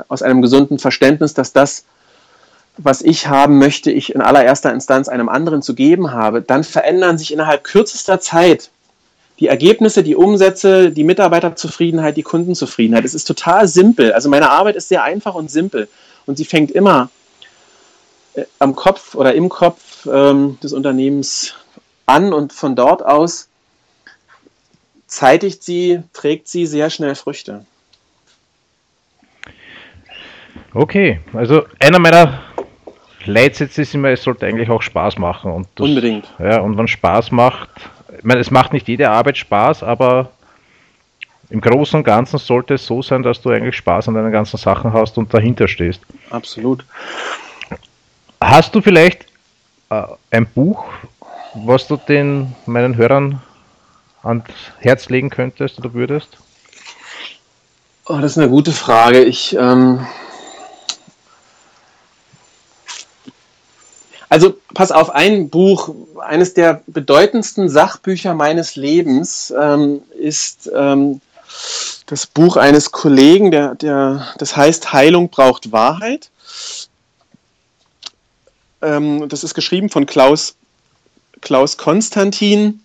aus 0.07 0.23
einem 0.23 0.41
gesunden 0.41 0.79
Verständnis, 0.79 1.35
dass 1.35 1.53
das, 1.53 1.85
was 2.77 3.03
ich 3.03 3.27
haben 3.27 3.59
möchte, 3.59 3.91
ich 3.91 4.15
in 4.15 4.21
allererster 4.21 4.73
Instanz 4.73 5.07
einem 5.07 5.29
anderen 5.29 5.61
zu 5.61 5.75
geben 5.75 6.11
habe, 6.11 6.41
dann 6.41 6.63
verändern 6.63 7.19
sich 7.19 7.31
innerhalb 7.31 7.63
kürzester 7.63 8.19
Zeit 8.19 8.71
die 9.39 9.47
Ergebnisse, 9.47 10.03
die 10.03 10.15
Umsätze, 10.15 10.91
die 10.91 11.03
Mitarbeiterzufriedenheit, 11.03 12.17
die 12.17 12.23
Kundenzufriedenheit. 12.23 13.05
Es 13.05 13.13
ist 13.13 13.25
total 13.25 13.67
simpel. 13.67 14.13
Also 14.13 14.29
meine 14.29 14.49
Arbeit 14.49 14.75
ist 14.75 14.89
sehr 14.89 15.03
einfach 15.03 15.35
und 15.35 15.49
simpel 15.49 15.87
und 16.25 16.37
sie 16.37 16.45
fängt 16.45 16.71
immer 16.71 17.09
äh, 18.35 18.43
am 18.59 18.75
Kopf 18.75 19.15
oder 19.15 19.33
im 19.33 19.49
Kopf 19.49 20.05
ähm, 20.05 20.57
des 20.61 20.73
Unternehmens 20.73 21.55
an 22.05 22.33
und 22.33 22.53
von 22.53 22.75
dort 22.75 23.03
aus 23.03 23.49
zeitigt 25.07 25.63
sie, 25.63 26.01
trägt 26.13 26.47
sie 26.47 26.65
sehr 26.65 26.89
schnell 26.89 27.15
Früchte. 27.15 27.65
Okay, 30.73 31.19
also 31.33 31.63
einer 31.79 31.99
meiner 31.99 32.41
Leitsätze 33.25 33.83
ist 33.83 33.93
immer, 33.93 34.09
es 34.09 34.23
sollte 34.23 34.47
eigentlich 34.47 34.69
auch 34.69 34.81
Spaß 34.81 35.19
machen. 35.19 35.51
Und 35.51 35.67
das, 35.75 35.87
Unbedingt. 35.87 36.33
Ja, 36.39 36.61
und 36.61 36.77
wenn 36.77 36.87
Spaß 36.87 37.31
macht, 37.31 37.69
ich 38.17 38.23
meine, 38.23 38.39
es 38.41 38.51
macht 38.51 38.73
nicht 38.73 38.87
jede 38.87 39.09
Arbeit 39.09 39.37
Spaß, 39.37 39.83
aber 39.83 40.31
im 41.49 41.61
Großen 41.61 41.97
und 41.97 42.03
Ganzen 42.03 42.39
sollte 42.39 42.75
es 42.75 42.85
so 42.85 43.01
sein, 43.01 43.23
dass 43.23 43.41
du 43.41 43.49
eigentlich 43.49 43.75
Spaß 43.75 44.07
an 44.07 44.15
deinen 44.15 44.31
ganzen 44.31 44.57
Sachen 44.57 44.93
hast 44.93 45.17
und 45.17 45.33
dahinter 45.33 45.67
stehst. 45.67 46.01
Absolut. 46.29 46.85
Hast 48.41 48.73
du 48.75 48.81
vielleicht 48.81 49.25
äh, 49.89 50.03
ein 50.31 50.45
Buch, 50.45 50.85
was 51.53 51.87
du 51.87 51.97
den 51.97 52.55
meinen 52.65 52.97
Hörern 52.97 53.41
ans 54.23 54.45
Herz 54.79 55.09
legen 55.09 55.29
könntest 55.29 55.77
oder 55.79 55.93
würdest? 55.93 56.37
Oh, 58.05 58.17
das 58.17 58.31
ist 58.31 58.37
eine 58.37 58.49
gute 58.49 58.71
Frage. 58.71 59.23
Ich 59.23 59.55
ähm, 59.55 60.05
Also 64.33 64.55
pass 64.73 64.91
auf, 64.91 65.11
ein 65.11 65.51
Buch, 65.51 65.93
eines 66.19 66.55
der 66.55 66.81
bedeutendsten 66.87 67.69
Sachbücher 67.69 68.33
meines 68.33 68.75
Lebens 68.75 69.53
ähm, 69.55 70.01
ist 70.17 70.71
ähm, 70.73 71.21
das 72.07 72.25
Buch 72.25 72.57
eines 72.57 72.91
Kollegen, 72.91 73.51
der, 73.51 73.75
der, 73.75 74.27
das 74.39 74.57
heißt 74.57 74.91
Heilung 74.91 75.29
braucht 75.29 75.71
Wahrheit. 75.71 76.31
Ähm, 78.81 79.29
das 79.29 79.43
ist 79.43 79.53
geschrieben 79.53 79.91
von 79.91 80.07
Klaus, 80.07 80.55
Klaus 81.41 81.77
Konstantin, 81.77 82.83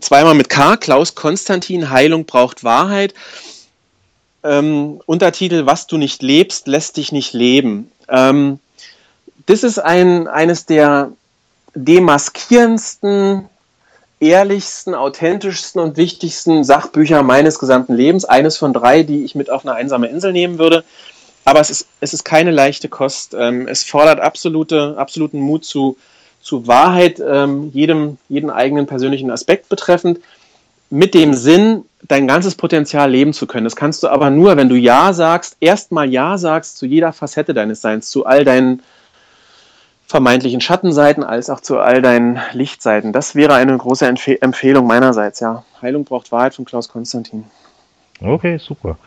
zweimal 0.00 0.34
mit 0.34 0.48
K, 0.48 0.78
Klaus 0.78 1.14
Konstantin, 1.14 1.90
Heilung 1.90 2.24
braucht 2.24 2.64
Wahrheit. 2.64 3.12
Ähm, 4.42 5.02
Untertitel, 5.04 5.66
was 5.66 5.86
du 5.86 5.98
nicht 5.98 6.22
lebst, 6.22 6.68
lässt 6.68 6.96
dich 6.96 7.12
nicht 7.12 7.34
leben. 7.34 7.92
Ähm, 8.08 8.60
das 9.50 9.64
ist 9.64 9.78
ein, 9.78 10.28
eines 10.28 10.66
der 10.66 11.10
demaskierendsten, 11.74 13.46
ehrlichsten, 14.20 14.94
authentischsten 14.94 15.80
und 15.80 15.96
wichtigsten 15.96 16.62
Sachbücher 16.62 17.22
meines 17.22 17.58
gesamten 17.58 17.94
Lebens. 17.94 18.24
Eines 18.24 18.56
von 18.56 18.72
drei, 18.72 19.02
die 19.02 19.24
ich 19.24 19.34
mit 19.34 19.50
auf 19.50 19.64
eine 19.64 19.74
einsame 19.74 20.08
Insel 20.08 20.32
nehmen 20.32 20.58
würde. 20.58 20.84
Aber 21.44 21.60
es 21.60 21.70
ist, 21.70 21.86
es 22.00 22.12
ist 22.12 22.24
keine 22.24 22.50
leichte 22.50 22.88
Kost. 22.88 23.34
Ähm, 23.36 23.66
es 23.66 23.82
fordert 23.82 24.20
absolute, 24.20 24.94
absoluten 24.96 25.40
Mut 25.40 25.64
zu, 25.64 25.96
zu 26.42 26.66
Wahrheit, 26.66 27.20
ähm, 27.20 27.70
jedem, 27.72 28.18
jeden 28.28 28.50
eigenen 28.50 28.86
persönlichen 28.86 29.30
Aspekt 29.30 29.68
betreffend, 29.68 30.20
mit 30.90 31.14
dem 31.14 31.34
Sinn, 31.34 31.84
dein 32.06 32.26
ganzes 32.26 32.54
Potenzial 32.54 33.10
leben 33.10 33.32
zu 33.32 33.46
können. 33.46 33.64
Das 33.64 33.76
kannst 33.76 34.02
du 34.02 34.08
aber 34.08 34.30
nur, 34.30 34.56
wenn 34.56 34.68
du 34.68 34.76
Ja 34.76 35.12
sagst, 35.12 35.56
erstmal 35.60 36.08
Ja 36.10 36.38
sagst 36.38 36.78
zu 36.78 36.86
jeder 36.86 37.12
Facette 37.12 37.54
deines 37.54 37.80
Seins, 37.80 38.10
zu 38.10 38.26
all 38.26 38.44
deinen 38.44 38.82
vermeintlichen 40.10 40.60
Schattenseiten 40.60 41.22
als 41.22 41.50
auch 41.50 41.60
zu 41.60 41.78
all 41.78 42.02
deinen 42.02 42.40
Lichtseiten. 42.52 43.12
Das 43.12 43.36
wäre 43.36 43.54
eine 43.54 43.78
große 43.78 44.04
Empf 44.06 44.26
Empfehlung 44.26 44.88
meinerseits, 44.88 45.38
ja. 45.38 45.64
Heilung 45.80 46.04
braucht 46.04 46.32
Wahrheit 46.32 46.52
von 46.52 46.64
Klaus 46.64 46.88
Konstantin. 46.88 47.44
Okay, 48.20 48.58
super. 48.58 48.98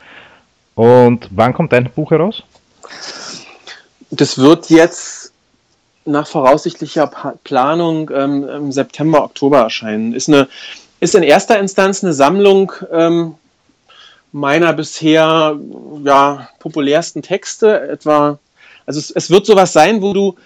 Und 0.76 1.28
wann 1.32 1.54
kommt 1.54 1.74
dein 1.74 1.92
Buch 1.92 2.12
heraus? 2.12 2.44
Das 4.12 4.38
wird 4.38 4.70
jetzt 4.70 5.34
nach 6.06 6.26
voraussichtlicher 6.26 7.12
Planung 7.44 8.10
ähm, 8.10 8.48
im 8.48 8.72
September, 8.72 9.26
Oktober 9.26 9.60
erscheinen. 9.60 10.14
Ist, 10.14 10.30
eine, 10.30 10.48
ist 11.02 11.16
in 11.16 11.24
erster 11.24 11.60
Instanz 11.60 12.02
eine 12.02 12.14
Sammlung 12.14 12.72
ähm, 12.94 13.36
meiner 14.32 14.72
bisher 14.72 15.60
ja, 16.02 16.48
populärsten 16.60 17.22
Texte. 17.22 17.90
Etwa, 17.90 18.40
also 18.86 19.02
es, 19.02 19.12
es 19.12 19.30
wird 19.30 19.46
sowas 19.46 19.74
sein, 19.74 20.02
wo 20.02 20.14
du 20.14 20.38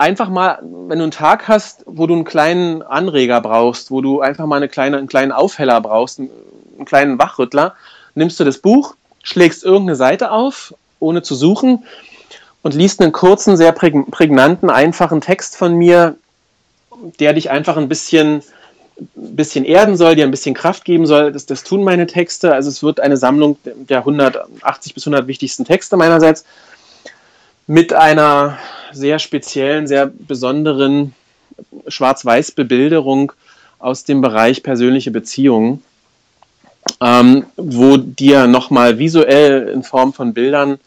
einfach 0.00 0.30
mal, 0.30 0.58
wenn 0.62 0.98
du 0.98 1.04
einen 1.04 1.10
Tag 1.10 1.46
hast, 1.46 1.84
wo 1.86 2.06
du 2.06 2.14
einen 2.14 2.24
kleinen 2.24 2.82
Anreger 2.82 3.40
brauchst, 3.42 3.90
wo 3.90 4.00
du 4.00 4.20
einfach 4.20 4.46
mal 4.46 4.56
eine 4.56 4.68
kleine, 4.68 4.96
einen 4.96 5.06
kleinen 5.06 5.30
Aufheller 5.30 5.80
brauchst, 5.80 6.18
einen, 6.18 6.30
einen 6.76 6.86
kleinen 6.86 7.18
Wachrüttler, 7.18 7.74
nimmst 8.14 8.40
du 8.40 8.44
das 8.44 8.58
Buch, 8.58 8.94
schlägst 9.22 9.62
irgendeine 9.62 9.96
Seite 9.96 10.30
auf, 10.32 10.74
ohne 11.00 11.20
zu 11.22 11.34
suchen, 11.34 11.84
und 12.62 12.74
liest 12.74 13.00
einen 13.00 13.12
kurzen, 13.12 13.56
sehr 13.56 13.72
prägnanten, 13.72 14.70
einfachen 14.70 15.20
Text 15.20 15.56
von 15.56 15.74
mir, 15.74 16.16
der 17.18 17.34
dich 17.34 17.50
einfach 17.50 17.76
ein 17.76 17.88
bisschen, 17.88 18.42
bisschen 19.14 19.64
erden 19.64 19.96
soll, 19.96 20.14
dir 20.14 20.24
ein 20.24 20.30
bisschen 20.30 20.54
Kraft 20.54 20.84
geben 20.84 21.06
soll. 21.06 21.32
Das, 21.32 21.46
das 21.46 21.62
tun 21.62 21.84
meine 21.84 22.06
Texte. 22.06 22.52
Also 22.52 22.68
es 22.68 22.82
wird 22.82 23.00
eine 23.00 23.16
Sammlung 23.16 23.56
der 23.64 23.98
180 23.98 24.92
bis 24.92 25.06
100 25.06 25.26
wichtigsten 25.26 25.64
Texte 25.64 25.96
meinerseits 25.96 26.44
mit 27.66 27.94
einer 27.94 28.58
sehr 28.92 29.18
speziellen, 29.18 29.86
sehr 29.86 30.06
besonderen 30.06 31.14
Schwarz-Weiß-Bebilderung 31.88 33.32
aus 33.78 34.04
dem 34.04 34.20
Bereich 34.20 34.62
persönliche 34.62 35.10
Beziehungen, 35.10 35.82
ähm, 37.00 37.46
wo 37.56 37.96
dir 37.96 38.46
nochmal 38.46 38.98
visuell 38.98 39.68
in 39.68 39.82
Form 39.82 40.12
von 40.12 40.34
Bildern 40.34 40.78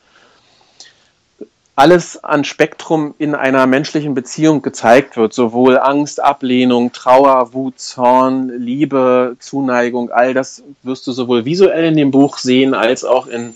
alles 1.76 2.24
an 2.24 2.44
Spektrum 2.44 3.16
in 3.18 3.34
einer 3.34 3.66
menschlichen 3.66 4.14
Beziehung 4.14 4.62
gezeigt 4.62 5.18
wird, 5.18 5.34
sowohl 5.34 5.80
Angst, 5.80 6.22
Ablehnung, 6.22 6.92
Trauer, 6.92 7.54
Wut, 7.54 7.80
Zorn, 7.80 8.50
Liebe, 8.60 9.36
Zuneigung, 9.40 10.12
all 10.12 10.36
das 10.36 10.62
wirst 10.84 11.08
du 11.08 11.12
sowohl 11.12 11.46
visuell 11.46 11.86
in 11.86 11.98
dem 11.98 12.12
Buch 12.12 12.38
sehen 12.38 12.76
als 12.76 13.04
auch 13.04 13.26
in 13.26 13.56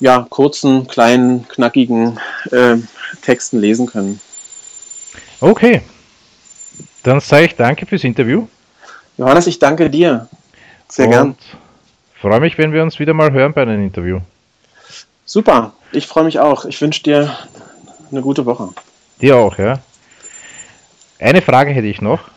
ja, 0.00 0.26
kurzen, 0.28 0.86
kleinen, 0.86 1.46
knackigen 1.48 2.18
äh, 2.50 2.76
Texten 3.22 3.58
lesen 3.58 3.86
können. 3.86 4.20
Okay, 5.40 5.82
dann 7.02 7.20
sage 7.20 7.46
ich 7.46 7.56
danke 7.56 7.86
fürs 7.86 8.04
Interview. 8.04 8.46
Johannes, 9.16 9.46
ich 9.46 9.58
danke 9.58 9.90
dir. 9.90 10.28
Sehr 10.88 11.06
Und 11.06 11.12
gern. 11.12 11.36
Freue 12.20 12.40
mich, 12.40 12.58
wenn 12.58 12.72
wir 12.72 12.82
uns 12.82 12.98
wieder 12.98 13.14
mal 13.14 13.32
hören 13.32 13.52
bei 13.52 13.62
einem 13.62 13.82
Interview. 13.82 14.20
Super, 15.24 15.72
ich 15.92 16.06
freue 16.06 16.24
mich 16.24 16.40
auch. 16.40 16.64
Ich 16.64 16.80
wünsche 16.80 17.02
dir 17.02 17.36
eine 18.10 18.22
gute 18.22 18.46
Woche. 18.46 18.70
Dir 19.20 19.36
auch, 19.36 19.58
ja. 19.58 19.80
Eine 21.18 21.42
Frage 21.42 21.70
hätte 21.72 21.86
ich 21.86 22.00
noch. 22.00 22.28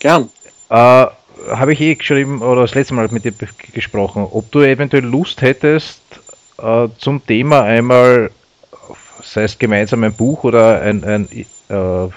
Gern. 0.00 0.28
Äh, 0.68 1.06
habe 1.50 1.72
ich 1.72 1.80
eh 1.80 1.94
geschrieben 1.94 2.42
oder 2.42 2.62
das 2.62 2.74
letzte 2.74 2.94
Mal 2.94 3.08
mit 3.08 3.24
dir 3.24 3.34
gesprochen, 3.72 4.26
ob 4.30 4.50
du 4.52 4.60
eventuell 4.60 5.04
Lust 5.04 5.42
hättest, 5.42 6.00
äh, 6.62 6.88
zum 6.98 7.24
Thema 7.26 7.62
einmal, 7.62 8.30
sei 9.22 9.44
es 9.44 9.58
gemeinsam 9.58 10.04
ein 10.04 10.14
Buch 10.14 10.44
oder 10.44 10.80
ein, 10.80 11.04
ein 11.04 11.28
äh, 11.68 12.08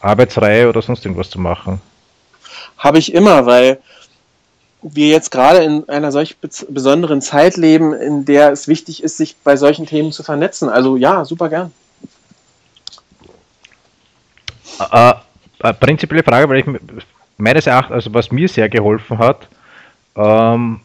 Arbeitsreihe 0.00 0.68
oder 0.68 0.82
sonst 0.82 1.04
irgendwas 1.04 1.30
zu 1.30 1.40
machen. 1.40 1.80
Habe 2.76 2.98
ich 2.98 3.12
immer, 3.12 3.46
weil 3.46 3.78
wir 4.82 5.08
jetzt 5.08 5.30
gerade 5.30 5.58
in 5.58 5.88
einer 5.88 6.12
solch 6.12 6.36
besonderen 6.38 7.20
Zeit 7.20 7.56
leben, 7.56 7.92
in 7.92 8.24
der 8.24 8.52
es 8.52 8.68
wichtig 8.68 9.02
ist, 9.02 9.16
sich 9.16 9.36
bei 9.36 9.56
solchen 9.56 9.86
Themen 9.86 10.12
zu 10.12 10.22
vernetzen. 10.22 10.68
Also 10.68 10.96
ja, 10.96 11.24
super 11.24 11.48
gern. 11.48 11.72
Äh, 14.92 15.14
äh, 15.60 15.74
prinzipielle 15.74 16.22
Frage, 16.22 16.48
weil 16.48 16.58
ich 16.58 16.66
meines 17.36 17.66
Erachtens, 17.66 17.94
also 17.94 18.14
was 18.14 18.30
mir 18.30 18.48
sehr 18.48 18.68
geholfen 18.68 19.18
hat, 19.18 19.48
ähm, 20.14 20.80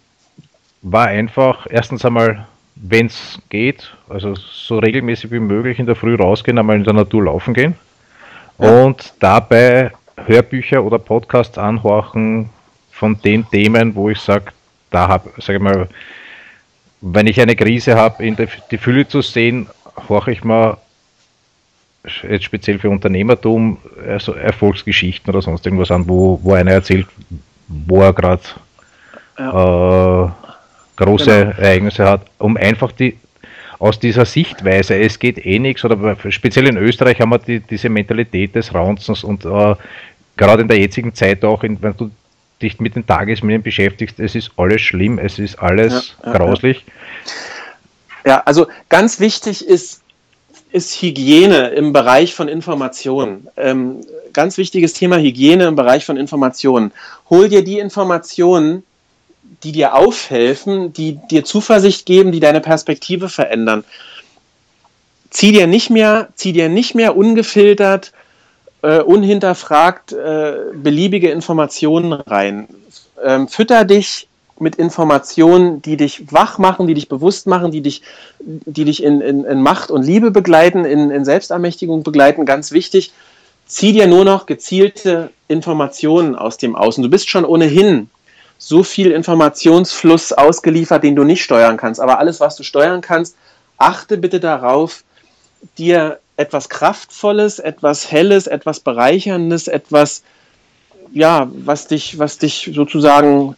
war 0.82 1.08
einfach 1.08 1.68
erstens 1.70 2.04
einmal, 2.04 2.48
wenn 2.76 3.08
es 3.08 3.40
geht, 3.50 3.94
also 4.10 4.36
so 4.36 4.80
regelmäßig 4.80 5.32
wie 5.32 5.40
möglich 5.40 5.80
in 5.80 5.86
der 5.86 5.96
Früh 5.96 6.16
rausgehen, 6.16 6.58
einmal 6.58 6.78
in 6.78 6.84
der 6.84 6.94
Natur 6.94 7.26
laufen 7.26 7.54
gehen 7.54 7.76
ja. 8.60 8.84
und 8.84 9.14
dabei 9.20 9.92
Hörbücher 10.26 10.84
oder 10.84 11.00
Podcasts 11.00 11.58
anhorchen 11.58 12.50
von 12.92 13.20
den 13.22 13.50
Themen, 13.50 13.96
wo 13.96 14.10
ich 14.10 14.20
sage, 14.20 14.46
da 14.92 15.08
habe, 15.08 15.32
sage 15.38 15.58
ich 15.58 15.64
mal, 15.64 15.88
wenn 17.02 17.28
ich 17.28 17.42
eine 17.42 17.56
Krise 17.56 17.96
habe, 17.96 18.24
in 18.24 18.38
die 18.72 18.78
Fülle 18.78 19.08
zu 19.08 19.22
sehen, 19.22 19.68
horche 20.08 20.32
ich 20.32 20.44
mal 20.44 20.78
jetzt 22.24 22.46
speziell 22.46 22.80
für 22.80 22.90
Unternehmertum, 22.90 23.78
also 24.08 24.34
Erfolgsgeschichten 24.34 25.30
oder 25.30 25.42
sonst 25.42 25.66
irgendwas 25.66 25.92
an, 25.92 26.08
wo, 26.08 26.40
wo 26.44 26.54
einer 26.54 26.72
erzählt, 26.72 27.08
wo 27.68 28.02
er 28.02 28.14
gerade 28.14 28.42
ja. 29.38 30.26
äh, 30.26 30.30
große 30.96 31.26
genau. 31.26 31.52
Ereignisse 31.58 32.06
hat, 32.06 32.26
um 32.38 32.58
einfach 32.58 32.92
die 32.92 33.18
aus 33.80 34.00
dieser 34.00 34.26
Sichtweise, 34.26 34.96
es 34.98 35.20
geht 35.20 35.46
eh 35.46 35.60
nichts, 35.60 35.84
oder 35.84 36.16
speziell 36.30 36.68
in 36.68 36.78
Österreich 36.78 37.20
haben 37.20 37.32
wir 37.32 37.40
die, 37.40 37.60
diese 37.60 37.90
Mentalität 37.90 38.56
des 38.56 38.74
Raunzens 38.74 39.26
und 39.26 39.44
äh, 39.44 39.76
gerade 40.38 40.62
in 40.62 40.70
der 40.70 40.80
jetzigen 40.80 41.14
Zeit 41.14 41.44
auch, 41.44 41.64
in, 41.64 41.82
wenn 41.82 41.96
du 41.98 42.10
dich 42.62 42.80
mit 42.80 42.96
den 42.96 43.06
Tagesmedien 43.06 43.62
beschäftigst, 43.62 44.20
es 44.20 44.36
ist 44.36 44.52
alles 44.56 44.82
schlimm, 44.82 45.20
es 45.20 45.38
ist 45.38 45.60
alles 45.60 46.16
ja, 46.24 46.32
ja, 46.32 46.38
grauslich. 46.38 46.86
Ja. 48.24 48.32
ja, 48.32 48.44
also 48.46 48.68
ganz 48.88 49.20
wichtig 49.20 49.68
ist 49.68 50.04
ist 50.74 51.00
Hygiene 51.04 51.68
im 51.68 51.94
Bereich 51.94 52.34
von 52.34 52.48
Informationen. 52.48 53.48
Ähm, 53.58 54.02
ganz 54.34 54.58
wichtiges 54.58 54.94
Thema 54.94 55.18
Hygiene 55.18 55.68
im 55.68 55.76
Bereich 55.76 56.04
von 56.04 56.18
Informationen. 56.18 56.92
Hol 57.30 57.48
dir 57.48 57.64
die 57.64 57.78
Informationen, 57.78 58.84
die 59.64 59.72
dir 59.72 59.96
aufhelfen, 59.96 60.94
die 60.94 61.20
dir 61.30 61.46
Zuversicht 61.46 62.06
geben, 62.06 62.32
die 62.32 62.40
deine 62.40 62.62
Perspektive 62.62 63.30
verändern. 63.30 63.84
Zieh 65.30 65.52
dir 65.52 65.68
nicht 65.68 65.90
mehr, 65.90 66.30
zieh 66.36 66.54
dir 66.54 66.70
nicht 66.70 66.94
mehr 66.96 67.18
ungefiltert, 67.18 68.12
äh, 68.84 69.00
unhinterfragt 69.00 70.14
äh, 70.14 70.56
beliebige 70.74 71.32
Informationen 71.32 72.14
rein. 72.14 72.68
Ähm, 73.24 73.48
fütter 73.48 73.86
dich 73.86 74.28
mit 74.60 74.76
Informationen, 74.76 75.82
die 75.82 75.98
dich 75.98 76.32
wach 76.32 76.58
machen, 76.58 76.88
die 76.88 76.94
dich 76.94 77.10
bewusst 77.10 77.48
machen, 77.48 77.72
die 77.72 77.82
dich, 77.82 78.04
die 78.40 78.86
dich 78.86 79.02
in, 79.02 79.22
in, 79.22 79.44
in 79.46 79.62
Macht 79.62 79.90
und 79.90 80.04
Liebe 80.04 80.32
begleiten, 80.32 80.86
in, 80.86 81.10
in 81.10 81.26
Selbstermächtigung 81.26 82.04
begleiten. 82.04 82.46
Ganz 82.46 82.72
wichtig, 82.72 83.12
zieh 83.66 83.94
dir 83.94 84.08
nur 84.08 84.26
noch 84.26 84.46
gezielte 84.46 85.32
Informationen 85.48 86.36
aus 86.36 86.58
dem 86.58 86.76
Außen. 86.76 87.04
Du 87.04 87.10
bist 87.10 87.30
schon 87.30 87.46
ohnehin 87.46 88.10
so 88.68 88.84
viel 88.84 89.12
Informationsfluss 89.12 90.32
ausgeliefert, 90.34 91.04
den 91.04 91.16
du 91.16 91.24
nicht 91.24 91.44
steuern 91.44 91.78
kannst. 91.78 92.00
Aber 92.00 92.20
alles, 92.20 92.40
was 92.40 92.56
du 92.56 92.64
steuern 92.64 93.02
kannst, 93.02 93.36
achte 93.78 94.18
bitte 94.18 94.40
darauf, 94.40 95.04
dir 95.78 96.20
etwas 96.38 96.70
Kraftvolles, 96.70 97.60
etwas 97.60 98.12
Helles, 98.12 98.48
etwas 98.48 98.80
Bereicherndes, 98.80 99.68
etwas, 99.68 100.24
ja, 101.14 101.50
was 101.54 101.88
dich, 101.88 102.18
was 102.20 102.38
dich 102.38 102.72
sozusagen 102.74 103.56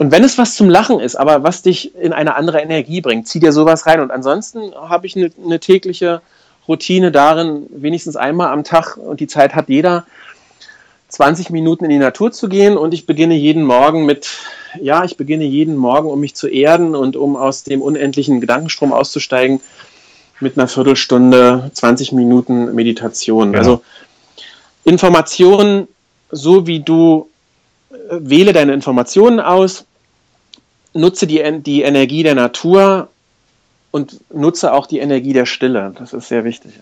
und 0.00 0.10
wenn 0.12 0.24
es 0.24 0.38
was 0.38 0.54
zum 0.54 0.70
Lachen 0.70 0.98
ist, 0.98 1.14
aber 1.14 1.42
was 1.42 1.60
dich 1.60 1.94
in 1.94 2.14
eine 2.14 2.34
andere 2.34 2.60
Energie 2.62 3.02
bringt, 3.02 3.28
zieh 3.28 3.38
dir 3.38 3.52
sowas 3.52 3.84
rein. 3.84 4.00
Und 4.00 4.10
ansonsten 4.10 4.74
habe 4.74 5.06
ich 5.06 5.14
eine, 5.14 5.30
eine 5.44 5.60
tägliche 5.60 6.22
Routine 6.66 7.12
darin, 7.12 7.66
wenigstens 7.68 8.16
einmal 8.16 8.50
am 8.50 8.64
Tag, 8.64 8.96
und 8.96 9.20
die 9.20 9.26
Zeit 9.26 9.54
hat 9.54 9.68
jeder, 9.68 10.06
20 11.10 11.50
Minuten 11.50 11.84
in 11.84 11.90
die 11.90 11.98
Natur 11.98 12.32
zu 12.32 12.48
gehen. 12.48 12.76
Und 12.76 12.94
ich 12.94 13.06
beginne 13.06 13.34
jeden 13.34 13.64
Morgen 13.64 14.06
mit, 14.06 14.28
ja, 14.80 15.04
ich 15.04 15.16
beginne 15.16 15.44
jeden 15.44 15.76
Morgen, 15.76 16.08
um 16.08 16.20
mich 16.20 16.34
zu 16.34 16.48
erden 16.48 16.94
und 16.94 17.16
um 17.16 17.36
aus 17.36 17.64
dem 17.64 17.82
unendlichen 17.82 18.40
Gedankenstrom 18.40 18.92
auszusteigen, 18.92 19.60
mit 20.40 20.56
einer 20.56 20.68
Viertelstunde, 20.68 21.70
20 21.74 22.12
Minuten 22.12 22.74
Meditation. 22.74 23.52
Ja. 23.52 23.58
Also 23.58 23.82
Informationen, 24.84 25.88
so 26.30 26.66
wie 26.66 26.80
du 26.80 27.28
äh, 27.90 27.94
wähle 28.10 28.52
deine 28.52 28.72
Informationen 28.72 29.40
aus, 29.40 29.84
nutze 30.94 31.26
die, 31.26 31.42
die 31.60 31.82
Energie 31.82 32.22
der 32.22 32.34
Natur 32.34 33.08
und 33.90 34.20
nutze 34.32 34.72
auch 34.72 34.86
die 34.86 34.98
Energie 34.98 35.32
der 35.32 35.46
Stille. 35.46 35.92
Das 35.98 36.12
ist 36.12 36.28
sehr 36.28 36.44
wichtig. 36.44 36.72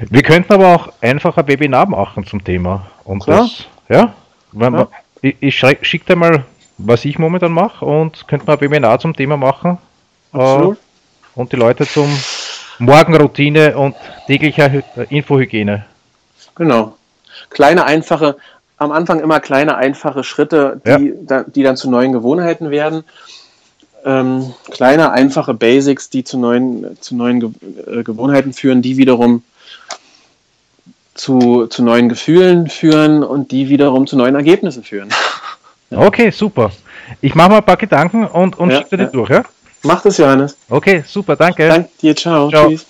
Wir 0.00 0.22
könnten 0.22 0.52
aber 0.52 0.74
auch 0.74 0.92
einfach 1.00 1.36
ein 1.36 1.48
Webinar 1.48 1.86
machen 1.86 2.26
zum 2.26 2.42
Thema. 2.44 2.86
Und 3.04 3.24
Klar. 3.24 3.42
das, 3.42 3.66
ja, 3.88 4.14
wenn 4.52 4.72
ja. 4.72 4.78
Man, 4.80 4.88
ich, 5.22 5.36
ich 5.40 5.58
schicke 5.58 6.06
dir 6.06 6.16
mal, 6.16 6.44
was 6.78 7.04
ich 7.04 7.18
momentan 7.18 7.52
mache 7.52 7.84
und 7.84 8.28
könnte 8.28 8.46
man 8.46 8.56
ein 8.56 8.60
Webinar 8.60 8.98
zum 8.98 9.16
Thema 9.16 9.36
machen. 9.36 9.78
Äh, 10.34 10.68
und 11.34 11.52
die 11.52 11.56
Leute 11.56 11.86
zum 11.86 12.08
Morgenroutine 12.78 13.76
und 13.76 13.94
täglicher 14.26 14.82
Infohygiene. 15.10 15.86
Genau. 16.54 16.96
Kleine, 17.50 17.84
einfache, 17.84 18.36
am 18.76 18.92
Anfang 18.92 19.20
immer 19.20 19.40
kleine, 19.40 19.76
einfache 19.76 20.24
Schritte, 20.24 20.80
die, 20.84 21.14
ja. 21.28 21.44
die 21.44 21.62
dann 21.62 21.76
zu 21.76 21.90
neuen 21.90 22.12
Gewohnheiten 22.12 22.70
werden. 22.70 23.04
Ähm, 24.04 24.54
kleine, 24.70 25.10
einfache 25.12 25.54
Basics, 25.54 26.10
die 26.10 26.24
zu 26.24 26.38
neuen, 26.38 26.96
zu 27.00 27.16
neuen 27.16 27.40
Ge 27.40 27.50
äh, 27.86 28.02
Gewohnheiten 28.02 28.52
führen, 28.52 28.82
die 28.82 28.96
wiederum 28.96 29.42
zu, 31.16 31.66
zu 31.66 31.82
neuen 31.82 32.08
Gefühlen 32.08 32.68
führen 32.68 33.24
und 33.24 33.50
die 33.50 33.68
wiederum 33.68 34.06
zu 34.06 34.16
neuen 34.16 34.34
Ergebnissen 34.34 34.84
führen. 34.84 35.10
ja. 35.10 35.16
Okay, 36.06 36.30
super. 36.30 36.72
Ich 37.20 37.36
mache 37.36 37.50
mal 37.50 37.58
ein 37.58 37.64
paar 37.64 37.76
Gedanken 37.76 38.26
und, 38.26 38.58
und 38.58 38.70
ja, 38.70 38.78
schicke 38.78 38.96
dir 38.96 39.04
ja. 39.04 39.10
durch, 39.10 39.30
ja? 39.30 39.44
Mach 39.84 40.02
das, 40.02 40.18
Johannes. 40.18 40.56
Okay, 40.68 41.04
super, 41.06 41.36
danke. 41.36 41.68
Danke 41.68 41.90
dir, 42.02 42.16
ciao. 42.16 42.50
ciao. 42.50 42.68
Tschüss. 42.68 42.86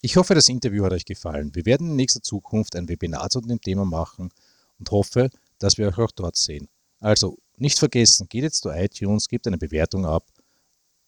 Ich 0.00 0.16
hoffe, 0.16 0.36
das 0.36 0.48
Interview 0.48 0.84
hat 0.84 0.92
euch 0.92 1.04
gefallen. 1.04 1.50
Wir 1.54 1.66
werden 1.66 1.88
in 1.90 1.96
nächster 1.96 2.22
Zukunft 2.22 2.76
ein 2.76 2.88
Webinar 2.88 3.28
zu 3.30 3.40
dem 3.40 3.60
Thema 3.60 3.84
machen 3.84 4.30
und 4.78 4.90
hoffe, 4.92 5.30
dass 5.58 5.76
wir 5.76 5.88
euch 5.88 5.98
auch 5.98 6.12
dort 6.12 6.36
sehen. 6.36 6.68
Also 7.00 7.36
nicht 7.56 7.78
vergessen, 7.78 8.28
geht 8.28 8.44
jetzt 8.44 8.62
zu 8.62 8.70
iTunes, 8.70 9.28
gebt 9.28 9.48
eine 9.48 9.58
Bewertung 9.58 10.06
ab, 10.06 10.24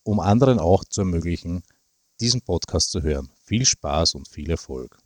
um 0.02 0.18
anderen 0.18 0.58
auch 0.58 0.84
zu 0.84 1.02
ermöglichen, 1.02 1.62
diesen 2.20 2.42
Podcast 2.42 2.90
zu 2.90 3.02
hören. 3.02 3.30
Viel 3.44 3.64
Spaß 3.64 4.14
und 4.14 4.28
viel 4.28 4.50
Erfolg. 4.50 4.98